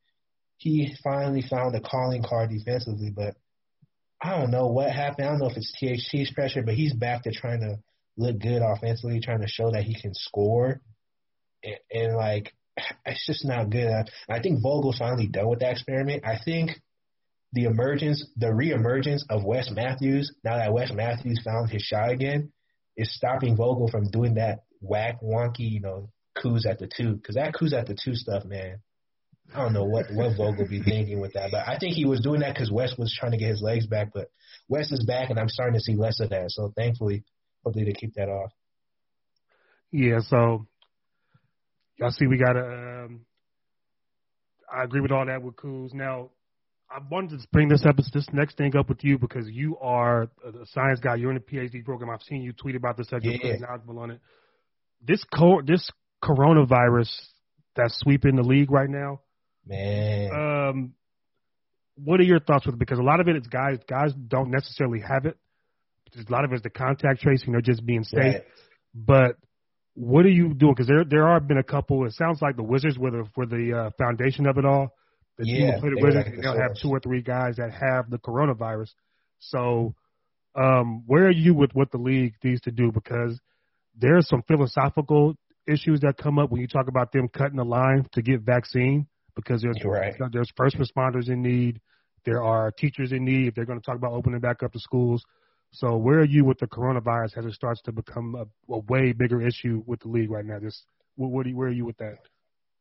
he 0.56 0.96
finally 1.04 1.42
found 1.48 1.76
a 1.76 1.80
calling 1.80 2.24
card 2.28 2.50
defensively, 2.50 3.12
but 3.14 3.36
I 4.20 4.36
don't 4.36 4.50
know 4.50 4.66
what 4.66 4.90
happened. 4.90 5.28
I 5.28 5.30
don't 5.30 5.38
know 5.38 5.50
if 5.50 5.56
it's 5.56 5.72
THT's 5.78 6.32
pressure, 6.34 6.62
but 6.62 6.74
he's 6.74 6.94
back 6.94 7.22
to 7.22 7.32
trying 7.32 7.60
to 7.60 7.78
look 8.16 8.40
good 8.40 8.60
offensively, 8.60 9.20
trying 9.20 9.42
to 9.42 9.48
show 9.48 9.70
that 9.70 9.84
he 9.84 9.94
can 9.94 10.14
score, 10.14 10.80
and, 11.62 11.76
and 11.92 12.16
like 12.16 12.52
it's 13.06 13.24
just 13.24 13.44
not 13.44 13.70
good. 13.70 13.88
I, 13.88 14.04
I 14.28 14.42
think 14.42 14.62
Vogel's 14.62 14.98
finally 14.98 15.28
done 15.28 15.48
with 15.48 15.60
that 15.60 15.72
experiment. 15.72 16.24
I 16.24 16.38
think 16.44 16.72
the 17.54 17.64
emergence, 17.64 18.26
the 18.36 18.48
reemergence 18.48 19.22
of 19.30 19.44
Wes 19.44 19.70
Matthews, 19.70 20.32
now 20.42 20.56
that 20.56 20.72
Wes 20.72 20.92
Matthews 20.92 21.40
found 21.44 21.70
his 21.70 21.82
shot 21.82 22.10
again, 22.10 22.52
is 22.96 23.14
stopping 23.14 23.56
Vogel 23.56 23.88
from 23.88 24.10
doing 24.10 24.34
that 24.34 24.64
whack, 24.80 25.20
wonky, 25.22 25.70
you 25.70 25.80
know, 25.80 26.10
Kuz 26.36 26.66
at 26.66 26.80
the 26.80 26.88
two. 26.88 27.14
Because 27.14 27.36
that 27.36 27.54
Kuz 27.54 27.72
at 27.72 27.86
the 27.86 27.96
two 27.96 28.16
stuff, 28.16 28.44
man, 28.44 28.80
I 29.54 29.62
don't 29.62 29.72
know 29.72 29.84
what 29.84 30.06
what 30.12 30.36
Vogel 30.36 30.66
be 30.68 30.82
thinking 30.82 31.20
with 31.20 31.34
that, 31.34 31.50
but 31.52 31.66
I 31.66 31.78
think 31.78 31.94
he 31.94 32.06
was 32.06 32.20
doing 32.20 32.40
that 32.40 32.54
because 32.54 32.72
Wes 32.72 32.96
was 32.98 33.16
trying 33.18 33.32
to 33.32 33.38
get 33.38 33.50
his 33.50 33.62
legs 33.62 33.86
back. 33.86 34.10
But 34.12 34.30
Wes 34.68 34.90
is 34.90 35.04
back, 35.06 35.30
and 35.30 35.38
I'm 35.38 35.48
starting 35.48 35.74
to 35.74 35.80
see 35.80 35.94
less 35.94 36.18
of 36.20 36.30
that. 36.30 36.50
So 36.50 36.72
thankfully, 36.76 37.22
hopefully 37.64 37.84
they 37.84 37.92
keep 37.92 38.14
that 38.14 38.28
off. 38.28 38.50
Yeah. 39.92 40.20
So 40.26 40.66
y'all 41.98 42.10
see, 42.10 42.26
we 42.26 42.36
got 42.36 42.56
a. 42.56 43.04
Um, 43.04 43.26
I 44.72 44.82
agree 44.82 45.00
with 45.00 45.12
all 45.12 45.26
that 45.26 45.40
with 45.40 45.54
Kuz. 45.54 45.94
Now, 45.94 46.30
I 46.90 47.00
wanted 47.10 47.40
to 47.40 47.48
bring 47.50 47.68
this 47.68 47.84
up, 47.86 47.96
this 47.96 48.26
next 48.32 48.56
thing 48.56 48.76
up 48.76 48.88
with 48.88 49.02
you 49.02 49.18
because 49.18 49.48
you 49.48 49.76
are 49.78 50.22
a 50.44 50.66
science 50.66 51.00
guy. 51.00 51.16
You're 51.16 51.32
in 51.32 51.36
the 51.36 51.56
PhD 51.56 51.84
program. 51.84 52.10
I've 52.10 52.22
seen 52.22 52.42
you 52.42 52.52
tweet 52.52 52.76
about 52.76 52.96
this 52.96 53.08
subject. 53.08 53.42
Yeah. 53.42 53.56
knowledgeable 53.56 53.98
on 53.98 54.10
it. 54.12 54.20
This 55.02 55.24
co- 55.24 55.62
this 55.62 55.90
coronavirus 56.22 57.10
that's 57.74 57.98
sweeping 57.98 58.36
the 58.36 58.42
league 58.42 58.70
right 58.70 58.88
now. 58.88 59.20
Man. 59.66 60.30
Um, 60.32 60.94
what 61.96 62.20
are 62.20 62.24
your 62.24 62.40
thoughts 62.40 62.66
with 62.66 62.76
it? 62.76 62.78
Because 62.78 62.98
a 62.98 63.02
lot 63.02 63.20
of 63.20 63.28
it 63.28 63.36
is 63.36 63.46
guys 63.46 63.78
guys 63.88 64.12
don't 64.28 64.50
necessarily 64.50 65.00
have 65.00 65.26
it. 65.26 65.36
A 66.16 66.32
lot 66.32 66.44
of 66.44 66.52
it 66.52 66.56
is 66.56 66.62
the 66.62 66.70
contact 66.70 67.20
tracing. 67.20 67.52
They're 67.52 67.60
just 67.60 67.84
being 67.84 68.04
safe. 68.04 68.18
Right. 68.20 68.44
But 68.94 69.36
what 69.94 70.24
are 70.24 70.30
you 70.30 70.54
doing? 70.54 70.74
Because 70.74 70.86
there 70.86 71.04
there 71.04 71.28
have 71.28 71.48
been 71.48 71.58
a 71.58 71.64
couple. 71.64 72.04
It 72.06 72.12
sounds 72.12 72.40
like 72.40 72.56
the 72.56 72.62
Wizards 72.62 72.98
were 72.98 73.10
the 73.10 73.24
were 73.36 73.46
the 73.46 73.72
uh, 73.72 73.90
foundation 73.98 74.46
of 74.46 74.58
it 74.58 74.64
all. 74.64 74.94
The 75.38 75.44
team 75.44 75.66
Yeah, 75.66 75.72
who 75.74 75.80
play 75.80 75.90
the 75.90 76.02
Wizards, 76.02 76.28
they'll 76.40 76.60
have 76.60 76.74
two 76.80 76.90
or 76.90 77.00
three 77.00 77.22
guys 77.22 77.56
that 77.56 77.72
have 77.72 78.10
the 78.10 78.18
coronavirus. 78.18 78.90
So, 79.40 79.94
um, 80.54 81.02
where 81.06 81.26
are 81.26 81.32
you 81.32 81.54
with 81.54 81.70
what 81.74 81.90
the 81.90 81.98
league 81.98 82.34
needs 82.42 82.60
to 82.62 82.70
do? 82.70 82.92
Because 82.92 83.40
there's 83.98 84.28
some 84.28 84.42
philosophical 84.46 85.34
issues 85.66 86.00
that 86.00 86.16
come 86.16 86.38
up 86.38 86.50
when 86.50 86.60
you 86.60 86.68
talk 86.68 86.88
about 86.88 87.12
them 87.12 87.28
cutting 87.28 87.56
the 87.56 87.64
line 87.64 88.06
to 88.12 88.22
get 88.22 88.42
vaccine. 88.42 89.06
Because 89.34 89.62
there's 89.62 89.76
right. 89.84 90.14
there's 90.32 90.52
first 90.56 90.76
responders 90.76 91.28
in 91.28 91.42
need, 91.42 91.80
there 92.24 92.42
are 92.42 92.70
teachers 92.70 93.10
in 93.10 93.24
need. 93.24 93.48
If 93.48 93.54
they're 93.56 93.64
going 93.64 93.80
to 93.80 93.84
talk 93.84 93.96
about 93.96 94.12
opening 94.12 94.38
back 94.38 94.62
up 94.62 94.72
the 94.72 94.78
schools, 94.78 95.24
so 95.72 95.96
where 95.96 96.20
are 96.20 96.24
you 96.24 96.44
with 96.44 96.60
the 96.60 96.68
coronavirus 96.68 97.38
as 97.38 97.46
it 97.46 97.52
starts 97.52 97.82
to 97.82 97.92
become 97.92 98.36
a, 98.36 98.72
a 98.72 98.78
way 98.78 99.12
bigger 99.12 99.44
issue 99.44 99.82
with 99.86 100.00
the 100.00 100.08
league 100.08 100.30
right 100.30 100.44
now? 100.44 100.60
Just 100.60 100.84
what, 101.16 101.32
what 101.32 101.46
are 101.46 101.48
you, 101.48 101.56
where 101.56 101.68
are 101.68 101.72
you 101.72 101.84
with 101.84 101.96
that? 101.96 102.18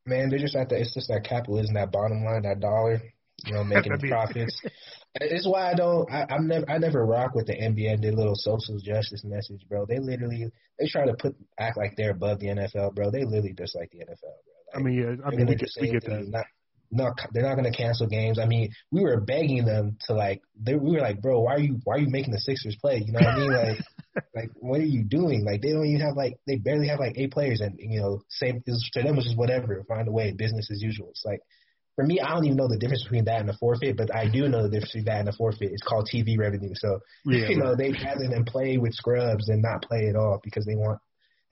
Man, 0.05 0.29
they're 0.29 0.39
just 0.39 0.55
at 0.55 0.69
the. 0.69 0.79
It's 0.79 0.93
just 0.93 1.07
that 1.07 1.23
capitalism, 1.23 1.75
that 1.75 1.91
bottom 1.91 2.23
line, 2.23 2.43
that 2.43 2.59
dollar. 2.59 3.01
You 3.45 3.53
know, 3.53 3.63
making 3.63 3.91
the 3.99 4.07
profits. 4.07 4.59
It's 5.15 5.47
why 5.47 5.71
I 5.71 5.73
don't. 5.75 6.11
I, 6.11 6.25
I'm 6.29 6.47
never. 6.47 6.69
I 6.69 6.77
never 6.77 7.05
rock 7.05 7.35
with 7.35 7.47
the 7.47 7.53
NBA 7.53 7.93
and 7.93 8.03
their 8.03 8.11
little 8.11 8.35
social 8.35 8.77
justice 8.79 9.23
message, 9.23 9.65
bro. 9.69 9.85
They 9.85 9.99
literally 9.99 10.51
they 10.79 10.87
try 10.87 11.05
to 11.05 11.13
put 11.13 11.35
act 11.59 11.77
like 11.77 11.95
they're 11.95 12.11
above 12.11 12.39
the 12.39 12.47
NFL, 12.47 12.95
bro. 12.95 13.11
They 13.11 13.23
literally 13.23 13.53
just 13.57 13.75
like 13.75 13.91
the 13.91 13.99
NFL, 13.99 14.21
bro. 14.21 14.75
I 14.75 14.79
mean, 14.79 14.93
yeah, 14.95 15.25
I 15.25 15.29
mean, 15.29 15.47
we 15.47 15.55
get, 15.55 15.69
we 15.79 15.91
get 15.91 16.05
that. 16.05 16.27
Not, 16.27 16.45
no, 16.91 17.11
they're 17.31 17.43
not 17.43 17.55
going 17.55 17.71
to 17.71 17.77
cancel 17.77 18.07
games. 18.07 18.39
I 18.39 18.45
mean, 18.45 18.71
we 18.91 19.01
were 19.01 19.19
begging 19.19 19.65
them 19.65 19.97
to 20.07 20.13
like. 20.13 20.41
They, 20.59 20.75
we 20.75 20.91
were 20.91 21.01
like, 21.01 21.21
bro, 21.21 21.41
why 21.41 21.55
are 21.55 21.59
you 21.59 21.79
why 21.83 21.95
are 21.95 21.99
you 21.99 22.09
making 22.09 22.33
the 22.33 22.39
Sixers 22.39 22.77
play? 22.79 23.03
You 23.05 23.13
know 23.13 23.19
what 23.19 23.27
I 23.27 23.37
mean? 23.37 23.51
Like, 23.51 23.77
like 24.35 24.49
what 24.55 24.79
are 24.79 24.85
you 24.85 25.03
doing? 25.03 25.45
Like 25.45 25.61
they 25.61 25.71
don't 25.71 25.85
even 25.85 26.01
have 26.01 26.15
like 26.15 26.37
they 26.47 26.57
barely 26.57 26.87
have 26.87 26.99
like 26.99 27.17
eight 27.17 27.31
players, 27.31 27.61
and 27.61 27.75
you 27.79 28.01
know, 28.01 28.21
same 28.29 28.63
is 28.65 28.89
to 28.93 29.03
them 29.03 29.17
it's 29.17 29.25
just 29.25 29.37
whatever. 29.37 29.83
Find 29.87 30.07
a 30.07 30.11
way, 30.11 30.31
business 30.31 30.69
as 30.71 30.81
usual. 30.81 31.09
It's 31.09 31.23
like 31.25 31.41
for 31.95 32.03
me, 32.05 32.19
I 32.19 32.33
don't 32.33 32.45
even 32.45 32.57
know 32.57 32.67
the 32.67 32.77
difference 32.77 33.03
between 33.03 33.25
that 33.25 33.41
and 33.41 33.49
a 33.49 33.57
forfeit, 33.57 33.97
but 33.97 34.13
I 34.15 34.27
do 34.27 34.49
know 34.49 34.63
the 34.63 34.69
difference 34.69 34.93
between 34.93 35.05
that 35.05 35.19
and 35.19 35.29
a 35.29 35.33
forfeit. 35.33 35.71
It's 35.71 35.83
called 35.83 36.09
TV 36.11 36.37
revenue. 36.37 36.73
So 36.73 36.99
Yeah, 37.25 37.49
you 37.49 37.57
know, 37.57 37.69
right. 37.69 37.77
they'd 37.77 38.01
rather 38.03 38.27
than 38.27 38.45
play 38.45 38.77
with 38.77 38.93
scrubs 38.93 39.45
than 39.45 39.61
not 39.61 39.83
play 39.83 40.07
at 40.07 40.15
all 40.15 40.39
because 40.43 40.65
they 40.65 40.75
want 40.75 40.99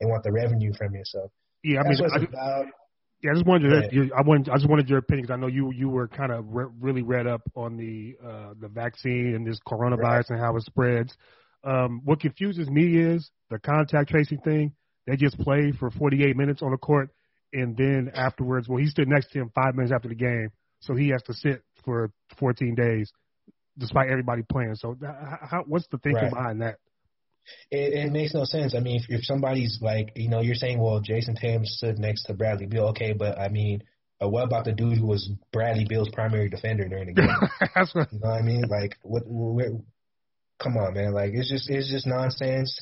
they 0.00 0.06
want 0.06 0.24
the 0.24 0.32
revenue 0.32 0.72
from 0.76 0.94
you. 0.94 1.02
So 1.04 1.30
yeah. 1.62 1.80
I 1.80 1.88
mean, 1.88 1.98
I, 2.02 2.16
about. 2.16 2.66
yeah, 3.22 3.30
I 3.30 3.34
just 3.34 3.46
wanted 3.46 3.92
your, 3.92 4.06
I 4.16 4.22
wanted, 4.22 4.48
I 4.48 4.56
just 4.56 4.68
wanted 4.68 4.88
your 4.88 4.98
opinion 4.98 5.26
because 5.26 5.34
I 5.34 5.40
know 5.40 5.46
you 5.46 5.72
you 5.72 5.88
were 5.88 6.08
kind 6.08 6.32
of 6.32 6.44
re- 6.48 6.72
really 6.80 7.02
read 7.02 7.28
up 7.28 7.42
on 7.54 7.76
the 7.76 8.16
uh, 8.24 8.54
the 8.60 8.66
vaccine 8.66 9.36
and 9.36 9.46
this 9.46 9.60
coronavirus 9.64 10.00
Right. 10.02 10.30
and 10.30 10.40
how 10.40 10.56
it 10.56 10.62
spreads. 10.64 11.16
Um, 11.64 12.00
what 12.04 12.20
confuses 12.20 12.68
me 12.68 12.96
is 12.98 13.30
the 13.50 13.58
contact 13.58 14.10
tracing 14.10 14.38
thing. 14.38 14.72
They 15.06 15.16
just 15.16 15.38
play 15.38 15.72
for 15.78 15.90
48 15.90 16.36
minutes 16.36 16.62
on 16.62 16.70
the 16.70 16.76
court, 16.76 17.10
and 17.52 17.76
then 17.76 18.10
afterwards, 18.14 18.68
well, 18.68 18.78
he 18.78 18.86
stood 18.86 19.08
next 19.08 19.30
to 19.32 19.40
him 19.40 19.50
five 19.54 19.74
minutes 19.74 19.92
after 19.92 20.08
the 20.08 20.14
game, 20.14 20.50
so 20.80 20.94
he 20.94 21.08
has 21.10 21.22
to 21.24 21.34
sit 21.34 21.62
for 21.84 22.10
14 22.38 22.74
days, 22.74 23.10
despite 23.78 24.10
everybody 24.10 24.42
playing. 24.50 24.74
So, 24.76 24.96
how, 25.02 25.64
what's 25.66 25.86
the 25.88 25.98
thinking 25.98 26.28
Right. 26.28 26.30
behind 26.30 26.62
that? 26.62 26.76
It, 27.70 28.06
it 28.06 28.12
makes 28.12 28.34
no 28.34 28.44
sense. 28.44 28.74
I 28.74 28.80
mean, 28.80 29.00
if, 29.00 29.06
if 29.08 29.24
somebody's 29.24 29.78
like, 29.80 30.12
you 30.14 30.28
know, 30.28 30.40
you're 30.40 30.54
saying, 30.54 30.78
well, 30.80 31.00
Jayson 31.00 31.34
Tatum 31.34 31.66
stood 31.66 31.98
next 31.98 32.24
to 32.24 32.34
Bradley 32.34 32.66
Beal, 32.66 32.88
okay, 32.88 33.12
but 33.12 33.38
I 33.38 33.48
mean, 33.48 33.82
uh, 34.22 34.28
what 34.28 34.44
about 34.44 34.64
the 34.64 34.72
dude 34.72 34.98
who 34.98 35.06
was 35.06 35.28
Bradley 35.52 35.84
Beal's 35.88 36.08
primary 36.12 36.48
defender 36.48 36.88
during 36.88 37.06
the 37.06 37.12
game? 37.12 37.48
That's 37.74 37.92
what, 37.94 38.08
You 38.10 38.20
know 38.20 38.28
what 38.30 38.38
I 38.38 38.42
mean? 38.42 38.62
Like, 38.68 38.96
what? 39.02 39.24
Where, 39.26 39.72
come 40.62 40.76
on, 40.76 40.94
man! 40.94 41.12
Like, 41.12 41.32
it's 41.34 41.50
just 41.50 41.68
it's 41.68 41.90
just 41.90 42.06
nonsense. 42.06 42.80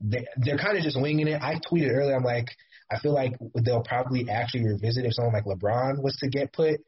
They 0.00 0.26
they're 0.36 0.58
kind 0.58 0.76
of 0.76 0.84
just 0.84 1.00
winging 1.00 1.28
it. 1.28 1.40
I 1.42 1.54
tweeted 1.54 1.92
earlier. 1.92 2.16
I'm 2.16 2.24
like, 2.24 2.46
I 2.90 2.98
feel 2.98 3.12
like 3.12 3.34
they'll 3.54 3.82
probably 3.82 4.28
actually 4.30 4.64
revisit 4.64 5.04
if 5.04 5.14
someone 5.14 5.34
like 5.34 5.44
LeBron 5.44 6.02
was 6.02 6.16
to 6.20 6.28
get 6.28 6.52
put 6.52 6.80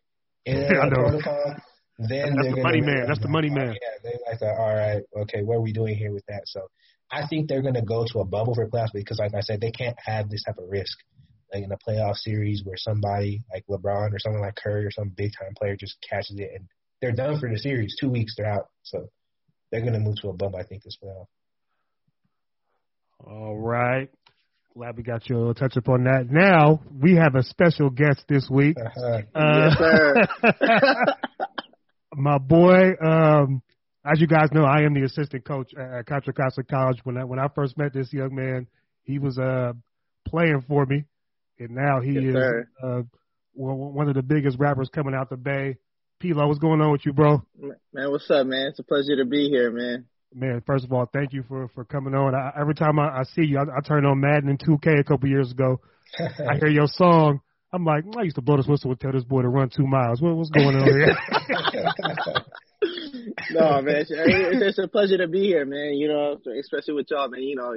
in 0.46 0.57
a 0.62 0.87
know. 0.87 0.90
protocol. 0.90 1.57
Then 1.98 2.35
That's 2.35 2.55
the 2.55 2.62
money 2.62 2.81
man. 2.81 3.05
That's 3.07 3.20
the 3.20 3.29
money 3.29 3.48
oh, 3.50 3.55
man. 3.55 3.74
Yeah, 3.74 3.98
they're 4.03 4.48
like, 4.48 4.59
all 4.59 4.74
right, 4.74 5.03
okay, 5.22 5.42
what 5.42 5.57
are 5.57 5.61
we 5.61 5.72
doing 5.72 5.96
here 5.96 6.12
with 6.12 6.24
that? 6.29 6.42
So 6.46 6.68
I 7.11 7.26
think 7.26 7.48
they're 7.48 7.62
gonna 7.62 7.85
go 7.85 8.07
to 8.07 8.20
a 8.20 8.24
bubble 8.24 8.55
for 8.55 8.68
playoffs 8.68 8.92
because, 8.94 9.18
like 9.18 9.35
I 9.35 9.40
said, 9.40 9.61
they 9.61 9.70
can't 9.70 9.96
have 10.03 10.31
this 10.31 10.44
type 10.44 10.57
of 10.59 10.68
risk. 10.68 10.96
Like 11.53 11.64
in 11.64 11.72
a 11.72 11.76
playoff 11.76 12.16
series 12.16 12.62
where 12.64 12.76
somebody 12.76 13.42
like 13.53 13.64
LeBron 13.68 14.14
or 14.14 14.18
someone 14.20 14.40
like 14.40 14.55
Curry 14.55 14.87
or 14.87 14.90
some 14.92 15.09
big 15.11 15.33
time 15.38 15.53
player 15.59 15.76
just 15.76 15.96
catches 16.09 16.37
it 16.38 16.48
and 16.55 16.68
they're 17.00 17.12
done 17.12 17.40
for 17.40 17.50
the 17.50 17.59
series. 17.59 17.96
Two 18.00 18.09
weeks, 18.09 18.35
they're 18.37 18.46
out. 18.46 18.68
So 18.83 19.09
they're 19.70 19.80
going 19.80 19.92
to 19.92 19.98
move 20.00 20.16
to 20.22 20.28
a 20.28 20.33
bubble, 20.33 20.59
I 20.59 20.64
think, 20.64 20.83
as 20.87 20.96
well. 21.00 21.28
All 23.24 23.56
right. 23.59 24.09
Glad 24.74 24.96
we 24.96 25.02
got 25.02 25.28
your 25.28 25.52
touch 25.52 25.76
up 25.76 25.88
on 25.88 26.04
that. 26.04 26.26
Now 26.30 26.80
we 26.90 27.16
have 27.16 27.35
a 27.35 27.42
special 27.42 27.90
guest 27.90 28.24
this 28.28 28.48
week. 28.50 28.76
Uh-huh. 28.78 29.22
Uh, 29.35 29.68
Yes, 29.68 29.78
sir. 29.78 31.04
my 32.14 32.38
boy, 32.38 32.92
um, 33.04 33.62
as 34.04 34.20
you 34.20 34.26
guys 34.26 34.48
know, 34.52 34.64
I 34.64 34.83
am 34.83 34.94
the 34.94 35.04
assistant 35.04 35.44
coach 35.44 35.72
at 35.74 36.06
Contra 36.06 36.33
Costa 36.33 36.62
College. 36.62 36.98
When 37.04 37.18
I 37.18 37.24
when 37.24 37.38
I 37.38 37.48
first 37.54 37.76
met 37.76 37.92
this 37.92 38.12
young 38.12 38.35
man, 38.35 38.66
he 39.02 39.18
was 39.18 39.38
uh 39.38 39.72
playing 40.26 40.64
for 40.68 40.87
me, 40.87 41.04
and 41.59 41.70
now 41.72 42.00
he 42.00 42.12
Yes, 42.12 42.24
is 42.24 42.37
uh 42.83 43.02
one 43.52 43.76
one 43.94 44.09
of 44.09 44.14
the 44.14 44.22
biggest 44.22 44.59
rappers 44.59 44.88
coming 44.94 45.14
out 45.14 45.28
the 45.30 45.37
Bay. 45.37 45.76
Pilo, 46.22 46.46
what's 46.46 46.59
going 46.59 46.80
on 46.83 46.92
with 46.92 47.06
you, 47.06 47.12
bro? 47.12 47.42
Man, 47.59 48.11
what's 48.11 48.30
up, 48.30 48.46
man? 48.46 48.68
It's 48.68 48.78
a 48.78 48.83
pleasure 48.83 49.16
to 49.16 49.24
be 49.24 49.48
here, 49.48 49.70
man. 49.70 50.04
Man, 50.35 50.62
first 50.66 50.85
of 50.85 50.92
all, 50.92 51.09
thank 51.12 51.33
you 51.33 51.42
for 51.48 51.68
for 51.74 51.85
coming 51.85 52.14
on. 52.14 52.35
I, 52.35 52.52
every 52.61 52.74
time 52.74 52.98
I, 52.98 53.20
I 53.20 53.22
see 53.24 53.42
you, 53.42 53.59
I, 53.59 53.62
I 53.62 53.80
turned 53.80 54.06
on 54.06 54.20
Madden 54.20 54.50
and 54.50 54.59
2K 54.59 55.00
a 55.00 55.04
couple 55.04 55.28
years 55.28 55.50
ago. 55.50 55.80
I 56.18 56.56
hear 56.56 56.68
your 56.68 56.87
song. 56.87 57.40
I'm 57.72 57.85
like, 57.85 58.04
mm, 58.04 58.16
I 58.18 58.24
used 58.24 58.37
to 58.37 58.42
blow 58.42 58.56
this 58.56 58.66
whistle 58.66 58.90
and 58.90 59.00
tell 59.00 59.12
this 59.12 59.24
boy 59.24 59.42
to 59.42 59.48
run 59.48 59.70
two 59.74 59.87
miles. 59.87 60.20
What, 60.20 60.37
what's 60.37 60.50
going 60.50 60.76
on 60.76 60.87
here? 60.87 61.16
no, 63.50 63.83
man, 63.83 63.96
it's, 63.96 64.11
it's 64.11 64.78
a 64.78 64.88
pleasure 64.88 65.18
to 65.18 65.28
be 65.28 65.46
here, 65.46 65.64
man. 65.64 65.94
You 65.94 66.09
know, 66.09 66.38
especially 66.61 66.94
with 66.94 67.06
y'all, 67.11 67.28
man. 67.28 67.42
You 67.42 67.56
know, 67.56 67.74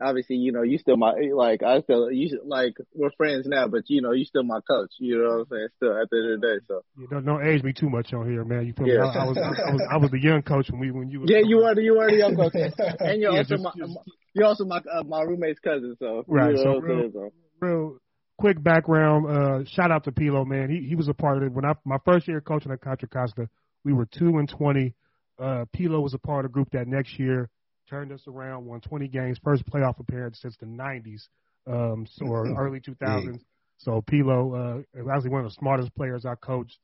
obviously, 0.00 0.36
you 0.36 0.52
know, 0.52 0.62
you 0.62 0.78
still 0.78 0.96
my 0.96 1.12
like 1.34 1.62
I 1.62 1.80
still 1.80 2.10
you 2.10 2.40
like 2.44 2.74
we're 2.94 3.10
friends 3.16 3.46
now, 3.46 3.68
but 3.68 3.88
you 3.88 4.02
know, 4.02 4.12
you 4.12 4.24
still 4.24 4.42
my 4.42 4.60
coach. 4.68 4.90
You 4.98 5.18
know 5.18 5.30
what 5.30 5.40
I'm 5.40 5.46
saying? 5.50 5.68
Still 5.76 6.00
at 6.00 6.10
the 6.10 6.16
end 6.16 6.32
of 6.34 6.40
the 6.40 6.46
day, 6.46 6.64
so 6.66 6.82
you 6.96 7.06
don't 7.08 7.24
don't 7.24 7.46
age 7.46 7.62
me 7.62 7.72
too 7.72 7.88
much 7.88 8.12
on 8.12 8.30
here, 8.30 8.44
man. 8.44 8.66
You 8.66 8.72
feel 8.72 8.86
yeah. 8.86 9.02
me? 9.02 9.08
I, 9.08 9.24
I, 9.24 9.24
was 9.24 9.38
I 9.38 9.72
was 9.72 9.82
I 9.92 9.96
was 9.96 10.10
the 10.10 10.20
young 10.20 10.42
coach 10.42 10.70
when 10.70 10.80
we 10.80 10.90
when 10.90 11.10
you 11.10 11.20
was 11.20 11.30
yeah 11.30 11.40
you 11.44 11.58
were 11.58 11.74
the 11.74 11.82
you 11.82 11.96
were 11.96 12.10
the 12.10 12.16
young 12.16 12.36
coach, 12.36 12.54
and 13.00 13.20
you're 13.20 13.32
yeah, 13.32 13.38
also 13.38 13.54
just, 13.54 13.62
my 13.62 13.72
just, 13.76 13.98
you're 14.34 14.46
also 14.46 14.64
my 14.64 14.78
uh, 14.78 15.02
my 15.04 15.22
roommate's 15.22 15.60
cousin, 15.60 15.96
so 15.98 16.24
right. 16.26 16.50
You 16.50 16.64
know 16.64 16.74
so 16.74 16.80
real, 16.80 17.10
so. 17.12 17.32
real 17.60 17.98
quick 18.38 18.62
background. 18.62 19.26
Uh, 19.26 19.64
shout 19.64 19.90
out 19.90 20.04
to 20.04 20.12
Pilo, 20.12 20.46
man. 20.46 20.70
He 20.70 20.88
he 20.88 20.94
was 20.94 21.08
a 21.08 21.14
part 21.14 21.38
of 21.38 21.42
it 21.44 21.52
when 21.52 21.64
I 21.64 21.74
my 21.84 21.98
first 22.04 22.28
year 22.28 22.40
coaching 22.40 22.72
at 22.72 22.80
Contra 22.80 23.08
Costa. 23.08 23.48
We 23.84 23.92
were 23.92 24.06
two 24.06 24.38
and 24.38 24.48
twenty. 24.48 24.94
Uh, 25.38 25.66
Pilo 25.76 26.02
was 26.02 26.14
a 26.14 26.18
part 26.18 26.44
of 26.44 26.50
the 26.50 26.54
group 26.54 26.70
that 26.72 26.88
next 26.88 27.18
year 27.18 27.48
turned 27.88 28.12
us 28.12 28.22
around, 28.26 28.66
won 28.66 28.80
20 28.80 29.08
games, 29.08 29.38
first 29.42 29.64
playoff 29.66 29.98
appearance 29.98 30.38
since 30.40 30.56
the 30.58 30.66
90s 30.66 31.28
um, 31.66 32.06
so, 32.10 32.26
or 32.26 32.46
early 32.58 32.80
2000s. 32.80 33.40
So 33.78 34.02
Pilo 34.02 34.54
uh, 34.54 34.82
was 34.94 35.12
actually 35.14 35.30
one 35.30 35.44
of 35.44 35.50
the 35.50 35.56
smartest 35.58 35.94
players 35.94 36.24
I 36.26 36.34
coached. 36.34 36.78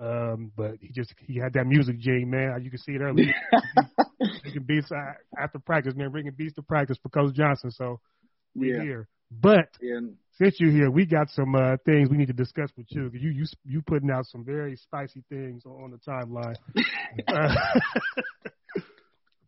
Um, 0.00 0.50
but 0.56 0.76
he 0.80 0.88
just 0.92 1.12
he 1.26 1.38
had 1.38 1.52
that 1.52 1.66
music 1.66 1.98
gene, 1.98 2.30
man. 2.30 2.58
You 2.62 2.70
can 2.70 2.78
see 2.78 2.92
it 2.92 3.02
early. 3.02 3.24
he 4.44 4.52
can 4.52 4.62
beat 4.62 4.84
after 5.38 5.58
practice, 5.58 5.94
man. 5.94 6.10
Bringing 6.10 6.32
beats 6.32 6.54
to 6.54 6.62
practice 6.62 6.96
for 7.02 7.10
Coach 7.10 7.34
Johnson. 7.34 7.70
So 7.70 8.00
we're 8.54 8.76
yeah. 8.76 8.82
here. 8.82 9.08
But 9.30 9.68
yeah. 9.80 10.00
since 10.38 10.56
you're 10.58 10.72
here, 10.72 10.90
we 10.90 11.04
got 11.04 11.28
some 11.28 11.54
uh, 11.54 11.76
things 11.84 12.08
we 12.08 12.16
need 12.16 12.28
to 12.28 12.32
discuss 12.32 12.70
with 12.78 12.86
you. 12.88 13.10
You 13.12 13.30
you 13.30 13.44
you 13.62 13.82
putting 13.82 14.10
out 14.10 14.24
some 14.24 14.42
very 14.42 14.74
spicy 14.76 15.22
things 15.28 15.64
on 15.66 15.90
the 15.90 15.98
timeline. 15.98 16.56
uh, 17.28 17.54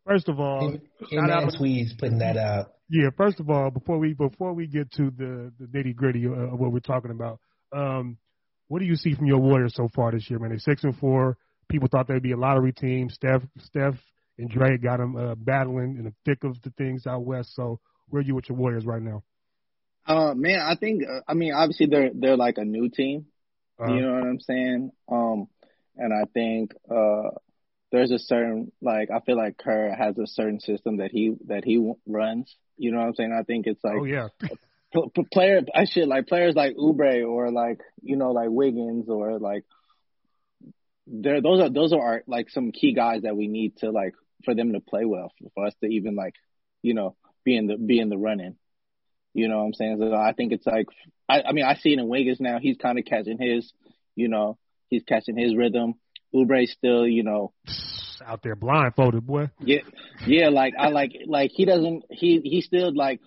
First 0.07 0.29
of 0.29 0.41
all, 0.41 0.69
him, 0.69 0.81
him 1.11 1.25
and 1.31 1.53
Swedes 1.53 1.95
putting 1.99 2.19
that 2.19 2.37
out. 2.37 2.73
Yeah, 2.89 3.11
first 3.17 3.41
of 3.41 3.49
all, 3.49 3.71
before 3.71 3.99
we 3.99 4.15
before 4.15 4.53
we 4.53 4.67
get 4.67 4.91
to 4.93 5.11
the 5.11 5.53
the 5.59 5.67
nitty 5.67 5.95
gritty 5.95 6.27
of 6.27 6.59
what 6.59 6.73
we're 6.73 6.81
talking 6.81 7.11
about, 7.11 7.39
um, 7.73 8.19
what 8.69 8.81
do 8.81 8.85
you 8.85 8.97
see 8.97 9.15
from 9.15 9.27
your 9.27 9.39
Warriors 9.39 9.75
so 9.75 9.89
far 9.95 10.13
this 10.13 10.29
year, 10.29 10.39
man? 10.39 10.51
They're 10.51 10.59
six 10.59 10.83
and 10.83 10.97
four. 10.97 11.37
People 11.69 11.89
thought 11.91 12.09
they'd 12.09 12.23
be 12.23 12.33
a 12.33 12.37
lottery 12.37 12.73
team. 12.73 13.09
Steph, 13.11 13.43
Steph, 13.59 13.95
and 14.39 14.51
Dre 14.51 14.77
got 14.77 14.99
them 14.99 15.17
uh, 15.17 15.35
battling 15.37 15.97
in 15.97 16.05
the 16.05 16.15
thick 16.25 16.45
of 16.45 16.61
the 16.63 16.71
things 16.71 17.07
out 17.07 17.25
west. 17.25 17.55
So, 17.55 17.81
where 18.09 18.21
are 18.21 18.25
you 18.25 18.35
with 18.35 18.49
your 18.49 18.59
Warriors 18.59 18.85
right 18.85 19.03
now? 19.03 19.23
Uh, 20.07 20.35
man, 20.35 20.61
I 20.61 20.75
think 20.75 21.03
uh, 21.05 21.21
I 21.29 21.35
mean 21.35 21.53
obviously 21.55 21.87
they're 21.87 22.11
they're 22.13 22.37
like 22.37 22.59
a 22.59 22.65
new 22.65 22.89
team. 22.89 23.27
Uh-huh. 23.79 23.93
You 23.93 24.01
know 24.03 24.13
what 24.15 24.25
I'm 24.25 24.41
saying? 24.41 24.91
Um, 25.11 25.49
and 25.97 26.13
I 26.13 26.25
think 26.33 26.73
uh 26.91 27.31
there's 27.93 28.11
a 28.11 28.19
certain 28.19 28.73
like 28.81 29.11
I 29.11 29.21
feel 29.21 29.37
like 29.37 29.59
Kerr 29.59 29.95
has 29.95 30.17
a 30.19 30.27
certain 30.27 30.59
system 30.61 30.97
that 30.97 31.11
he 31.13 31.35
that 31.47 31.65
he 31.65 31.93
runs. 32.07 32.57
You 32.77 32.91
know 32.91 32.99
what 32.99 33.09
I'm 33.09 33.15
saying? 33.15 33.37
I 33.39 33.43
think 33.45 33.67
it's 33.67 33.85
like 33.85 33.99
oh 34.01 34.05
yeah. 34.05 34.29
player 35.33 35.61
I 35.75 35.85
should 35.85 36.09
like 36.09 36.27
players 36.27 36.55
like 36.55 36.75
Oubre 36.77 37.27
or 37.27 37.51
like 37.53 37.81
you 38.03 38.17
know 38.17 38.33
like 38.33 38.49
Wiggins 38.51 39.09
or 39.09 39.39
like 39.39 39.65
there 41.07 41.41
those 41.43 41.61
are 41.61 41.69
those 41.71 41.93
are 41.93 42.23
like 42.27 42.49
some 42.51 42.73
key 42.73 42.95
guys 42.95 43.23
that 43.23 43.37
we 43.37 43.47
need 43.47 43.77
to 43.79 43.91
like 43.91 44.15
for 44.45 44.55
them 44.55 44.73
to 44.73 44.81
play 44.81 45.05
well 45.05 45.31
for 45.55 45.67
us 45.67 45.75
to 45.83 45.87
even 45.87 46.17
like 46.17 46.35
you 46.83 46.95
know 46.95 47.15
be 47.45 47.57
in 47.57 47.67
the 47.67 47.77
be 47.77 48.01
in 48.01 48.09
the 48.09 48.19
running. 48.19 48.57
You 49.35 49.49
know 49.49 49.59
what 49.59 49.65
I'm 49.65 49.75
saying? 49.75 49.99
So 50.01 50.15
I 50.15 50.33
think 50.33 50.53
it's 50.53 50.67
like 50.67 50.87
I 51.29 51.43
I 51.43 51.53
mean 51.53 51.67
I 51.67 51.75
see 51.75 51.93
it 51.93 51.99
in 51.99 52.09
Wiggins 52.09 52.41
now. 52.41 52.59
He's 52.59 52.79
kind 52.79 52.99
of 52.99 53.05
catching 53.05 53.39
his 53.39 53.71
you 54.15 54.29
know 54.29 54.59
he's 54.89 55.03
catching 55.03 55.37
his 55.37 55.55
rhythm. 55.55 55.95
Oubre 56.35 56.67
still, 56.67 57.07
you 57.07 57.23
know, 57.23 57.53
out 58.27 58.43
there 58.43 58.57
blindfolded, 58.57 59.27
boy. 59.27 59.51
Yeah, 59.61 59.81
yeah. 60.27 60.49
Like 60.49 60.75
I 60.79 60.89
like 60.89 61.13
like 61.27 61.51
he 61.53 61.65
doesn't 61.65 62.05
he 62.11 62.41
he 62.43 62.61
still 62.61 62.95
like 62.95 63.21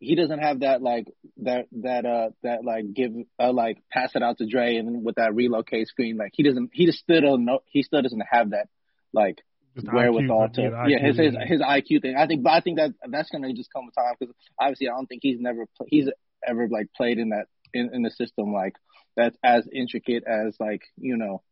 he 0.00 0.14
doesn't 0.14 0.38
have 0.38 0.60
that 0.60 0.82
like 0.82 1.06
that 1.42 1.66
that 1.82 2.06
uh 2.06 2.30
that 2.42 2.64
like 2.64 2.92
give 2.94 3.12
uh 3.38 3.52
like 3.52 3.78
pass 3.92 4.12
it 4.14 4.22
out 4.22 4.38
to 4.38 4.46
Dre 4.46 4.76
and 4.76 5.04
with 5.04 5.16
that 5.16 5.34
relocate 5.34 5.88
screen 5.88 6.16
like 6.16 6.32
he 6.34 6.42
doesn't 6.42 6.70
he 6.72 6.86
just 6.86 6.98
still 6.98 7.20
don't 7.20 7.44
know 7.44 7.60
he 7.66 7.82
still 7.82 8.02
doesn't 8.02 8.24
have 8.30 8.50
that 8.50 8.68
like 9.12 9.38
just 9.76 9.92
wherewithal 9.92 10.48
IQ, 10.48 10.54
to 10.54 10.62
yeah, 10.62 10.86
yeah 10.88 11.06
his 11.06 11.18
his 11.18 11.36
his 11.46 11.60
IQ 11.60 12.00
thing 12.02 12.16
I 12.16 12.26
think 12.26 12.42
but 12.42 12.52
I 12.54 12.60
think 12.60 12.78
that 12.78 12.92
that's 13.10 13.30
gonna 13.30 13.52
just 13.52 13.72
come 13.72 13.86
with 13.86 13.94
time 13.94 14.14
because 14.18 14.34
obviously 14.58 14.88
I 14.88 14.92
don't 14.92 15.06
think 15.06 15.20
he's 15.22 15.38
never 15.38 15.66
he's 15.86 16.08
ever 16.46 16.66
like 16.68 16.86
played 16.96 17.18
in 17.18 17.28
that 17.28 17.46
in 17.74 17.90
in 17.92 18.02
the 18.02 18.10
system 18.10 18.54
like 18.54 18.74
that's 19.16 19.36
as 19.44 19.68
intricate 19.70 20.24
as 20.26 20.56
like 20.58 20.82
you 20.96 21.18
know 21.18 21.42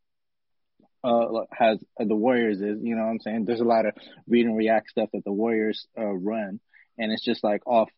uh, 1.04 1.44
has 1.52 1.78
uh, 2.00 2.04
the 2.04 2.16
Warriors 2.16 2.60
is. 2.60 2.78
You 2.82 2.96
know 2.96 3.02
what 3.04 3.10
I'm 3.10 3.20
saying? 3.20 3.44
There's 3.44 3.60
a 3.60 3.64
lot 3.64 3.86
of 3.86 3.94
read 4.26 4.46
and 4.46 4.56
react 4.56 4.90
stuff 4.90 5.10
that 5.12 5.24
the 5.24 5.32
Warriors 5.32 5.86
uh, 5.98 6.04
run, 6.04 6.60
and 6.96 7.12
it's 7.12 7.24
just 7.24 7.44
like 7.44 7.66
off 7.66 7.88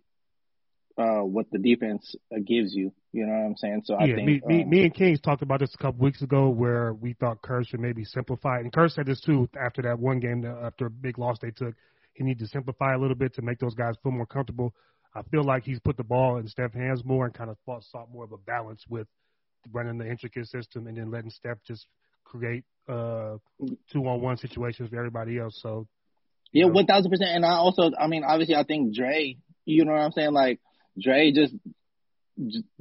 uh, 0.98 1.20
what 1.20 1.46
the 1.50 1.58
defense 1.58 2.14
uh, 2.34 2.38
gives 2.44 2.74
you. 2.74 2.92
You 3.12 3.26
know 3.26 3.32
what 3.32 3.46
I'm 3.46 3.56
saying? 3.56 3.82
So 3.84 3.94
I 3.94 4.04
yeah, 4.04 4.14
think 4.16 4.26
me, 4.26 4.42
me, 4.44 4.62
um, 4.62 4.70
me 4.70 4.82
and 4.84 4.94
Kings 4.94 5.20
talked 5.20 5.42
about 5.42 5.60
this 5.60 5.74
a 5.74 5.78
couple 5.78 6.04
weeks 6.04 6.22
ago, 6.22 6.48
where 6.50 6.92
we 6.92 7.14
thought 7.14 7.42
Kerr 7.42 7.64
should 7.64 7.80
maybe 7.80 8.04
simplify. 8.04 8.58
And 8.58 8.72
Kerr 8.72 8.88
said 8.88 9.06
this 9.06 9.20
too 9.20 9.48
after 9.58 9.82
that 9.82 9.98
one 9.98 10.20
game, 10.20 10.44
after 10.44 10.86
a 10.86 10.90
big 10.90 11.18
loss 11.18 11.38
they 11.40 11.50
took. 11.50 11.74
He 12.12 12.24
needs 12.24 12.40
to 12.40 12.48
simplify 12.48 12.94
a 12.94 12.98
little 12.98 13.16
bit 13.16 13.34
to 13.34 13.42
make 13.42 13.58
those 13.60 13.74
guys 13.74 13.94
feel 14.02 14.12
more 14.12 14.26
comfortable. 14.26 14.74
I 15.14 15.22
feel 15.22 15.42
like 15.42 15.64
he's 15.64 15.80
put 15.80 15.96
the 15.96 16.04
ball 16.04 16.36
in 16.36 16.46
Steph's 16.46 16.74
hands 16.74 17.04
more 17.04 17.24
and 17.24 17.34
kind 17.34 17.50
of 17.50 17.56
sought 17.82 18.12
more 18.12 18.24
of 18.24 18.32
a 18.32 18.36
balance 18.36 18.84
with 18.88 19.08
running 19.72 19.98
the 19.98 20.08
intricate 20.08 20.46
system 20.48 20.86
and 20.86 20.96
then 20.96 21.10
letting 21.10 21.30
Steph 21.30 21.58
just 21.66 21.86
create 22.30 22.64
uh, 22.88 23.36
two 23.92 24.06
on 24.06 24.20
one 24.20 24.36
situations 24.36 24.88
for 24.90 24.96
everybody 24.96 25.38
else. 25.38 25.58
So 25.60 25.86
yeah, 26.52 26.66
one 26.66 26.86
thousand 26.86 27.10
percent. 27.10 27.30
And 27.30 27.44
I 27.44 27.54
also, 27.54 27.90
I 27.98 28.06
mean, 28.06 28.24
obviously, 28.24 28.54
I 28.54 28.64
think 28.64 28.94
Dre. 28.94 29.36
You 29.64 29.84
know 29.84 29.92
what 29.92 30.00
I'm 30.00 30.12
saying? 30.12 30.32
Like 30.32 30.60
Dre 31.00 31.32
just 31.32 31.54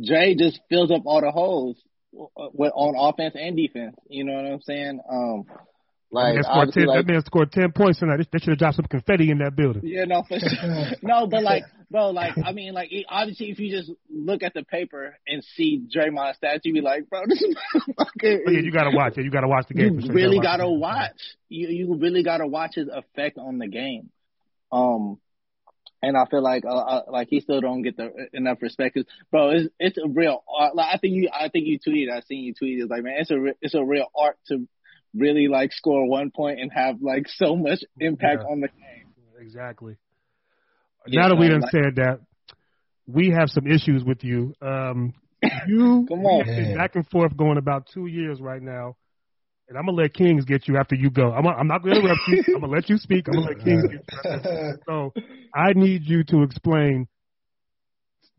Dre 0.03 0.35
just 0.35 0.59
fills 0.69 0.91
up 0.91 1.03
all 1.05 1.21
the 1.21 1.31
holes 1.31 1.77
on 2.13 2.95
offense 2.97 3.35
and 3.37 3.55
defense. 3.55 3.95
You 4.09 4.23
know 4.23 4.33
what 4.33 4.45
I'm 4.45 4.61
saying? 4.61 4.99
Um, 5.11 5.43
like, 6.11 6.35
that, 6.41 6.55
man 6.55 6.71
ten, 6.71 6.85
like, 6.85 7.05
that 7.05 7.11
man 7.11 7.21
scored 7.23 7.51
ten 7.51 7.71
points 7.71 7.99
tonight. 7.99 8.25
They 8.31 8.39
should 8.39 8.49
have 8.49 8.57
dropped 8.57 8.77
some 8.77 8.85
confetti 8.85 9.29
in 9.29 9.39
that 9.39 9.55
building. 9.55 9.83
Yeah, 9.85 10.05
no, 10.05 10.23
for 10.23 10.39
sure. 10.39 10.95
no, 11.03 11.27
but 11.27 11.43
like, 11.43 11.63
bro, 11.91 12.09
like, 12.09 12.33
I 12.43 12.51
mean, 12.51 12.73
like, 12.73 12.91
obviously, 13.07 13.51
if 13.51 13.59
you 13.59 13.69
just 13.69 13.91
look 14.09 14.41
at 14.41 14.53
the 14.53 14.63
paper 14.63 15.15
and 15.27 15.43
see 15.55 15.85
Draymond's 15.95 16.39
stats, 16.39 16.61
you 16.63 16.73
be 16.73 16.81
like, 16.81 17.09
bro, 17.09 17.21
this 17.27 17.41
is 17.41 17.55
fucking. 17.75 18.43
Oh, 18.47 18.51
yeah, 18.51 18.59
you 18.59 18.71
gotta 18.71 18.95
watch 18.95 19.17
it. 19.17 19.23
You 19.23 19.31
gotta 19.31 19.47
watch 19.47 19.67
the 19.67 19.75
game. 19.75 19.99
You 19.99 20.07
sure. 20.07 20.15
really 20.15 20.37
you 20.37 20.41
gotta, 20.41 20.63
gotta 20.63 20.69
watch. 20.71 21.11
watch. 21.11 21.21
You 21.49 21.67
you 21.67 21.95
really 21.95 22.23
gotta 22.23 22.47
watch 22.47 22.75
his 22.75 22.87
effect 22.87 23.37
on 23.37 23.59
the 23.59 23.67
game. 23.67 24.09
Um, 24.71 25.19
and 26.01 26.17
I 26.17 26.25
feel 26.25 26.41
like 26.41 26.63
uh, 26.65 26.69
uh, 26.69 27.01
like 27.09 27.27
he 27.29 27.41
still 27.41 27.61
don't 27.61 27.81
get 27.81 27.97
the 27.97 28.11
enough 28.33 28.61
respect. 28.61 28.95
Cause, 28.95 29.05
bro, 29.31 29.51
it's 29.51 29.69
it's 29.79 29.97
a 29.97 30.07
real 30.07 30.43
art. 30.47 30.75
Like 30.75 30.95
I 30.95 30.97
think 30.97 31.15
you 31.15 31.29
I 31.31 31.49
think 31.49 31.67
you 31.67 31.79
tweeted. 31.79 32.11
I 32.11 32.21
seen 32.21 32.43
you 32.43 32.53
tweeted. 32.53 32.83
It's 32.83 32.89
like 32.89 33.03
man, 33.03 33.15
it's 33.19 33.31
a 33.31 33.45
it's 33.61 33.75
a 33.75 33.83
real 33.83 34.07
art 34.15 34.37
to 34.47 34.67
really 35.13 35.47
like 35.47 35.71
score 35.73 36.07
one 36.07 36.31
point 36.35 36.59
and 36.59 36.71
have 36.73 36.97
like 37.01 37.27
so 37.27 37.55
much 37.55 37.79
impact 37.99 38.43
yeah. 38.43 38.51
on 38.51 38.61
the 38.61 38.67
game. 38.67 39.13
Exactly. 39.39 39.97
Yeah, 41.07 41.21
now 41.21 41.29
that 41.29 41.35
we 41.35 41.47
done 41.47 41.61
like, 41.61 41.71
said 41.71 41.95
that, 41.95 42.19
we 43.07 43.29
have 43.31 43.49
some 43.49 43.65
issues 43.65 44.03
with 44.03 44.23
you. 44.23 44.53
Um, 44.61 45.13
you 45.67 46.05
come 46.07 46.25
on 46.25 46.45
been 46.45 46.75
back 46.75 46.95
and 46.95 47.07
forth 47.07 47.35
going 47.35 47.57
about 47.57 47.87
two 47.93 48.05
years 48.05 48.39
right 48.41 48.61
now, 48.61 48.97
and 49.67 49.77
I'm 49.77 49.85
gonna 49.85 49.97
let 49.97 50.13
Kings 50.13 50.45
get 50.45 50.67
you 50.67 50.77
after 50.77 50.95
you 50.95 51.09
go. 51.09 51.31
I'm, 51.31 51.47
I'm 51.47 51.67
not 51.67 51.81
gonna 51.83 51.95
interrupt 51.95 52.21
you. 52.27 52.43
I'm 52.55 52.61
gonna 52.61 52.73
let 52.73 52.89
you 52.89 52.97
speak. 52.97 53.27
I'm 53.27 53.35
gonna 53.35 53.47
let 53.47 53.63
Kings 53.63 53.83
get 53.83 54.03
you. 54.23 54.77
So 54.87 55.13
I 55.55 55.73
need 55.73 56.03
you 56.03 56.23
to 56.25 56.43
explain. 56.43 57.07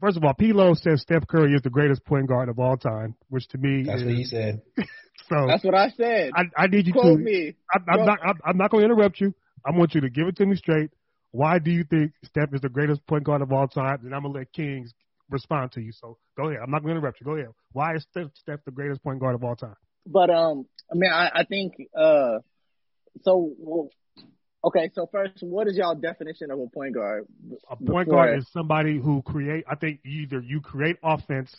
First 0.00 0.16
of 0.16 0.24
all, 0.24 0.34
Pilo 0.34 0.74
says 0.76 1.02
Steph 1.02 1.26
Curry 1.26 1.54
is 1.54 1.62
the 1.62 1.70
greatest 1.70 2.04
point 2.04 2.26
guard 2.26 2.48
of 2.48 2.58
all 2.58 2.76
time, 2.76 3.14
which 3.28 3.46
to 3.48 3.58
me 3.58 3.84
that's 3.84 4.00
is, 4.00 4.06
what 4.06 4.14
he 4.14 4.24
said. 4.24 4.62
So 5.28 5.46
that's 5.46 5.62
what 5.62 5.76
I 5.76 5.90
said. 5.90 6.32
I, 6.34 6.64
I 6.64 6.66
need 6.66 6.88
you 6.88 6.92
Quote 6.92 7.18
to. 7.18 7.22
Me. 7.22 7.54
I, 7.72 7.94
am 7.94 8.04
not. 8.04 8.18
I'm, 8.24 8.34
I'm 8.44 8.56
not 8.56 8.72
going 8.72 8.80
to 8.80 8.86
interrupt 8.86 9.20
you. 9.20 9.32
I 9.64 9.70
want 9.70 9.94
you 9.94 10.00
to 10.00 10.10
give 10.10 10.26
it 10.26 10.36
to 10.38 10.46
me 10.46 10.56
straight. 10.56 10.90
Why 11.30 11.60
do 11.60 11.70
you 11.70 11.84
think 11.84 12.12
Steph 12.24 12.52
is 12.52 12.62
the 12.62 12.68
greatest 12.68 13.06
point 13.06 13.22
guard 13.22 13.40
of 13.40 13.52
all 13.52 13.68
time? 13.68 14.00
And 14.02 14.12
I'm 14.12 14.22
gonna 14.22 14.34
let 14.34 14.52
Kings 14.52 14.92
respond 15.30 15.72
to 15.72 15.80
you. 15.80 15.92
So 15.92 16.18
go 16.36 16.48
ahead. 16.48 16.60
I'm 16.62 16.70
not 16.70 16.82
going 16.82 16.94
to 16.94 16.98
interrupt 16.98 17.20
you. 17.20 17.24
Go 17.24 17.34
ahead. 17.34 17.50
Why 17.72 17.94
is 17.94 18.06
Steph, 18.10 18.30
Steph 18.34 18.64
the 18.64 18.72
greatest 18.72 19.02
point 19.02 19.20
guard 19.20 19.34
of 19.34 19.44
all 19.44 19.56
time? 19.56 19.76
But 20.06 20.30
um, 20.30 20.66
I 20.90 20.94
mean, 20.94 21.10
I, 21.12 21.30
I 21.32 21.44
think 21.44 21.74
uh, 21.96 22.38
so. 23.22 23.52
Well, 23.58 23.90
okay, 24.64 24.90
so 24.94 25.08
first, 25.10 25.42
what 25.42 25.66
is 25.68 25.76
y'all 25.76 25.94
definition 25.94 26.50
of 26.50 26.58
a 26.58 26.66
point 26.66 26.94
guard? 26.94 27.26
A 27.70 27.76
point 27.76 28.08
guard 28.08 28.38
is 28.38 28.46
somebody 28.52 28.98
who 28.98 29.22
create. 29.22 29.64
I 29.70 29.76
think 29.76 30.00
either 30.04 30.40
you 30.40 30.60
create 30.60 30.96
offense 31.02 31.54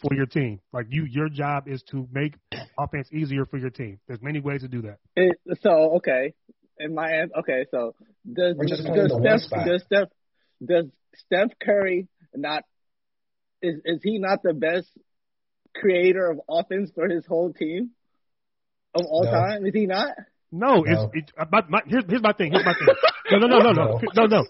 for 0.00 0.14
your 0.14 0.26
team. 0.26 0.60
Like 0.72 0.86
you, 0.90 1.04
your 1.04 1.28
job 1.28 1.66
is 1.66 1.82
to 1.90 2.08
make 2.12 2.34
offense 2.78 3.08
easier 3.12 3.44
for 3.44 3.58
your 3.58 3.70
team. 3.70 3.98
There's 4.06 4.22
many 4.22 4.40
ways 4.40 4.62
to 4.62 4.68
do 4.68 4.82
that. 4.82 4.98
It, 5.16 5.38
so 5.62 5.96
okay, 5.96 6.34
in 6.78 6.94
my 6.94 7.10
answer, 7.10 7.34
okay, 7.40 7.66
so 7.70 7.94
does 8.30 8.56
does 8.56 8.80
Steph, 8.80 9.64
does 9.64 9.82
Steph 9.84 10.08
does 10.64 10.84
Steph 11.14 11.50
Curry 11.62 12.08
not 12.34 12.64
is 13.62 13.76
is 13.84 14.00
he 14.02 14.18
not 14.18 14.42
the 14.42 14.54
best 14.54 14.88
creator 15.74 16.30
of 16.30 16.40
offense 16.48 16.90
for 16.94 17.08
his 17.08 17.26
whole 17.26 17.52
team 17.52 17.90
of 18.94 19.04
all 19.06 19.24
No. 19.24 19.30
time? 19.30 19.66
Is 19.66 19.74
he 19.74 19.86
not? 19.86 20.14
No, 20.52 20.82
No. 20.82 20.84
it's 20.84 21.02
it, 21.14 21.32
uh, 21.38 21.44
my, 21.52 21.62
my, 21.68 21.80
here's, 21.86 22.04
here's 22.08 22.22
my 22.22 22.32
thing. 22.32 22.52
Here's 22.52 22.64
my 22.64 22.72
thing. 22.74 22.88
No, 23.30 23.38
no, 23.38 23.58
no, 23.58 23.70
no, 23.70 23.72
no, 23.72 24.00
no, 24.16 24.26
no, 24.26 24.44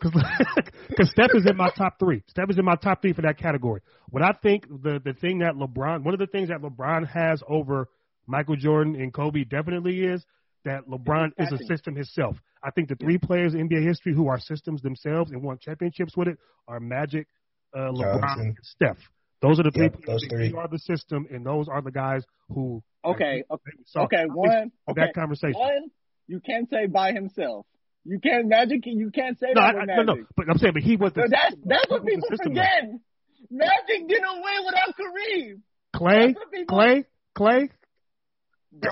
because 0.88 1.10
Steph 1.10 1.30
is 1.34 1.44
in 1.46 1.56
my 1.56 1.70
top 1.76 1.98
three. 1.98 2.22
Steph 2.28 2.48
is 2.48 2.58
in 2.58 2.64
my 2.64 2.76
top 2.76 3.02
three 3.02 3.12
for 3.12 3.22
that 3.22 3.36
category. 3.38 3.82
What 4.08 4.22
I 4.22 4.32
think 4.42 4.66
the 4.68 5.00
the 5.04 5.12
thing 5.12 5.40
that 5.40 5.54
LeBron, 5.54 6.02
one 6.02 6.14
of 6.14 6.20
the 6.20 6.26
things 6.26 6.48
that 6.48 6.62
LeBron 6.62 7.06
has 7.08 7.42
over 7.46 7.88
Michael 8.26 8.56
Jordan 8.56 8.94
and 8.96 9.12
Kobe 9.12 9.44
definitely 9.44 10.00
is 10.00 10.24
that 10.64 10.86
LeBron 10.88 11.32
is 11.38 11.52
a 11.52 11.58
system 11.64 11.94
himself. 11.94 12.36
I 12.62 12.70
think 12.70 12.88
the 12.88 12.94
three 12.96 13.18
players 13.18 13.54
in 13.54 13.68
NBA 13.68 13.86
history 13.86 14.14
who 14.14 14.28
are 14.28 14.38
systems 14.38 14.80
themselves 14.82 15.30
and 15.32 15.42
won 15.42 15.58
championships 15.60 16.16
with 16.16 16.28
it 16.28 16.38
are 16.68 16.80
Magic, 16.80 17.26
uh, 17.74 17.90
LeBron, 17.90 18.20
Johnson. 18.20 18.46
and 18.46 18.56
Steph. 18.62 18.98
Those 19.42 19.58
are 19.60 19.64
the 19.64 19.70
three. 19.70 19.84
Yep, 19.84 19.96
people 20.00 20.14
those 20.14 20.26
three. 20.30 20.52
are 20.56 20.68
the 20.68 20.78
system, 20.78 21.26
and 21.30 21.44
those 21.44 21.68
are 21.68 21.82
the 21.82 21.90
guys 21.90 22.22
who. 22.48 22.82
Okay, 23.04 23.44
okay, 23.50 23.70
So, 23.86 24.00
okay. 24.02 24.24
One, 24.26 24.72
okay, 24.90 25.00
that 25.00 25.14
conversation. 25.14 25.58
one. 25.58 25.90
You 26.26 26.40
can't 26.40 26.68
say 26.68 26.86
by 26.86 27.12
himself. 27.12 27.66
You 28.04 28.18
can't 28.20 28.46
Magic. 28.48 28.82
You 28.84 29.10
can't 29.10 29.38
say 29.38 29.48
No, 29.54 29.60
that 29.62 29.74
I, 29.76 29.80
I, 29.80 29.96
no, 29.96 30.02
no, 30.14 30.24
but 30.36 30.48
I'm 30.48 30.58
saying, 30.58 30.74
but 30.74 30.82
he 30.82 30.96
was 30.96 31.12
the 31.12 31.22
So 31.22 31.28
that's 31.30 31.56
that's 31.64 31.90
what 31.90 32.04
people 32.06 32.28
forget. 32.28 32.84
Magic 33.50 34.08
didn't 34.08 34.42
win 34.42 34.64
without 34.66 34.94
Kareem. 34.96 35.60
Clay, 35.96 36.26
That's 36.28 36.34
what 36.36 36.52
people- 36.52 36.76
Clay, 36.76 37.04
Clay. 37.34 37.68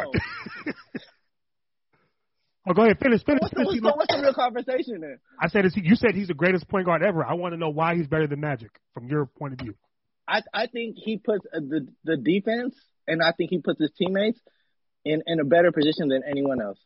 Oh, 2.69 2.75
go 2.75 2.83
ahead, 2.83 2.99
finish, 3.01 3.25
finish, 3.25 3.41
What's, 3.41 3.55
finish. 3.55 3.81
the, 3.81 3.93
what's 3.97 4.15
the 4.15 4.21
real 4.21 4.35
conversation 4.35 5.01
then? 5.01 5.19
I 5.41 5.49
said, 5.49 5.65
is 5.65 5.75
he, 5.75 5.81
you 5.83 5.95
said 5.97 6.11
he's 6.15 6.29
the 6.29 6.35
greatest 6.35 6.69
point 6.69 6.85
guard 6.85 7.03
ever. 7.03 7.25
I 7.25 7.33
want 7.33 7.55
to 7.55 7.57
know 7.57 7.71
why 7.71 7.95
he's 7.97 8.07
better 8.07 8.27
than 8.27 8.41
Magic 8.41 8.71
from 8.93 9.09
your 9.09 9.25
point 9.25 9.55
of 9.55 9.61
view. 9.61 9.75
I 10.27 10.43
I 10.53 10.67
think 10.67 10.97
he 11.03 11.17
puts 11.17 11.47
uh, 11.47 11.61
the 11.61 11.89
the 12.05 12.19
defense, 12.19 12.75
and 13.09 13.23
I 13.23 13.33
think 13.33 13.51
he 13.51 13.59
puts 13.59 13.81
his 13.81 13.91
teammates 13.99 14.39
in 15.05 15.23
in 15.27 15.41
a 15.41 15.45
better 15.45 15.73
position 15.73 16.09
than 16.09 16.23
anyone 16.29 16.61
else. 16.61 16.79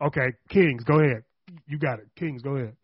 Okay, 0.00 0.32
Kings, 0.48 0.84
go 0.84 1.00
ahead. 1.00 1.24
You 1.66 1.78
got 1.78 1.98
it. 1.98 2.08
Kings, 2.16 2.42
go 2.42 2.56
ahead. 2.56 2.76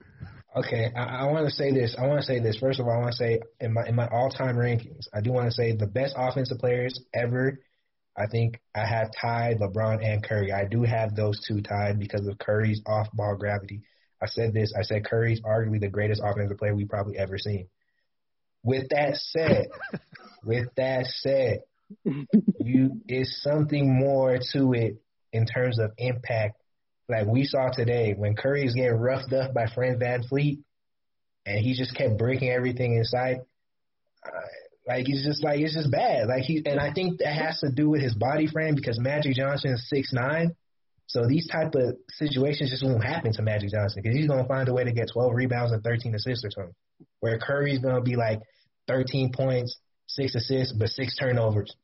Okay, 0.56 0.90
I, 0.96 1.02
I 1.02 1.24
want 1.24 1.46
to 1.46 1.54
say 1.54 1.70
this. 1.70 1.94
I 1.98 2.06
want 2.06 2.20
to 2.20 2.26
say 2.26 2.40
this. 2.40 2.56
First 2.58 2.80
of 2.80 2.86
all, 2.86 2.92
I 2.92 2.98
want 2.98 3.12
to 3.12 3.16
say 3.16 3.40
in 3.60 3.74
my 3.74 3.86
in 3.86 3.94
my 3.94 4.08
all 4.08 4.30
time 4.30 4.56
rankings, 4.56 5.06
I 5.12 5.20
do 5.20 5.32
want 5.32 5.46
to 5.46 5.52
say 5.52 5.76
the 5.76 5.86
best 5.86 6.14
offensive 6.16 6.58
players 6.58 6.98
ever. 7.14 7.60
I 8.16 8.26
think 8.26 8.58
I 8.74 8.86
have 8.86 9.10
tied 9.20 9.58
LeBron 9.58 10.02
and 10.02 10.24
Curry. 10.24 10.50
I 10.52 10.64
do 10.64 10.82
have 10.84 11.14
those 11.14 11.38
two 11.46 11.60
tied 11.60 11.98
because 11.98 12.26
of 12.26 12.38
Curry's 12.38 12.80
off 12.86 13.08
ball 13.12 13.36
gravity. 13.36 13.82
I 14.22 14.26
said 14.26 14.54
this. 14.54 14.72
I 14.76 14.82
said 14.82 15.04
Curry's 15.04 15.42
arguably 15.42 15.80
the 15.80 15.90
greatest 15.90 16.22
offensive 16.24 16.56
player 16.56 16.74
we've 16.74 16.88
probably 16.88 17.18
ever 17.18 17.36
seen. 17.36 17.68
With 18.62 18.88
that 18.88 19.16
said, 19.16 19.66
with 20.44 20.68
that 20.76 21.06
said, 21.06 21.60
you 22.04 23.00
is 23.08 23.42
something 23.42 23.98
more 23.98 24.38
to 24.52 24.72
it 24.72 24.96
in 25.32 25.46
terms 25.46 25.78
of 25.78 25.92
impact. 25.98 26.60
Like 27.08 27.26
we 27.26 27.44
saw 27.44 27.70
today 27.70 28.14
when 28.16 28.34
Curry 28.34 28.64
is 28.66 28.74
getting 28.74 28.98
roughed 28.98 29.32
up 29.32 29.54
by 29.54 29.66
Fred 29.72 30.00
VanVleet, 30.00 30.58
and 31.46 31.58
he 31.60 31.74
just 31.76 31.94
kept 31.94 32.18
breaking 32.18 32.50
everything 32.50 32.96
inside. 32.96 33.38
Uh, 34.24 34.40
like 34.86 35.08
it's 35.08 35.24
just 35.24 35.42
like 35.42 35.60
it's 35.60 35.74
just 35.74 35.90
bad. 35.90 36.28
Like 36.28 36.42
he 36.42 36.62
and 36.64 36.80
I 36.80 36.92
think 36.92 37.18
that 37.18 37.34
has 37.34 37.60
to 37.60 37.70
do 37.70 37.88
with 37.88 38.02
his 38.02 38.14
body 38.14 38.46
frame 38.46 38.74
because 38.74 38.98
Magic 38.98 39.34
Johnson 39.36 39.72
is 39.72 39.88
six 39.88 40.12
nine. 40.12 40.54
So 41.08 41.26
these 41.26 41.48
type 41.48 41.74
of 41.74 41.96
situations 42.10 42.70
just 42.70 42.84
won't 42.84 43.04
happen 43.04 43.32
to 43.32 43.42
Magic 43.42 43.70
Johnson 43.70 44.02
because 44.02 44.16
he's 44.16 44.28
gonna 44.28 44.46
find 44.46 44.68
a 44.68 44.72
way 44.72 44.84
to 44.84 44.92
get 44.92 45.10
12 45.12 45.32
rebounds 45.34 45.72
and 45.72 45.82
13 45.82 46.14
assists 46.14 46.44
or 46.44 46.50
something. 46.50 46.74
Where 47.20 47.38
Curry's 47.38 47.78
gonna 47.78 48.02
be 48.02 48.16
like 48.16 48.40
13 48.88 49.32
points, 49.32 49.76
six 50.06 50.34
assists, 50.34 50.72
but 50.72 50.88
six 50.88 51.16
turnovers 51.16 51.74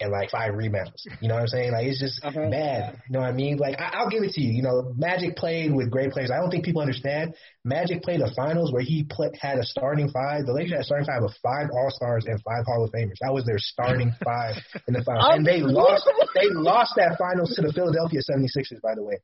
and 0.00 0.10
like 0.10 0.30
five 0.30 0.54
rebounds. 0.54 1.06
You 1.20 1.28
know 1.28 1.34
what 1.34 1.42
I'm 1.42 1.46
saying? 1.48 1.72
Like 1.72 1.86
it's 1.86 2.00
just 2.00 2.24
Uh-huh. 2.24 2.50
bad. 2.50 2.96
You 3.08 3.12
know 3.12 3.20
what 3.20 3.28
I 3.28 3.32
mean? 3.32 3.56
Like 3.58 3.78
I, 3.80 3.90
I'll 3.94 4.08
give 4.10 4.22
it 4.24 4.32
to 4.32 4.40
you. 4.40 4.52
You 4.52 4.62
know, 4.62 4.92
Magic 4.96 5.36
played 5.36 5.72
with 5.72 5.90
great 5.90 6.10
players. 6.10 6.30
I 6.30 6.38
don't 6.40 6.50
think 6.50 6.64
people 6.64 6.82
understand. 6.82 7.34
Magic 7.64 8.02
played 8.02 8.20
the 8.20 8.32
finals 8.34 8.72
where 8.72 8.82
he 8.82 9.04
play, 9.04 9.30
had 9.40 9.58
a 9.58 9.62
starting 9.64 10.08
five. 10.10 10.44
The 10.46 10.52
Lakers 10.52 10.72
had 10.72 10.80
a 10.80 10.84
starting 10.84 11.06
five 11.06 11.22
of 11.22 11.30
five 11.42 11.68
All 11.72 11.90
Stars 11.90 12.24
and 12.26 12.40
five 12.42 12.64
Hall 12.66 12.84
of 12.84 12.90
Famers. 12.90 13.18
That 13.20 13.32
was 13.32 13.44
their 13.44 13.58
starting 13.58 14.12
five 14.24 14.56
in 14.88 14.94
the 14.94 15.04
finals, 15.04 15.26
and 15.36 15.46
they 15.46 15.60
lost. 15.60 16.08
They 16.34 16.48
lost 16.50 16.94
that 16.96 17.16
finals 17.18 17.54
to 17.54 17.62
the 17.62 17.72
Philadelphia 17.72 18.20
76ers, 18.28 18.80
by 18.82 18.94
the 18.96 19.04
way. 19.04 19.18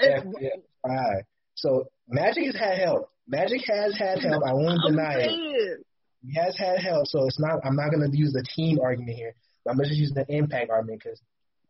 Yeah, 0.00 0.22
yeah. 0.40 1.20
So 1.54 1.84
Magic 2.08 2.46
has 2.46 2.56
had 2.56 2.78
help. 2.78 3.10
Magic 3.28 3.60
has 3.68 3.96
had 3.98 4.18
help. 4.20 4.42
I 4.44 4.52
won't 4.54 4.80
deny 4.86 5.14
it. 5.20 5.85
He 6.26 6.34
has 6.38 6.56
had 6.58 6.80
help, 6.80 7.06
so 7.06 7.26
it's 7.26 7.38
not. 7.38 7.60
I'm 7.64 7.76
not 7.76 7.90
going 7.90 8.10
to 8.10 8.16
use 8.16 8.32
the 8.32 8.44
team 8.54 8.80
argument 8.82 9.16
here. 9.16 9.34
I'm 9.68 9.78
just 9.78 9.92
use 9.92 10.12
the 10.14 10.24
impact 10.28 10.70
argument 10.70 11.02
because 11.04 11.20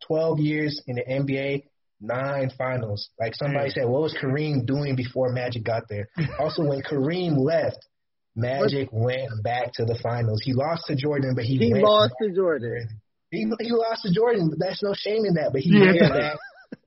12 0.07 0.39
years 0.41 0.83
in 0.87 0.97
the 0.97 1.05
NBA, 1.05 1.65
nine 2.01 2.51
finals. 2.57 3.11
Like 3.19 3.35
somebody 3.35 3.71
mm. 3.71 3.73
said, 3.73 3.85
what 3.87 4.03
was 4.03 4.17
Kareem 4.21 4.67
doing 4.67 4.97
before 4.97 5.33
Magic 5.33 5.65
got 5.65 5.89
there? 5.89 6.09
Also, 6.39 6.65
when 6.65 6.83
Kareem 6.83 7.39
left, 7.39 7.87
Magic 8.35 8.89
went 8.93 9.43
back 9.43 9.73
to 9.75 9.85
the 9.85 9.99
finals. 10.03 10.43
He 10.45 10.53
lost 10.53 10.85
to 10.87 10.97
Jordan, 10.97 11.35
but 11.35 11.45
he, 11.45 11.57
He 11.57 11.73
lost 11.75 12.15
back 12.21 12.29
to 12.29 12.35
Jordan. 12.35 13.01
He, 13.31 13.51
he 13.61 13.73
lost 13.73 14.03
to 14.03 14.13
Jordan, 14.13 14.51
but 14.51 14.59
that's 14.59 14.83
no 14.83 14.95
shame 14.95 15.25
in 15.25 15.35
that. 15.35 15.53
But 15.53 15.63
he 15.63 15.71
Yeah. 15.71 15.93
went 15.93 16.13
back 16.13 16.37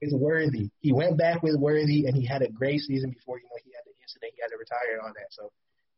with 0.00 0.12
Worthy. 0.14 0.70
He 0.80 0.92
went 0.92 1.18
back 1.18 1.42
with 1.42 1.56
Worthy, 1.56 2.06
and 2.06 2.16
he 2.16 2.24
had 2.24 2.42
a 2.42 2.48
great 2.48 2.80
season 2.80 3.10
before 3.10 3.38
you 3.38 3.44
know 3.44 3.58
he 3.64 3.72
had 3.74 3.82
the 3.84 3.92
incident. 4.00 4.32
He 4.34 4.40
had 4.40 4.48
to 4.48 4.58
retire 4.58 4.94
and 4.94 5.02
all 5.02 5.12
that. 5.12 5.26
So 5.30 5.50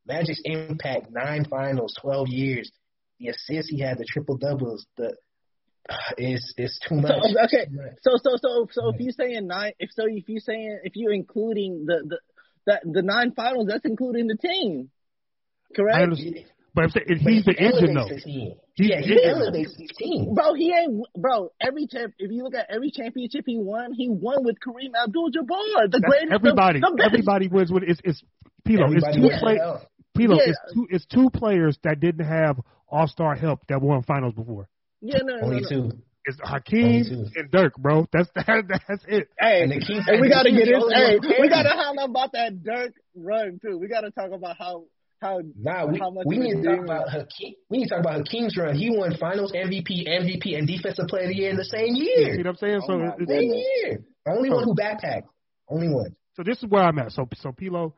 Magic's 0.06 0.40
impact: 0.44 1.10
nine 1.10 1.44
finals, 1.44 1.94
twelve 2.00 2.28
years. 2.28 2.70
The 3.18 3.28
assists 3.28 3.70
he 3.70 3.80
had, 3.80 3.98
the 3.98 4.04
triple 4.04 4.36
doubles, 4.36 4.86
the 4.96 5.16
is 6.18 6.54
is 6.56 6.80
too 6.88 6.96
much. 6.96 7.12
So, 7.12 7.44
okay. 7.44 7.66
So 8.02 8.12
so 8.22 8.36
so 8.36 8.66
so 8.70 8.88
if 8.94 9.00
you 9.00 9.12
saying 9.12 9.46
nine, 9.46 9.72
if 9.78 9.90
so 9.92 10.04
if 10.08 10.28
you 10.28 10.40
saying 10.40 10.80
if 10.84 10.92
you're 10.96 11.12
including 11.12 11.84
the 11.86 12.02
the 12.06 12.18
that 12.66 12.82
the 12.84 13.02
nine 13.02 13.32
finals, 13.32 13.68
that's 13.68 13.84
including 13.84 14.26
the 14.28 14.36
team, 14.36 14.90
correct? 15.74 16.02
understand. 16.02 16.46
But 16.74 16.84
I'm 16.84 16.90
saying, 16.90 17.06
if 17.08 17.22
But 17.22 17.32
he's 17.32 17.44
the 17.44 17.56
engine, 17.58 17.94
though. 17.94 18.08
He's 18.74 18.88
yeah, 18.88 19.00
he 19.02 19.22
elevates 19.22 19.76
his 19.76 19.90
team. 19.98 20.32
Bro, 20.34 20.54
he 20.54 20.72
ain't 20.72 21.04
bro. 21.14 21.50
Every 21.60 21.86
champ, 21.86 22.14
if 22.18 22.30
you 22.30 22.44
look 22.44 22.54
at 22.54 22.70
every 22.70 22.90
championship 22.90 23.44
he 23.46 23.58
won, 23.58 23.92
he 23.92 24.08
won 24.08 24.42
with 24.44 24.56
Kareem 24.56 24.96
Abdul-Jabbar, 24.96 25.90
the 25.90 26.00
That's 26.00 26.04
greatest. 26.04 26.32
everybody, 26.32 26.80
the, 26.80 26.94
the 26.96 27.04
everybody 27.04 27.48
wins 27.48 27.70
with 27.70 27.82
it's 27.86 28.00
it's 28.04 28.22
Pilo. 28.66 28.88
It's 28.88 29.04
Everybody 29.04 29.16
two 29.16 29.22
wants 29.22 29.38
play, 29.40 29.56
help. 29.58 29.80
Pilo. 30.16 30.36
Yeah. 30.36 30.44
It's 30.52 30.58
two 30.74 30.86
it's 30.90 31.06
two 31.06 31.30
players 31.30 31.78
that 31.84 32.00
didn't 32.00 32.26
have 32.26 32.60
All 32.88 33.06
Star 33.08 33.34
help 33.34 33.66
that 33.68 33.80
won 33.80 34.02
finals 34.02 34.34
before. 34.34 34.68
Yeah, 35.00 35.18
no, 35.24 35.36
no, 35.36 35.42
Only 35.46 35.60
no. 35.62 35.68
two. 35.68 35.90
It's 36.24 36.38
Hakeem 36.44 37.04
two. 37.04 37.26
and 37.34 37.50
Dirk, 37.50 37.74
bro. 37.76 38.06
That's 38.12 38.28
that, 38.36 38.46
that's 38.68 39.04
it. 39.08 39.28
Hey, 39.40 39.62
And 39.62 39.72
the 39.72 39.80
key- 39.80 40.00
hey, 40.06 40.20
we 40.20 40.28
gotta 40.28 40.50
get 40.52 40.68
it. 40.68 40.82
Hey, 40.94 41.18
we 41.40 41.48
gotta 41.48 41.70
holler 41.70 42.04
about 42.04 42.32
that 42.32 42.62
Dirk 42.62 42.92
run 43.16 43.58
too. 43.60 43.78
We 43.78 43.88
gotta 43.88 44.10
talk 44.12 44.30
about 44.32 44.56
how 44.58 44.84
how 45.20 45.40
Nah, 45.56 45.86
we, 45.86 45.98
how 46.00 46.10
much 46.10 46.24
we 46.26 46.36
need 46.36 46.62
to 46.62 46.76
talk 46.76 46.84
about 46.84 47.08
Hakeem. 47.08 47.54
We 47.70 47.78
need 47.78 47.84
to 47.88 47.90
talk 47.90 48.00
about 48.00 48.18
Hakeem's 48.18 48.56
run. 48.56 48.74
He 48.76 48.90
won 48.90 49.16
Finals 49.18 49.52
MVP, 49.52 50.06
MVP, 50.08 50.56
and 50.58 50.66
Defensive 50.66 51.06
Player 51.08 51.24
of 51.24 51.28
the 51.30 51.36
Year 51.36 51.50
in 51.50 51.56
the 51.56 51.64
same 51.64 51.94
year. 51.94 52.18
You 52.18 52.26
year. 52.26 52.34
see 52.34 52.38
what 52.42 52.46
I'm 52.48 52.56
saying? 52.56 52.80
Oh 52.82 52.86
so 52.86 52.98
my 52.98 53.14
it's, 53.18 53.28
Same 53.30 53.52
year. 53.52 54.04
Only 54.28 54.50
one 54.50 54.64
who 54.64 54.74
backpacked. 54.74 55.26
Only 55.68 55.88
one. 55.88 56.14
so 56.34 56.42
this 56.44 56.58
is 56.58 56.68
where 56.68 56.82
I'm 56.82 56.98
at. 56.98 57.12
So 57.12 57.28
so 57.36 57.50
Pilo, 57.50 57.92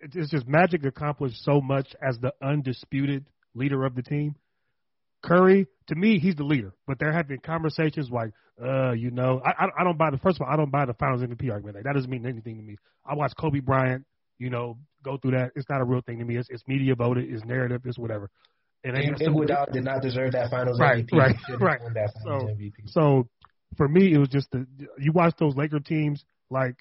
it's 0.00 0.30
just 0.30 0.46
Magic 0.46 0.84
accomplished 0.84 1.42
so 1.42 1.60
much 1.60 1.94
as 2.06 2.18
the 2.18 2.32
undisputed 2.42 3.26
leader 3.54 3.84
of 3.84 3.94
the 3.94 4.02
team. 4.02 4.36
Curry, 5.22 5.66
to 5.86 5.94
me, 5.94 6.18
he's 6.18 6.34
the 6.34 6.44
leader, 6.44 6.74
but 6.86 6.98
they're 6.98 7.12
having 7.12 7.38
conversations 7.40 8.10
like, 8.10 8.32
uh, 8.62 8.92
you 8.92 9.10
know, 9.10 9.40
I, 9.44 9.66
I 9.80 9.84
don't 9.84 9.96
buy 9.96 10.10
the 10.10 10.18
first 10.18 10.36
of 10.38 10.46
all, 10.46 10.52
I 10.52 10.56
don't 10.56 10.70
buy 10.70 10.84
the 10.84 10.92
Finals 10.94 11.22
MVP 11.22 11.50
argument. 11.50 11.76
Like, 11.76 11.84
that 11.84 11.94
doesn't 11.94 12.10
mean 12.10 12.26
anything 12.26 12.56
to 12.58 12.62
me. 12.62 12.76
I 13.06 13.14
watched 13.14 13.36
Kobe 13.36 13.60
Bryant, 13.60 14.04
you 14.38 14.50
know, 14.50 14.76
go 15.02 15.16
through 15.16 15.32
that. 15.32 15.52
It's 15.56 15.68
not 15.68 15.80
a 15.80 15.84
real 15.84 16.02
thing 16.02 16.18
to 16.18 16.24
me. 16.24 16.36
It's, 16.36 16.48
it's 16.50 16.62
media 16.68 16.94
voted, 16.94 17.32
it's 17.32 17.44
narrative, 17.44 17.82
it's 17.84 17.98
whatever. 17.98 18.30
And 18.84 18.96
And 18.98 19.16
Iguodala 19.16 19.72
did 19.72 19.82
not 19.84 20.02
deserve 20.02 20.32
that 20.32 20.50
Finals 20.50 20.78
Right, 20.78 21.06
MVP. 21.06 21.18
right, 21.18 21.36
right. 21.58 21.80
that 21.94 22.12
Finals 22.22 22.42
So- 22.42 22.48
MVP. 22.48 22.72
So 22.90 23.28
for 23.78 23.88
me, 23.88 24.12
it 24.12 24.18
was 24.18 24.28
just 24.28 24.50
the 24.50 24.66
you 24.98 25.10
watch 25.12 25.34
those 25.38 25.56
Laker 25.56 25.80
teams 25.80 26.22
like 26.50 26.76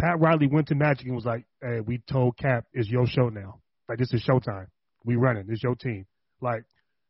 Pat 0.00 0.20
Riley 0.20 0.46
went 0.46 0.68
to 0.68 0.74
Magic 0.74 1.06
and 1.06 1.14
was 1.14 1.24
like, 1.24 1.44
"Hey, 1.62 1.80
we 1.80 1.98
told 2.10 2.36
Cap 2.36 2.66
it's 2.72 2.88
your 2.88 3.06
show 3.06 3.28
now. 3.28 3.60
Like 3.88 3.98
this 3.98 4.12
is 4.12 4.24
showtime. 4.26 4.66
We 5.04 5.16
running. 5.16 5.46
It's 5.48 5.62
your 5.62 5.74
team." 5.74 6.06
Like 6.40 6.64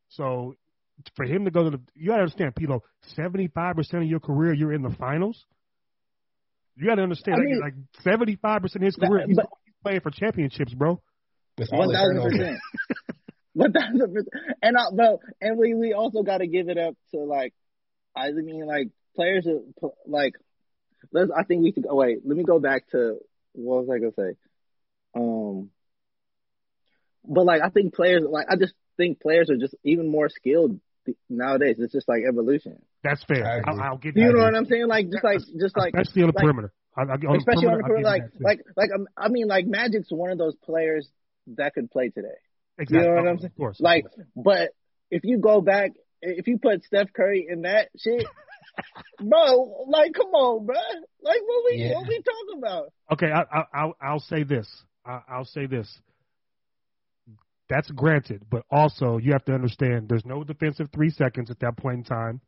so 0.08 0.54
for 1.14 1.24
him 1.24 1.44
to 1.44 1.50
go 1.50 1.64
to 1.64 1.70
the 1.70 1.80
you 1.94 2.08
gotta 2.08 2.22
understand, 2.22 2.54
Pilo, 2.54 2.80
seventy 3.14 3.48
five 3.48 3.76
percent 3.76 4.02
of 4.02 4.08
your 4.08 4.20
career 4.20 4.52
you're 4.54 4.72
in 4.72 4.82
the 4.82 4.94
finals. 4.98 5.44
You 6.76 6.86
gotta 6.86 7.02
understand, 7.02 7.36
I 7.36 7.38
like- 7.40 7.46
mean- 7.46 7.60
like 7.60 7.74
seventy 8.02 8.36
five 8.36 8.62
percent 8.62 8.82
of 8.84 8.86
his 8.86 8.96
career, 8.96 9.24
he's, 9.26 9.36
but- 9.36 9.46
he's 9.64 9.74
playing 9.82 10.00
for 10.00 10.10
championships, 10.10 10.72
bro. 10.74 11.00
With 11.58 11.68
all 11.72 11.80
One 11.80 11.92
thousand 11.92 12.22
percent. 12.22 12.58
One 13.54 13.72
thousand 13.72 14.14
percent. 14.14 14.28
And 14.62 14.76
I, 14.76 14.82
bro, 14.94 15.18
and 15.40 15.58
we 15.58 15.74
we 15.74 15.92
also 15.92 16.22
got 16.22 16.38
to 16.38 16.46
give 16.46 16.68
it 16.68 16.78
up 16.78 16.94
to 17.12 17.18
like, 17.18 17.52
I 18.16 18.30
mean, 18.30 18.64
like 18.66 18.88
players 19.16 19.46
are 19.48 19.58
pl- 19.80 19.96
like, 20.06 20.34
let's. 21.12 21.30
I 21.36 21.44
think 21.44 21.62
we 21.62 21.72
should. 21.72 21.86
Oh 21.88 21.96
wait, 21.96 22.18
let 22.24 22.36
me 22.36 22.44
go 22.44 22.58
back 22.58 22.88
to 22.90 23.18
what 23.52 23.86
was 23.86 23.90
I 23.90 23.98
gonna 23.98 24.12
say? 24.12 24.36
Um, 25.14 25.70
but 27.24 27.44
like 27.44 27.62
I 27.62 27.70
think 27.70 27.94
players, 27.94 28.22
like 28.28 28.46
I 28.50 28.56
just 28.56 28.74
think 28.96 29.20
players 29.20 29.50
are 29.50 29.56
just 29.56 29.74
even 29.84 30.08
more 30.08 30.28
skilled 30.28 30.80
nowadays. 31.28 31.76
It's 31.78 31.92
just 31.92 32.08
like 32.08 32.22
evolution. 32.28 32.80
That's 33.02 33.22
fair. 33.24 33.46
I 33.46 33.56
agree. 33.58 33.72
I'll, 33.74 33.80
I'll 33.92 33.98
give 33.98 34.16
You 34.16 34.24
you 34.24 34.32
know 34.32 34.38
that. 34.38 34.44
what 34.52 34.54
I'm 34.56 34.66
saying? 34.66 34.86
Like 34.88 35.10
just 35.10 35.24
like 35.24 35.38
just 35.60 35.76
like 35.76 35.94
especially 35.94 36.22
on 36.22 36.28
the 36.28 36.34
like- 36.36 36.42
perimeter. 36.44 36.72
I, 36.96 37.02
I, 37.02 37.04
on 37.14 37.36
especially 37.36 37.62
the 37.66 37.70
on 37.70 37.78
the 37.78 37.84
perimeter, 37.84 38.08
I'll 38.08 38.12
like 38.12 38.22
give 38.22 38.32
you 38.32 38.38
that, 38.40 38.44
like 38.44 38.58
like 38.76 38.88
like 38.90 38.90
um, 38.94 39.06
I 39.16 39.28
mean 39.28 39.46
like 39.46 39.66
Magic's 39.66 40.08
one 40.10 40.30
of 40.32 40.38
those 40.38 40.56
players 40.64 41.08
that 41.56 41.74
could 41.74 41.90
play 41.92 42.08
today. 42.08 42.28
exactly. 42.76 42.98
you 42.98 43.04
know 43.08 43.14
what 43.22 43.26
Oh, 43.26 43.30
I'm 43.30 43.38
saying? 43.38 43.52
Of 43.52 43.56
course. 43.56 43.80
Like, 43.80 44.04
but 44.34 44.70
if 45.10 45.22
you 45.24 45.38
go 45.38 45.60
back, 45.60 45.92
if 46.22 46.48
you 46.48 46.58
put 46.58 46.82
Steph 46.84 47.12
Curry 47.12 47.46
in 47.48 47.62
that 47.62 47.88
shit, 47.96 48.26
bro, 49.20 49.86
like 49.88 50.12
come 50.14 50.28
on, 50.28 50.66
bro, 50.66 50.76
like 51.22 51.40
what 51.44 51.64
we 51.64 51.82
Yeah. 51.82 51.92
what 51.94 52.08
we 52.08 52.22
talking 52.22 52.58
about? 52.58 52.92
Okay, 53.12 53.30
I, 53.32 53.40
I, 53.40 53.64
I'll 53.72 53.96
I'll 54.00 54.20
say 54.20 54.42
this. 54.44 54.68
I, 55.04 55.20
I'll 55.28 55.44
say 55.44 55.66
this. 55.66 55.88
That's 57.68 57.90
granted, 57.90 58.46
but 58.50 58.64
also 58.70 59.18
you 59.18 59.32
have 59.32 59.44
to 59.44 59.52
understand 59.52 60.08
there's 60.08 60.24
no 60.24 60.42
defensive 60.42 60.88
three 60.94 61.10
seconds 61.10 61.50
at 61.50 61.60
that 61.60 61.76
point 61.76 61.98
in 61.98 62.04
time, 62.04 62.40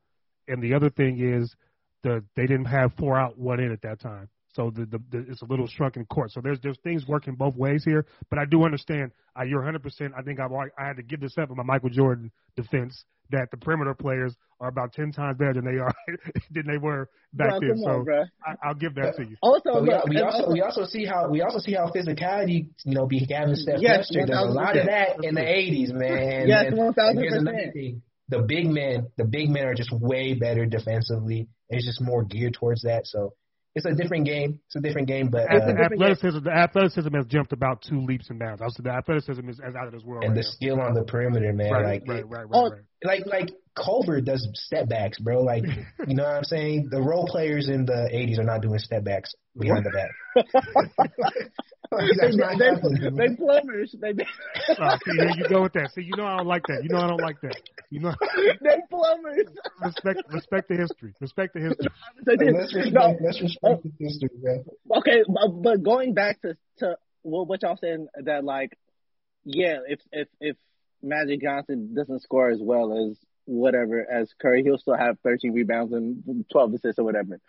and 0.49 0.63
the 0.63 0.75
other 0.75 0.89
thing 0.91 1.21
is 1.21 1.55
the 2.03 2.25
they 2.37 2.47
didn't 2.47 2.67
have 2.67 2.93
four 2.99 3.19
out 3.19 3.39
one 3.39 3.61
in 3.61 3.71
at 3.73 3.83
that 3.83 4.01
time, 4.01 4.29
so 4.53 4.71
the, 4.71 4.85
the, 4.87 5.01
the 5.11 5.27
it's 5.31 5.43
a 5.43 5.47
little 5.47 5.67
shrunken 5.67 6.05
court. 6.07 6.33
So 6.33 6.41
there's 6.41 6.59
there's 6.63 6.79
things 6.83 7.07
working 7.07 7.35
both 7.35 7.55
ways 7.57 7.85
here, 7.85 8.07
but 8.31 8.39
I 8.39 8.45
do 8.45 8.65
understand. 8.65 9.13
Uh, 9.39 9.45
you're 9.45 9.61
100. 9.61 9.83
percent 9.83 10.13
I 10.19 10.23
think 10.23 10.41
I've 10.41 10.53
I 10.53 10.87
had 10.87 10.97
to 10.97 11.03
give 11.03 11.21
this 11.21 11.37
up 11.39 11.51
in 11.51 11.57
my 11.57 11.63
Michael 11.63 11.91
Jordan 11.91 12.31
defense 12.57 13.05
that 13.31 13.47
the 13.53 13.57
perimeter 13.57 13.95
players 13.95 14.35
are 14.61 14.69
about 14.69 14.93
ten 14.93 15.13
times 15.13 15.39
better 15.39 15.55
than 15.55 15.65
they 15.65 15.79
are 15.79 15.95
than 16.51 16.65
they 16.67 16.79
were 16.79 17.09
back 17.33 17.51
bro, 17.51 17.61
then. 17.61 17.79
So 17.79 17.91
on. 17.91 18.07
I, 18.45 18.69
I'll 18.69 18.75
give 18.75 18.97
that 18.97 19.15
to 19.19 19.23
you. 19.25 19.37
Also, 19.41 19.63
But 19.65 19.83
we, 19.83 19.89
we 19.89 20.17
and 20.17 20.25
also 20.25 20.39
also- 20.39 20.53
we 20.53 20.61
also 20.63 20.85
see 20.85 21.05
how 21.05 21.29
we 21.31 21.41
also 21.43 21.59
see 21.61 21.73
how 21.75 21.91
physicality 21.95 22.69
you 22.85 22.95
know 22.95 23.07
be 23.07 23.25
having 23.31 23.55
Steph 23.55 23.79
Yes, 23.81 24.11
Lester. 24.11 24.27
There's 24.27 24.39
a 24.39 24.43
lot 24.51 24.77
of 24.77 24.87
that 24.87 25.23
in 25.23 25.37
the 25.37 25.43
'80s, 25.43 25.93
man. 25.93 26.49
Yes, 26.49 26.73
1000%. 26.73 26.95
here's 27.15 27.35
another 27.35 27.71
thing: 27.73 28.03
the 28.29 28.43
big 28.43 28.67
men, 28.67 29.07
the 29.17 29.25
big 29.25 29.49
men 29.49 29.65
are 29.67 29.75
just 29.75 29.93
way 29.93 30.35
better 30.35 30.67
defensively. 30.67 31.49
It's 31.69 31.87
just 31.87 32.01
more 32.01 32.25
geared 32.25 32.55
towards 32.55 32.83
that. 32.83 33.07
So 33.07 33.35
it's 33.75 33.87
a 33.87 33.93
different 33.93 34.27
game. 34.27 34.61
It's 34.67 34.77
a 34.77 34.81
different 34.81 35.07
game, 35.09 35.29
but 35.29 35.43
It's 35.51 35.65
a 35.65 35.69
uh, 35.69 35.73
different 35.73 36.03
athleticism, 36.03 36.45
the 36.45 36.51
athleticism 36.51 37.15
has 37.15 37.27
jumped 37.27 37.53
about 37.53 37.83
two 37.83 38.05
leaps 38.05 38.29
and 38.31 38.39
bounds. 38.39 38.61
I 38.61 38.65
was 38.65 38.75
the 38.83 38.91
athleticism 38.91 39.49
is, 39.49 39.59
is 39.59 39.75
out 39.79 39.87
of 39.87 39.93
this 39.93 40.03
world. 40.03 40.25
and 40.25 40.33
right 40.35 40.39
the 40.39 40.49
skill 40.49 40.81
on 40.81 40.95
the 40.95 41.05
perimeter, 41.05 41.53
man. 41.53 41.71
right, 41.73 41.85
like 41.85 42.03
right, 42.09 42.29
right, 42.29 42.49
right, 42.49 42.51
Oh, 42.53 42.71
right. 42.71 42.81
like 43.05 43.27
like 43.27 43.51
Culver 43.83 44.21
does 44.21 44.47
step 44.55 44.89
backs, 44.89 45.19
bro. 45.19 45.43
Like 45.43 45.65
you 46.07 46.15
know 46.15 46.25
what 46.25 46.37
I'm 46.37 46.45
saying? 46.45 46.89
The 46.91 47.01
role 47.01 47.27
players 47.27 47.69
in 47.69 47.87
the 47.87 48.11
'80s 48.13 48.39
are 48.39 48.45
not 48.45 48.63
doing 48.63 48.79
step 48.79 49.05
backs 49.05 49.35
behind 49.57 49.85
the 49.85 49.91
back. 49.91 50.11
Like, 51.93 52.07
they, 52.07 52.27
that's 52.27 52.37
not 52.37 52.57
they, 52.57 53.29
they 53.29 53.35
plumbers, 53.35 53.97
they 54.01 54.11
Uh, 54.79 54.97
see, 55.05 55.11
here 55.11 55.31
you 55.37 55.49
go 55.49 55.63
with 55.63 55.73
that. 55.73 55.91
See, 55.93 56.03
you 56.03 56.13
know 56.17 56.25
I 56.25 56.37
don't 56.37 56.47
like 56.47 56.63
that. 56.69 56.85
You 56.85 56.89
know 56.89 56.99
I 56.99 57.09
don't 57.09 57.21
like 57.21 57.41
that. 57.41 57.57
You 57.91 57.99
know, 57.99 58.15
they 58.63 58.77
plumbers. 58.89 59.49
respect, 59.83 60.23
respect 60.33 60.69
the 60.69 60.77
history. 60.77 61.15
Respect 61.21 61.55
the 61.55 61.61
history. 61.61 61.89
They 62.25 62.37
Like, 62.37 62.55
let's 62.55 62.75
respect, 62.75 62.95
no, 62.95 63.17
let's 63.21 63.43
respect 63.43 63.83
the 63.83 63.91
history, 63.99 64.31
man. 64.41 64.65
okay, 64.99 65.25
but, 65.27 65.49
but 65.63 65.83
going 65.83 66.15
back 66.15 66.41
to 66.43 66.57
to 66.79 66.97
what, 67.23 67.49
what 67.49 67.63
y'all 67.63 67.77
saying 67.77 68.07
that 68.23 68.45
like, 68.45 68.79
yeah, 69.45 69.79
if 69.89 69.99
if 70.13 70.29
if 70.41 70.57
Magic 71.03 71.43
Johnson 71.43 71.93
doesn't 71.93 72.23
score 72.23 72.51
as 72.51 72.61
well 72.63 73.11
as 73.11 73.19
whatever 73.51 74.07
as 74.11 74.31
Curry, 74.41 74.63
he'll 74.63 74.79
still 74.79 74.97
have 74.97 75.19
13 75.25 75.53
rebounds 75.53 75.93
and 75.93 76.45
12 76.51 76.75
assists 76.75 76.99
or 76.99 77.05
whatever. 77.05 77.41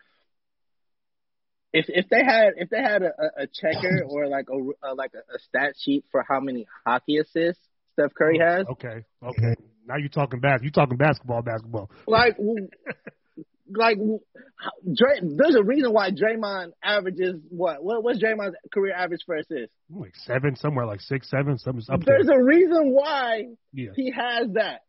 If 1.73 1.85
if 1.87 2.09
they 2.09 2.23
had 2.23 2.53
if 2.57 2.69
they 2.69 2.81
had 2.81 3.01
a, 3.01 3.11
a- 3.37 3.47
checker 3.47 4.03
or 4.09 4.27
like 4.27 4.47
a, 4.49 4.89
a 4.89 4.93
like 4.93 5.11
a, 5.13 5.19
a 5.35 5.39
stat 5.39 5.75
sheet 5.77 6.03
for 6.11 6.25
how 6.27 6.41
many 6.41 6.65
hockey 6.85 7.17
assists 7.17 7.63
Steph 7.93 8.13
Curry 8.13 8.39
oh, 8.41 8.45
has, 8.45 8.65
Okay, 8.71 9.05
okay. 9.23 9.55
Now 9.85 9.97
you're 9.97 10.09
talking 10.09 10.39
bas. 10.39 10.61
You 10.63 10.71
talking 10.71 10.97
basketball, 10.97 11.41
basketball. 11.41 11.89
like 12.07 12.37
like 13.73 13.97
Dray, 13.97 15.19
there's 15.21 15.55
a 15.55 15.63
reason 15.63 15.93
why 15.93 16.11
Draymond 16.11 16.71
averages 16.83 17.35
what 17.49 17.83
what 17.83 18.03
what's 18.03 18.19
Draymond's 18.21 18.55
career 18.73 18.93
average 18.93 19.21
for 19.25 19.35
assists? 19.35 19.75
Like 19.89 20.15
seven, 20.25 20.55
somewhere 20.55 20.85
like 20.85 21.01
six, 21.01 21.29
seven, 21.29 21.57
something. 21.57 21.85
up 21.89 22.01
there. 22.03 22.17
There's 22.17 22.29
a 22.29 22.43
reason 22.43 22.91
why 22.91 23.45
Yeah, 23.71 23.91
he 23.95 24.11
has 24.11 24.49
that. 24.53 24.81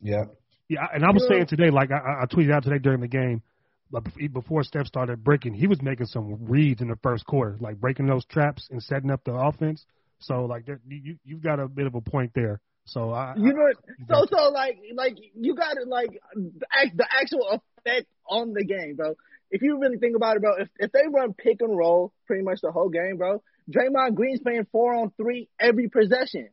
Yeah. 0.00 0.24
yeah. 0.68 0.86
And 0.92 1.04
I 1.04 1.10
was 1.10 1.22
You 1.22 1.28
know- 1.28 1.34
saying 1.36 1.46
today, 1.46 1.70
like 1.70 1.90
I, 1.90 1.96
I- 1.98 2.22
I 2.22 2.26
tweeted 2.26 2.52
out 2.52 2.62
today 2.64 2.78
during 2.78 3.00
the 3.00 3.08
game, 3.08 3.42
but 3.90 4.04
before 4.32 4.62
Steph 4.64 4.86
started 4.86 5.22
breaking, 5.22 5.54
he 5.54 5.66
was 5.66 5.80
making 5.82 6.06
some 6.06 6.46
reads 6.46 6.82
in 6.82 6.88
the 6.88 6.96
first 7.02 7.24
quarter, 7.26 7.56
like 7.60 7.80
breaking 7.80 8.06
those 8.06 8.24
traps 8.26 8.68
and 8.70 8.82
setting 8.82 9.10
up 9.10 9.22
the 9.24 9.32
offense. 9.34 9.84
So 10.18 10.44
like 10.46 10.66
there, 10.66 10.80
you 10.88 11.16
you've 11.24 11.42
got 11.42 11.60
a 11.60 11.68
bit 11.68 11.86
of 11.86 11.94
a 11.94 12.00
point 12.00 12.32
there. 12.34 12.60
So 12.86 13.10
I, 13.10 13.34
You 13.36 13.52
know, 13.52 13.66
you 13.98 14.04
so 14.08 14.26
got- 14.26 14.28
so 14.30 14.50
like 14.50 14.78
like 14.94 15.16
you 15.34 15.54
got 15.54 15.74
to 15.74 15.84
like 15.88 16.10
the, 16.34 16.66
act, 16.76 16.96
the 16.96 17.06
actual 17.10 17.60
effect 17.86 18.06
on 18.28 18.52
the 18.52 18.64
game, 18.64 18.96
bro. 18.96 19.14
If 19.50 19.62
you 19.62 19.78
really 19.80 19.98
think 19.98 20.16
about 20.16 20.36
it, 20.36 20.42
bro, 20.42 20.56
if 20.56 20.68
if 20.78 20.90
they 20.92 21.02
run 21.12 21.32
pick 21.34 21.60
and 21.60 21.76
roll 21.76 22.12
pretty 22.26 22.42
much 22.42 22.60
the 22.62 22.72
whole 22.72 22.88
game, 22.88 23.16
bro, 23.18 23.42
Draymond 23.70 24.14
Green's 24.14 24.40
playing 24.40 24.66
four 24.72 24.94
on 24.94 25.10
three 25.16 25.48
every 25.60 25.88
possession. 25.88 26.48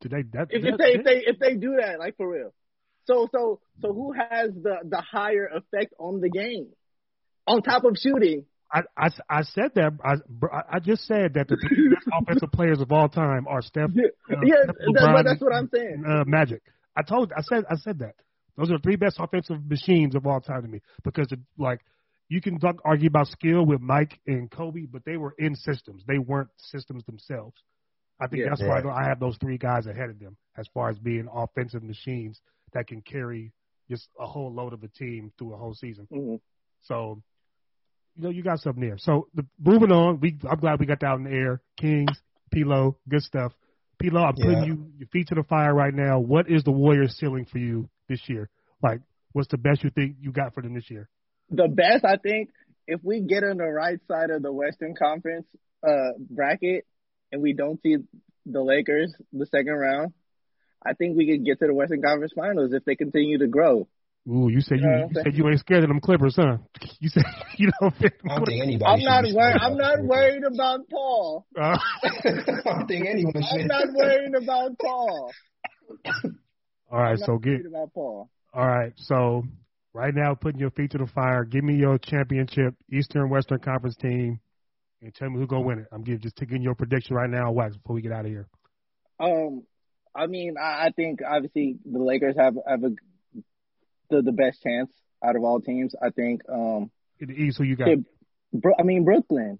That, 0.00 0.46
If, 0.50 0.62
that- 0.62 0.68
if 0.70 0.78
they 0.78 0.92
if 0.92 1.04
they 1.04 1.22
if 1.26 1.38
they 1.38 1.54
do 1.54 1.76
that, 1.80 1.98
like 1.98 2.16
for 2.16 2.30
real. 2.32 2.52
So 3.06 3.28
so 3.32 3.60
so 3.80 3.92
who 3.92 4.12
has 4.12 4.50
the 4.52 4.76
the 4.84 5.00
higher 5.00 5.46
effect 5.46 5.94
on 5.98 6.20
the 6.20 6.28
game? 6.30 6.68
On 7.48 7.62
top 7.62 7.84
of 7.84 7.96
shooting, 7.96 8.44
I, 8.72 8.80
I, 8.96 9.08
I 9.30 9.42
said 9.42 9.70
that 9.76 9.92
I, 10.04 10.14
I 10.76 10.78
just 10.80 11.06
said 11.06 11.34
that 11.34 11.46
the 11.46 11.56
best 11.56 12.08
offensive 12.20 12.50
players 12.50 12.80
of 12.80 12.90
all 12.90 13.08
time 13.08 13.46
are 13.46 13.62
Steph, 13.62 13.90
yeah, 13.94 14.06
uh, 14.36 14.40
yeah 14.44 14.54
Steph 14.64 14.74
that, 14.76 14.88
LeBron, 14.88 15.14
but 15.14 15.22
that's 15.24 15.40
what 15.40 15.54
I'm 15.54 15.70
saying. 15.72 16.02
uh, 16.04 16.24
Magic. 16.26 16.62
I 16.96 17.02
told 17.02 17.32
I 17.36 17.42
said 17.42 17.64
I 17.70 17.76
said 17.76 18.00
that 18.00 18.14
those 18.56 18.70
are 18.70 18.78
the 18.78 18.82
three 18.82 18.96
best 18.96 19.18
offensive 19.20 19.58
machines 19.70 20.16
of 20.16 20.26
all 20.26 20.40
time 20.40 20.62
to 20.62 20.68
me 20.68 20.80
because 21.04 21.30
it, 21.30 21.38
like 21.56 21.80
you 22.28 22.40
can 22.40 22.58
talk, 22.58 22.76
argue 22.84 23.06
about 23.06 23.28
skill 23.28 23.64
with 23.64 23.80
Mike 23.80 24.18
and 24.26 24.50
Kobe, 24.50 24.86
but 24.90 25.04
they 25.04 25.16
were 25.16 25.36
in 25.38 25.54
systems. 25.54 26.02
They 26.08 26.18
weren't 26.18 26.48
systems 26.56 27.04
themselves. 27.04 27.54
I 28.18 28.26
think 28.28 28.42
Yeah. 28.42 28.48
that's 28.50 28.62
why 28.62 28.80
I 28.90 29.04
have 29.08 29.20
those 29.20 29.36
three 29.38 29.58
guys 29.58 29.86
ahead 29.86 30.10
of 30.10 30.18
them 30.18 30.36
as 30.56 30.66
far 30.68 30.88
as 30.88 30.98
being 30.98 31.28
offensive 31.32 31.82
machines 31.82 32.40
that 32.72 32.86
can 32.86 33.02
carry 33.02 33.52
just 33.90 34.08
a 34.18 34.26
whole 34.26 34.52
load 34.52 34.72
of 34.72 34.82
a 34.82 34.88
team 34.88 35.32
through 35.38 35.54
a 35.54 35.56
whole 35.56 35.74
season. 35.74 36.06
Mhm. 36.10 36.40
So, 36.82 37.22
you 38.16 38.22
know, 38.22 38.30
you 38.30 38.42
got 38.42 38.60
something 38.60 38.80
there. 38.86 38.98
So, 38.98 39.28
the, 39.34 39.46
moving 39.58 39.92
on, 39.92 40.20
we 40.20 40.38
I'm 40.48 40.58
glad 40.58 40.80
we 40.80 40.86
got 40.86 41.00
that 41.00 41.06
out 41.06 41.18
in 41.18 41.24
the 41.24 41.30
air. 41.32 41.60
Kings, 41.76 42.20
Pilo, 42.54 42.96
good 43.08 43.22
stuff. 43.22 43.52
Pilo, 44.02 44.24
I'm 44.26 44.34
putting 44.34 44.58
Yeah. 44.58 44.64
you 44.64 44.92
your 44.98 45.08
feet 45.08 45.28
to 45.28 45.34
the 45.34 45.42
fire 45.44 45.74
right 45.74 45.94
now. 45.94 46.18
What 46.18 46.50
is 46.50 46.64
the 46.64 46.72
Warriors 46.72 47.16
ceiling 47.16 47.44
for 47.44 47.58
you 47.58 47.88
this 48.08 48.28
year? 48.28 48.48
Like, 48.82 49.00
what's 49.32 49.48
the 49.48 49.58
best 49.58 49.84
you 49.84 49.90
think 49.90 50.16
you 50.20 50.32
got 50.32 50.54
for 50.54 50.62
them 50.62 50.74
this 50.74 50.90
year? 50.90 51.08
the 51.48 51.68
best 51.68 52.04
I 52.04 52.16
think 52.16 52.50
if 52.88 53.00
we 53.04 53.20
get 53.20 53.44
on 53.44 53.58
the 53.58 53.70
right 53.70 54.00
side 54.08 54.30
of 54.30 54.42
the 54.42 54.52
Western 54.52 54.96
Conference 54.96 55.46
uh 55.86 56.10
bracket 56.18 56.84
and 57.32 57.42
we 57.42 57.52
don't 57.52 57.80
see 57.82 57.96
the 58.44 58.62
Lakers 58.62 59.14
the 59.32 59.46
second 59.46 59.74
round, 59.74 60.12
I 60.84 60.94
think 60.94 61.16
we 61.16 61.26
could 61.26 61.44
get 61.44 61.58
to 61.60 61.66
the 61.66 61.74
Western 61.74 62.02
Conference 62.02 62.32
Finals 62.34 62.72
if 62.72 62.84
they 62.84 62.94
continue 62.94 63.38
to 63.38 63.46
grow. 63.46 63.88
Ooh, 64.28 64.48
you 64.50 64.60
said 64.60 64.80
you, 64.80 64.88
Yeah, 64.88 65.06
you 65.08 65.22
said 65.22 65.34
you 65.36 65.48
ain't 65.48 65.60
scared 65.60 65.84
of 65.84 65.88
them 65.88 66.00
Clippers, 66.00 66.34
huh? 66.36 66.58
You 67.00 67.08
said 67.08 67.24
you 67.56 67.70
don't 67.80 67.94
fit. 67.96 68.14
I 68.28 68.36
don't 68.36 68.44
think 68.46 68.62
anybody. 68.62 68.84
I'm 68.92 69.04
not 69.04 69.24
worried. 69.32 69.56
I'm 69.60 69.74
about 69.74 69.98
not 69.98 70.04
worried 70.04 70.42
about 70.44 70.80
Paul. 70.90 71.46
Uh, 71.56 71.78
I 72.04 72.60
don't 72.64 72.86
think 72.88 73.06
anyone 73.06 73.32
should. 73.34 73.60
I'm 73.60 73.66
not 73.68 73.86
worried 73.94 74.34
about 74.34 74.78
Paul. 74.78 75.32
all 76.90 76.98
right, 77.00 77.12
I'm 77.12 77.18
not 77.20 77.26
so 77.26 77.38
get 77.38 77.50
worried 77.50 77.66
about 77.66 77.94
Paul. 77.94 78.30
all 78.52 78.66
right. 78.66 78.92
So 78.96 79.44
right 79.92 80.14
now, 80.14 80.34
putting 80.34 80.60
your 80.60 80.70
feet 80.70 80.90
to 80.92 80.98
the 80.98 81.06
fire. 81.06 81.44
Give 81.44 81.62
me 81.62 81.74
your 81.76 81.98
championship 81.98 82.74
Eastern 82.92 83.30
Western 83.30 83.60
Conference 83.60 83.96
team, 83.96 84.40
and 85.02 85.14
tell 85.14 85.28
me 85.30 85.38
who's 85.38 85.48
gonna 85.48 85.62
win 85.62 85.78
it. 85.80 85.86
I'm 85.92 86.02
giving 86.02 86.20
just 86.20 86.36
taking 86.36 86.62
your 86.62 86.74
prediction 86.74 87.16
right 87.16 87.30
now, 87.30 87.52
Wax, 87.52 87.76
before 87.76 87.94
we 87.94 88.02
get 88.02 88.12
out 88.12 88.24
of 88.24 88.30
here. 88.30 88.48
Um, 89.20 89.62
I 90.14 90.26
mean, 90.26 90.54
I, 90.60 90.86
I 90.86 90.90
think 90.94 91.20
obviously 91.26 91.78
the 91.84 91.98
Lakers 91.98 92.36
have 92.38 92.56
have 92.66 92.82
a 92.84 92.90
the 94.10 94.22
the 94.22 94.32
best 94.32 94.62
chance 94.62 94.90
out 95.24 95.36
of 95.36 95.42
all 95.44 95.60
teams. 95.60 95.94
I 96.02 96.10
think. 96.10 96.42
Um, 96.48 96.90
In 97.20 97.28
the 97.28 97.34
East, 97.34 97.58
who 97.58 97.64
you 97.64 97.76
got? 97.76 97.88
Yeah. 97.88 97.96
Bro, 98.52 98.74
I 98.78 98.82
mean 98.82 99.04
Brooklyn. 99.04 99.58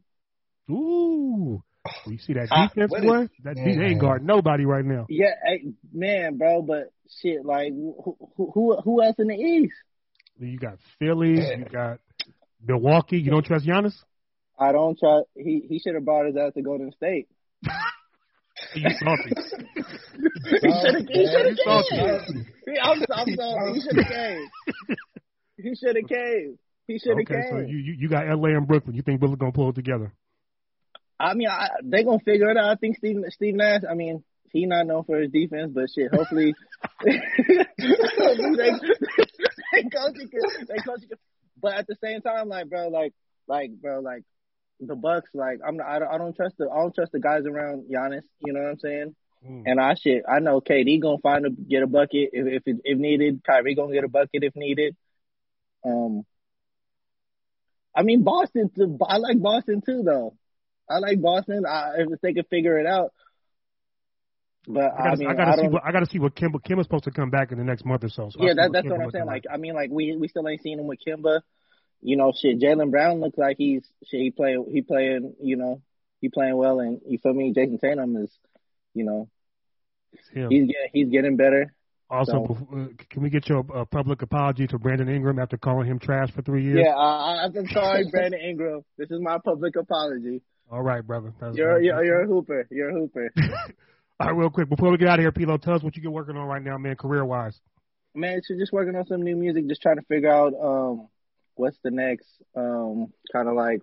Ooh. 0.70 1.62
You 2.06 2.18
see 2.18 2.32
that 2.32 2.48
Ah, 2.50 2.66
defense, 2.66 2.90
what 2.90 3.02
boy? 3.02 3.20
is- 3.22 3.30
that 3.44 3.56
Man. 3.56 3.78
they 3.78 3.84
ain't 3.86 4.00
guarding 4.00 4.26
nobody 4.26 4.64
right 4.64 4.84
now. 4.84 5.06
Yeah, 5.08 5.34
hey, 5.44 5.66
man, 5.92 6.36
bro, 6.36 6.62
but 6.62 6.92
shit, 7.20 7.44
like 7.44 7.72
who 7.72 8.16
who 8.36 8.76
who 8.82 9.02
else 9.02 9.14
in 9.18 9.28
the 9.28 9.34
East? 9.36 9.74
You 10.38 10.58
got 10.58 10.78
Philly, 10.98 11.30
you 11.38 11.64
got 11.70 11.98
Milwaukee. 12.66 13.18
You 13.20 13.30
don't 13.30 13.44
trust 13.46 13.64
Giannis? 13.64 13.94
I 14.58 14.72
don't 14.72 14.98
try. 14.98 15.20
He 15.34 15.64
he 15.68 15.78
should 15.78 15.94
have 15.94 16.04
brought 16.04 16.26
his 16.26 16.36
ass 16.36 16.52
to 16.54 16.62
Golden 16.62 16.92
State. 16.92 17.28
You 18.74 18.88
salty. 18.88 19.32
he 19.74 20.60
should 20.60 20.94
have. 20.94 21.06
He 21.08 21.26
should 21.26 21.46
have 21.46 21.86
came. 21.88 22.46
He, 22.66 22.78
I'm, 22.80 23.02
I'm 23.12 23.34
sorry. 23.36 23.74
He 23.74 23.80
should 23.80 23.96
have 23.96 24.08
came. 24.08 24.48
He 25.58 25.74
should 25.74 25.96
have 25.96 26.08
came. 26.08 26.58
He 26.86 26.98
should 26.98 27.10
have 27.10 27.18
okay, 27.18 27.34
came. 27.34 27.50
so 27.50 27.58
you, 27.58 27.76
you 27.76 27.94
you 27.98 28.08
got 28.08 28.26
LA 28.26 28.56
and 28.56 28.66
Brooklyn. 28.66 28.96
You 28.96 29.02
think 29.02 29.20
Brooklyn 29.20 29.38
gonna 29.38 29.52
pull 29.52 29.70
it 29.70 29.74
together? 29.74 30.12
I 31.18 31.34
mean, 31.34 31.48
I, 31.48 31.68
they 31.82 32.04
gonna 32.04 32.20
figure 32.20 32.50
it 32.50 32.56
out. 32.56 32.70
I 32.70 32.74
think 32.76 32.96
Steve 32.96 33.16
Steve 33.30 33.54
Nash. 33.54 33.82
I 33.88 33.94
mean, 33.94 34.24
He 34.52 34.66
not 34.66 34.86
known 34.86 35.04
for 35.04 35.20
his 35.20 35.30
defense, 35.30 35.72
but 35.74 35.90
shit, 35.94 36.14
hopefully, 36.14 36.54
hopefully 37.00 37.26
they, 38.56 38.70
they 39.72 39.82
coaching, 39.88 40.30
they 40.68 40.76
coach 40.76 40.84
coaching. 40.86 41.08
But 41.60 41.74
at 41.74 41.86
the 41.86 41.96
same 42.02 42.20
time, 42.22 42.48
like 42.48 42.68
bro, 42.68 42.88
like 42.88 43.12
like 43.48 43.70
bro, 43.80 44.00
like 44.00 44.22
the 44.80 44.94
Bucks, 44.94 45.30
like 45.34 45.60
I'm 45.66 45.80
I 45.80 45.98
don't, 45.98 46.08
I 46.08 46.18
don't 46.18 46.36
trust 46.36 46.56
the 46.58 46.68
I 46.70 46.76
don't 46.76 46.94
trust 46.94 47.12
the 47.12 47.20
guys 47.20 47.44
around 47.46 47.84
Giannis. 47.90 48.22
You 48.44 48.52
know 48.52 48.60
what 48.60 48.70
I'm 48.70 48.78
saying? 48.78 49.14
Mm. 49.46 49.62
And 49.66 49.80
I 49.80 49.94
shit, 49.94 50.22
I 50.28 50.40
know 50.40 50.60
KD 50.60 51.00
gonna 51.00 51.18
find 51.18 51.46
a 51.46 51.50
get 51.50 51.82
a 51.82 51.86
bucket 51.86 52.30
if 52.32 52.62
if 52.66 52.76
if 52.84 52.98
needed. 52.98 53.42
Kyrie 53.46 53.74
gonna 53.74 53.92
get 53.92 54.04
a 54.04 54.08
bucket 54.08 54.44
if 54.44 54.56
needed. 54.56 54.96
Um, 55.84 56.24
I 57.94 58.02
mean 58.02 58.22
Boston. 58.22 58.70
Too, 58.74 58.98
I 59.06 59.18
like 59.18 59.40
Boston 59.40 59.82
too, 59.84 60.02
though. 60.04 60.34
I 60.88 60.98
like 60.98 61.20
Boston. 61.20 61.64
I, 61.66 61.94
if 61.98 62.20
they 62.20 62.32
can 62.32 62.44
figure 62.44 62.78
it 62.78 62.86
out. 62.86 63.12
But 64.68 64.84
I, 64.84 64.96
gotta, 64.96 65.10
I 65.10 65.16
mean, 65.16 65.28
I 65.28 65.34
gotta 65.34 65.50
I 65.52 65.56
see 65.56 65.68
what 65.68 65.82
I 65.84 65.92
gotta 65.92 66.06
see 66.06 66.18
what 66.18 66.34
Kemba. 66.34 66.60
Kemba's 66.60 66.86
supposed 66.86 67.04
to 67.04 67.12
come 67.12 67.30
back 67.30 67.52
in 67.52 67.58
the 67.58 67.64
next 67.64 67.84
month 67.84 68.02
or 68.04 68.08
so. 68.08 68.30
so 68.30 68.38
yeah, 68.40 68.54
that, 68.54 68.72
that's 68.72 68.84
what, 68.84 68.98
what 68.98 69.04
I'm 69.04 69.10
saying. 69.12 69.26
Like, 69.26 69.44
I 69.50 69.58
mean, 69.58 69.74
like 69.74 69.90
we 69.90 70.16
we 70.16 70.28
still 70.28 70.46
ain't 70.48 70.62
seen 70.62 70.78
him 70.78 70.86
with 70.86 70.98
Kemba. 71.06 71.40
You 72.06 72.16
know, 72.16 72.32
shit. 72.40 72.60
Jaylen 72.60 72.92
Brown 72.92 73.20
looks 73.20 73.36
like 73.36 73.56
he's 73.58 73.82
shit. 74.06 74.20
He 74.20 74.30
play 74.30 74.56
he 74.70 74.80
playing. 74.80 75.34
You 75.42 75.56
know, 75.56 75.82
he 76.20 76.28
playing 76.28 76.56
well, 76.56 76.78
and 76.78 77.00
you 77.04 77.18
feel 77.18 77.34
me. 77.34 77.52
Jayson 77.52 77.80
Tatum 77.80 78.16
is, 78.18 78.30
you 78.94 79.04
know, 79.04 79.28
he's 80.12 80.30
getting 80.32 80.70
he's 80.92 81.08
getting 81.08 81.36
better. 81.36 81.74
Also, 82.08 82.32
so, 82.32 82.68
uh, 82.78 82.86
can 83.10 83.24
we 83.24 83.28
get 83.28 83.48
your 83.48 83.66
uh, 83.74 83.84
public 83.86 84.22
apology 84.22 84.68
to 84.68 84.78
Brandon 84.78 85.08
Ingram 85.08 85.40
after 85.40 85.56
calling 85.56 85.88
him 85.88 85.98
trash 85.98 86.30
for 86.30 86.42
three 86.42 86.62
years? 86.62 86.78
Yeah, 86.84 86.94
uh, 86.94 87.48
I'm 87.48 87.66
sorry, 87.70 88.04
Brandon 88.12 88.40
Ingram. 88.40 88.84
This 88.96 89.10
is 89.10 89.18
my 89.20 89.38
public 89.44 89.74
apology. 89.74 90.42
All 90.70 90.82
right, 90.82 91.04
brother. 91.04 91.32
That's 91.40 91.56
you're 91.56 91.82
you're, 91.82 92.04
you're 92.04 92.22
a 92.22 92.26
hooper. 92.28 92.68
You're 92.70 92.90
a 92.90 92.94
hooper. 92.94 93.32
All 94.20 94.28
right, 94.28 94.36
real 94.36 94.50
quick 94.50 94.68
before 94.68 94.92
we 94.92 94.96
get 94.96 95.08
out 95.08 95.18
of 95.18 95.24
here, 95.24 95.32
Pilo, 95.32 95.60
tell 95.60 95.74
us 95.74 95.82
what 95.82 95.96
you 95.96 96.02
get 96.02 96.12
working 96.12 96.36
on 96.36 96.46
right 96.46 96.62
now, 96.62 96.78
man, 96.78 96.94
career 96.94 97.24
wise. 97.24 97.58
Man, 98.14 98.40
so 98.44 98.54
just 98.56 98.72
working 98.72 98.94
on 98.94 99.06
some 99.06 99.22
new 99.22 99.34
music, 99.34 99.66
just 99.66 99.82
trying 99.82 99.96
to 99.96 100.02
figure 100.02 100.30
out 100.30 100.54
um 100.54 101.08
what's 101.56 101.78
the 101.82 101.90
next 101.90 102.28
um 102.54 103.12
kind 103.32 103.48
of 103.48 103.54
like 103.54 103.82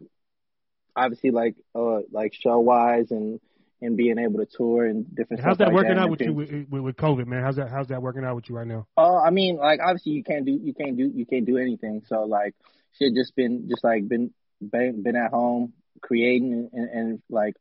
obviously 0.95 1.31
like 1.31 1.55
uh 1.75 1.99
like 2.11 2.33
show 2.33 2.59
wise 2.59 3.11
and 3.11 3.39
and 3.83 3.97
being 3.97 4.17
able 4.17 4.39
to 4.39 4.45
tour 4.45 4.85
and 4.85 5.13
different. 5.13 5.43
How's 5.43 5.57
that 5.57 5.67
like 5.67 5.73
working 5.73 5.95
that 5.95 6.03
out 6.03 6.09
with 6.09 6.21
you 6.21 6.33
with, 6.33 6.69
with, 6.69 6.95
COVID, 6.95 7.27
man? 7.27 7.43
How's 7.43 7.57
that 7.57 7.69
How's 7.69 7.87
that 7.87 8.01
working 8.01 8.23
out 8.23 8.35
with 8.35 8.49
you 8.49 8.55
right 8.55 8.65
now? 8.65 8.87
Oh, 8.95 9.17
uh, 9.17 9.21
I 9.21 9.29
mean, 9.29 9.57
like 9.57 9.81
obviously 9.83 10.13
you 10.13 10.23
can't 10.23 10.45
do 10.45 10.51
you 10.51 10.73
can't 10.73 10.97
do 10.97 11.11
you 11.13 11.25
can't 11.25 11.45
do 11.45 11.57
anything. 11.57 12.01
So 12.07 12.23
like 12.23 12.55
shit, 12.97 13.13
just 13.13 13.35
been 13.35 13.67
just 13.69 13.83
like 13.83 14.07
been 14.07 14.33
been, 14.61 15.03
been 15.03 15.17
at 15.17 15.31
home 15.31 15.73
creating 16.01 16.69
and, 16.73 16.89
and, 16.89 17.21
like 17.29 17.55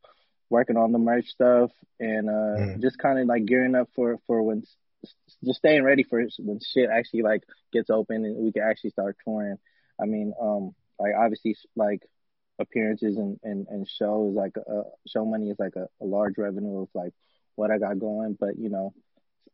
working 0.49 0.77
on 0.77 0.91
the 0.91 0.99
merch 0.99 1.27
stuff 1.27 1.71
and 1.99 2.29
uh 2.29 2.59
mm. 2.59 2.81
just 2.81 2.97
kind 2.97 3.19
of 3.19 3.27
like 3.27 3.45
gearing 3.45 3.75
up 3.75 3.89
for 3.95 4.19
for 4.27 4.43
when 4.43 4.63
just 5.43 5.57
staying 5.57 5.83
ready 5.83 6.03
for 6.03 6.23
when 6.39 6.59
shit 6.59 6.89
actually 6.89 7.21
like 7.21 7.43
gets 7.71 7.89
open 7.89 8.23
and 8.23 8.37
we 8.37 8.51
can 8.51 8.63
actually 8.63 8.91
start 8.91 9.17
touring. 9.25 9.57
I 10.03 10.05
mean, 10.05 10.33
um, 10.41 10.75
like 10.99 11.13
obviously 11.17 11.55
like 11.75 12.01
appearances 12.59 13.17
and, 13.17 13.39
and, 13.43 13.67
and 13.69 13.87
shows 13.87 14.33
like 14.35 14.53
uh, 14.57 14.83
show 15.07 15.25
money 15.25 15.49
is 15.49 15.57
like 15.57 15.75
a, 15.75 15.87
a 16.01 16.05
large 16.05 16.37
revenue 16.37 16.81
of 16.81 16.89
like 16.93 17.13
what 17.55 17.71
I 17.71 17.77
got 17.77 17.99
going, 17.99 18.37
but 18.39 18.57
you 18.57 18.69
know, 18.69 18.93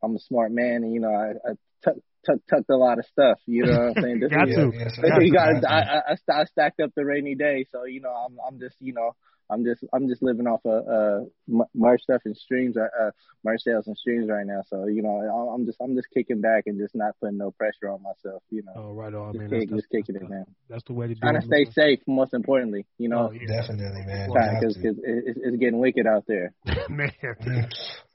I'm 0.02 0.16
a 0.16 0.20
smart 0.20 0.52
man 0.52 0.84
and 0.84 0.94
you 0.94 1.00
know, 1.00 1.14
I, 1.14 1.50
I 1.50 1.54
tuck, 1.84 1.96
tuck, 2.26 2.40
tucked 2.50 2.70
a 2.70 2.78
lot 2.78 3.00
of 3.00 3.06
stuff. 3.06 3.40
You 3.46 3.66
know 3.66 3.88
what 3.88 3.98
I'm 3.98 4.04
saying? 4.04 4.20
Got 4.30 4.46
to. 4.46 4.72
Yeah, 5.04 5.20
you 5.20 5.34
got, 5.34 5.66
I, 5.66 6.02
I, 6.10 6.42
I 6.42 6.46
stacked 6.46 6.80
up 6.80 6.92
the 6.96 7.06
rainy 7.06 7.36
day, 7.36 7.66
so 7.72 7.86
you 7.86 8.02
know, 8.02 8.12
I'm 8.12 8.38
I'm 8.46 8.60
just 8.60 8.76
you 8.80 8.94
know, 8.94 9.16
I'm 9.50 9.64
just 9.64 9.84
I'm 9.94 10.08
just 10.08 10.22
living 10.22 10.48
off 10.48 10.62
of 10.66 10.88
uh 10.88 11.26
merch 11.74 12.02
stuff 12.04 12.22
and 12.26 12.38
streams, 12.38 12.78
uh, 12.78 12.82
uh 12.82 13.12
merch 13.44 13.62
sales 13.64 13.88
and 13.88 13.98
streams 13.98 14.30
right 14.30 14.46
now. 14.46 14.62
So 14.70 14.86
you 14.86 15.02
know, 15.02 15.10
I'm 15.54 15.66
just 15.66 15.78
I'm 15.82 15.96
just 15.96 16.08
kicking 16.14 16.42
back 16.42 16.64
and 16.68 16.80
just 16.80 16.96
not 16.96 17.16
putting 17.20 17.38
no 17.38 17.52
pressure 17.52 17.90
on 17.90 18.04
myself. 18.04 18.44
You 18.50 18.64
know. 18.64 18.74
Oh 18.76 18.92
right 18.92 19.14
on, 19.14 19.34
just 19.34 19.40
man. 19.42 19.50
Kick, 19.50 19.70
that's, 19.70 19.82
just 19.82 19.92
kicking 19.92 20.16
it, 20.16 20.30
man. 20.30 20.46
That's 20.70 20.84
the 20.84 20.94
way 20.94 21.08
to 21.08 21.14
do 21.16 21.20
Trying 21.20 21.36
it. 21.36 21.46
Trying 21.48 21.66
to 21.66 21.72
stay 21.72 21.96
safe, 21.96 22.00
most 22.08 22.34
importantly. 22.34 22.86
You 22.98 23.10
know. 23.10 23.30
Oh, 23.30 23.32
yeah. 23.32 23.62
Definitely, 23.62 24.06
man. 24.06 24.30
Because 24.30 24.78
it's, 24.78 25.00
it's 25.04 25.58
getting 25.58 25.80
wicked 25.80 26.06
out 26.06 26.26
there. 26.28 26.54
man. 26.90 27.12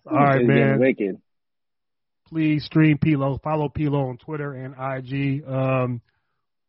All 0.06 0.16
right, 0.16 0.40
it's 0.40 0.48
man. 0.48 0.78
wicked. 0.78 1.20
Please 2.28 2.64
stream 2.64 2.98
Pilo. 2.98 3.40
Follow 3.42 3.68
Pilo 3.68 4.08
on 4.08 4.18
Twitter 4.18 4.52
and 4.54 4.74
IG. 4.74 5.46
Um, 5.46 6.00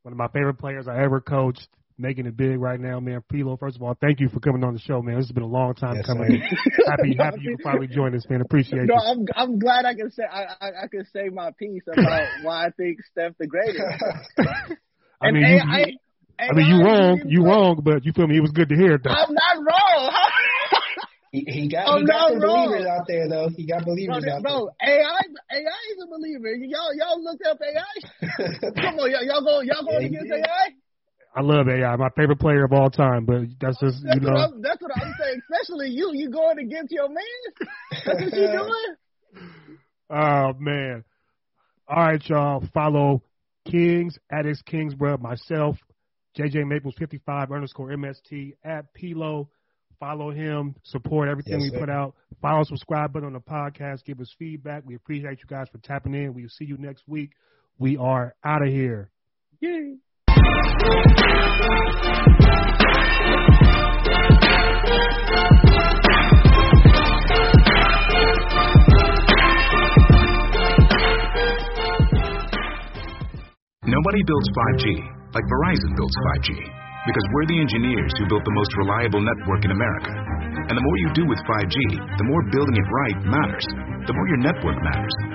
one 0.04 0.12
of 0.12 0.18
my 0.18 0.28
favorite 0.28 0.56
players 0.56 0.88
I 0.88 1.04
ever 1.04 1.22
coached 1.22 1.68
making 1.98 2.26
it 2.26 2.36
big 2.36 2.60
right 2.60 2.80
now, 2.80 3.00
man. 3.00 3.22
Pilo, 3.32 3.58
first 3.58 3.76
of 3.76 3.84
all, 3.84 3.96
thank 4.00 4.20
you 4.20 4.30
for 4.30 4.40
coming 4.40 4.64
on 4.64 4.74
the 4.74 4.80
show, 4.80 5.02
man. 5.02 5.16
This 5.16 5.28
has 5.28 5.32
been 5.32 5.44
a 5.44 5.48
long 5.48 5.74
time 5.74 5.96
yes, 5.96 6.06
coming. 6.06 6.42
happy, 6.88 7.16
happy 7.18 7.40
you 7.42 7.58
finally 7.64 7.88
joined 7.88 8.16
us, 8.16 8.26
man. 8.30 8.42
Appreciate 8.42 8.82
you. 8.82 8.88
no, 8.88 8.96
you. 8.96 9.02
I'm 9.02 9.26
I'm 9.36 9.60
glad 9.60 9.86
I 9.86 9.94
can 9.94 10.12
say 10.12 10.24
I 10.24 10.44
I, 10.60 10.68
I 10.84 10.88
can 10.88 11.06
say 11.14 11.30
my 11.30 11.52
piece 11.58 11.84
about 11.92 12.28
why 12.44 12.68
I 12.68 12.70
think 12.72 13.00
Steph 13.12 13.34
the 13.40 13.48
greatest. 13.48 13.80
I 15.22 15.32
mean, 15.32 15.44
you, 15.44 15.58
I, 15.58 15.96
I, 16.38 16.50
I 16.50 16.54
mean, 16.54 16.68
you 16.68 16.84
wrong, 16.84 17.22
you 17.26 17.46
wrong, 17.46 17.80
but 17.84 18.06
you 18.06 18.12
feel 18.14 18.28
me? 18.28 18.38
It 18.38 18.42
was 18.42 18.52
good 18.52 18.70
to 18.70 18.76
hear. 18.76 19.00
Though. 19.02 19.12
I'm 19.12 19.34
not 19.34 19.58
wrong. 19.58 20.14
He, 21.32 21.44
he 21.48 21.68
got, 21.68 21.84
oh, 21.88 22.00
he 22.00 22.06
got 22.06 22.30
some 22.30 22.40
wrong. 22.40 22.68
believers 22.68 22.88
out 22.88 23.08
there 23.08 23.28
though. 23.28 23.50
He 23.56 23.68
got 23.68 23.84
believers 23.84 24.24
bro, 24.24 24.36
out 24.36 24.44
bro, 24.44 24.70
there. 24.80 25.04
AI, 25.04 25.20
AI 25.52 25.82
is 25.92 26.00
a 26.04 26.08
believer. 26.08 26.48
Y'all, 26.64 26.96
y'all 26.96 27.22
looked 27.22 27.44
up 27.44 27.60
AI. 27.60 28.72
Come 28.82 29.00
on, 29.00 29.12
y'all, 29.12 29.24
y'all 29.24 29.44
go, 29.44 29.60
y'all 29.60 29.84
going 29.84 30.14
yeah, 30.14 30.20
against 30.20 30.32
AI. 30.32 30.76
I 31.36 31.42
love 31.42 31.68
AI, 31.68 31.96
my 31.98 32.10
favorite 32.16 32.40
player 32.40 32.64
of 32.64 32.72
all 32.72 32.90
time. 32.90 33.26
But 33.26 33.42
that's 33.60 33.78
just 33.80 34.04
that's 34.04 34.16
you 34.16 34.22
know. 34.22 34.34
What 34.34 34.62
that's 34.62 34.82
what 34.82 34.92
I'm 34.96 35.14
saying. 35.20 35.42
Especially 35.52 35.90
you, 35.90 36.12
you 36.14 36.30
going 36.30 36.60
against 36.60 36.94
your 36.94 37.10
man. 37.10 37.68
That's 37.92 38.06
what 38.08 38.34
you 38.34 38.52
doing. 38.52 38.96
Oh 40.08 40.54
man! 40.60 41.04
All 41.88 41.98
right, 41.98 42.22
y'all. 42.30 42.64
Follow 42.76 43.24
Kings 43.68 44.16
at 44.32 44.46
X 44.46 44.62
Kingsborough. 44.62 45.18
Myself, 45.18 45.78
JJ 46.38 46.68
Maples 46.68 46.94
fifty 47.00 47.20
five 47.26 47.52
underscore 47.52 47.90
MST 47.90 48.54
at 48.64 48.94
Pilo. 48.94 49.48
Follow 50.00 50.30
him. 50.30 50.76
Support 50.84 51.28
everything 51.28 51.60
yes, 51.60 51.64
we 51.64 51.70
sir. 51.72 51.80
put 51.80 51.90
out. 51.90 52.14
Follow, 52.40 52.64
subscribe 52.66 53.14
button 53.14 53.26
on 53.26 53.34
the 53.34 53.40
podcast. 53.40 54.06
Give 54.06 54.20
us 54.20 54.32
feedback. 54.38 54.84
We 54.86 54.94
appreciate 54.94 55.40
you 55.40 55.48
guys 55.48 55.66
for 55.72 55.80
tapping 55.80 56.14
in. 56.14 56.36
We'll 56.36 56.50
see 56.50 56.66
you 56.66 56.78
next 56.78 57.08
week. 57.08 57.32
We 57.80 57.98
are 57.98 58.36
out 58.44 58.62
of 58.62 58.70
here. 58.70 59.10
Yay. 59.60 59.96
Nobody 73.86 74.22
builds 74.26 74.50
5G 74.50 74.86
like 75.34 75.46
Verizon 75.46 75.92
builds 75.96 76.16
5G 76.34 76.52
because 77.06 77.26
we're 77.34 77.46
the 77.48 77.60
engineers 77.60 78.12
who 78.18 78.26
built 78.28 78.44
the 78.44 78.56
most 78.58 78.72
reliable 78.78 79.22
network 79.22 79.66
in 79.66 79.72
America. 79.72 80.10
And 80.70 80.78
the 80.78 80.82
more 80.82 80.98
you 80.98 81.10
do 81.14 81.26
with 81.26 81.40
5G, 81.46 81.78
the 82.18 82.26
more 82.26 82.42
building 82.50 82.76
it 82.76 82.88
right 82.90 83.20
matters. 83.30 83.66
The 84.08 84.14
more 84.14 84.28
your 84.28 84.42
network 84.42 84.78
matters. 84.82 85.35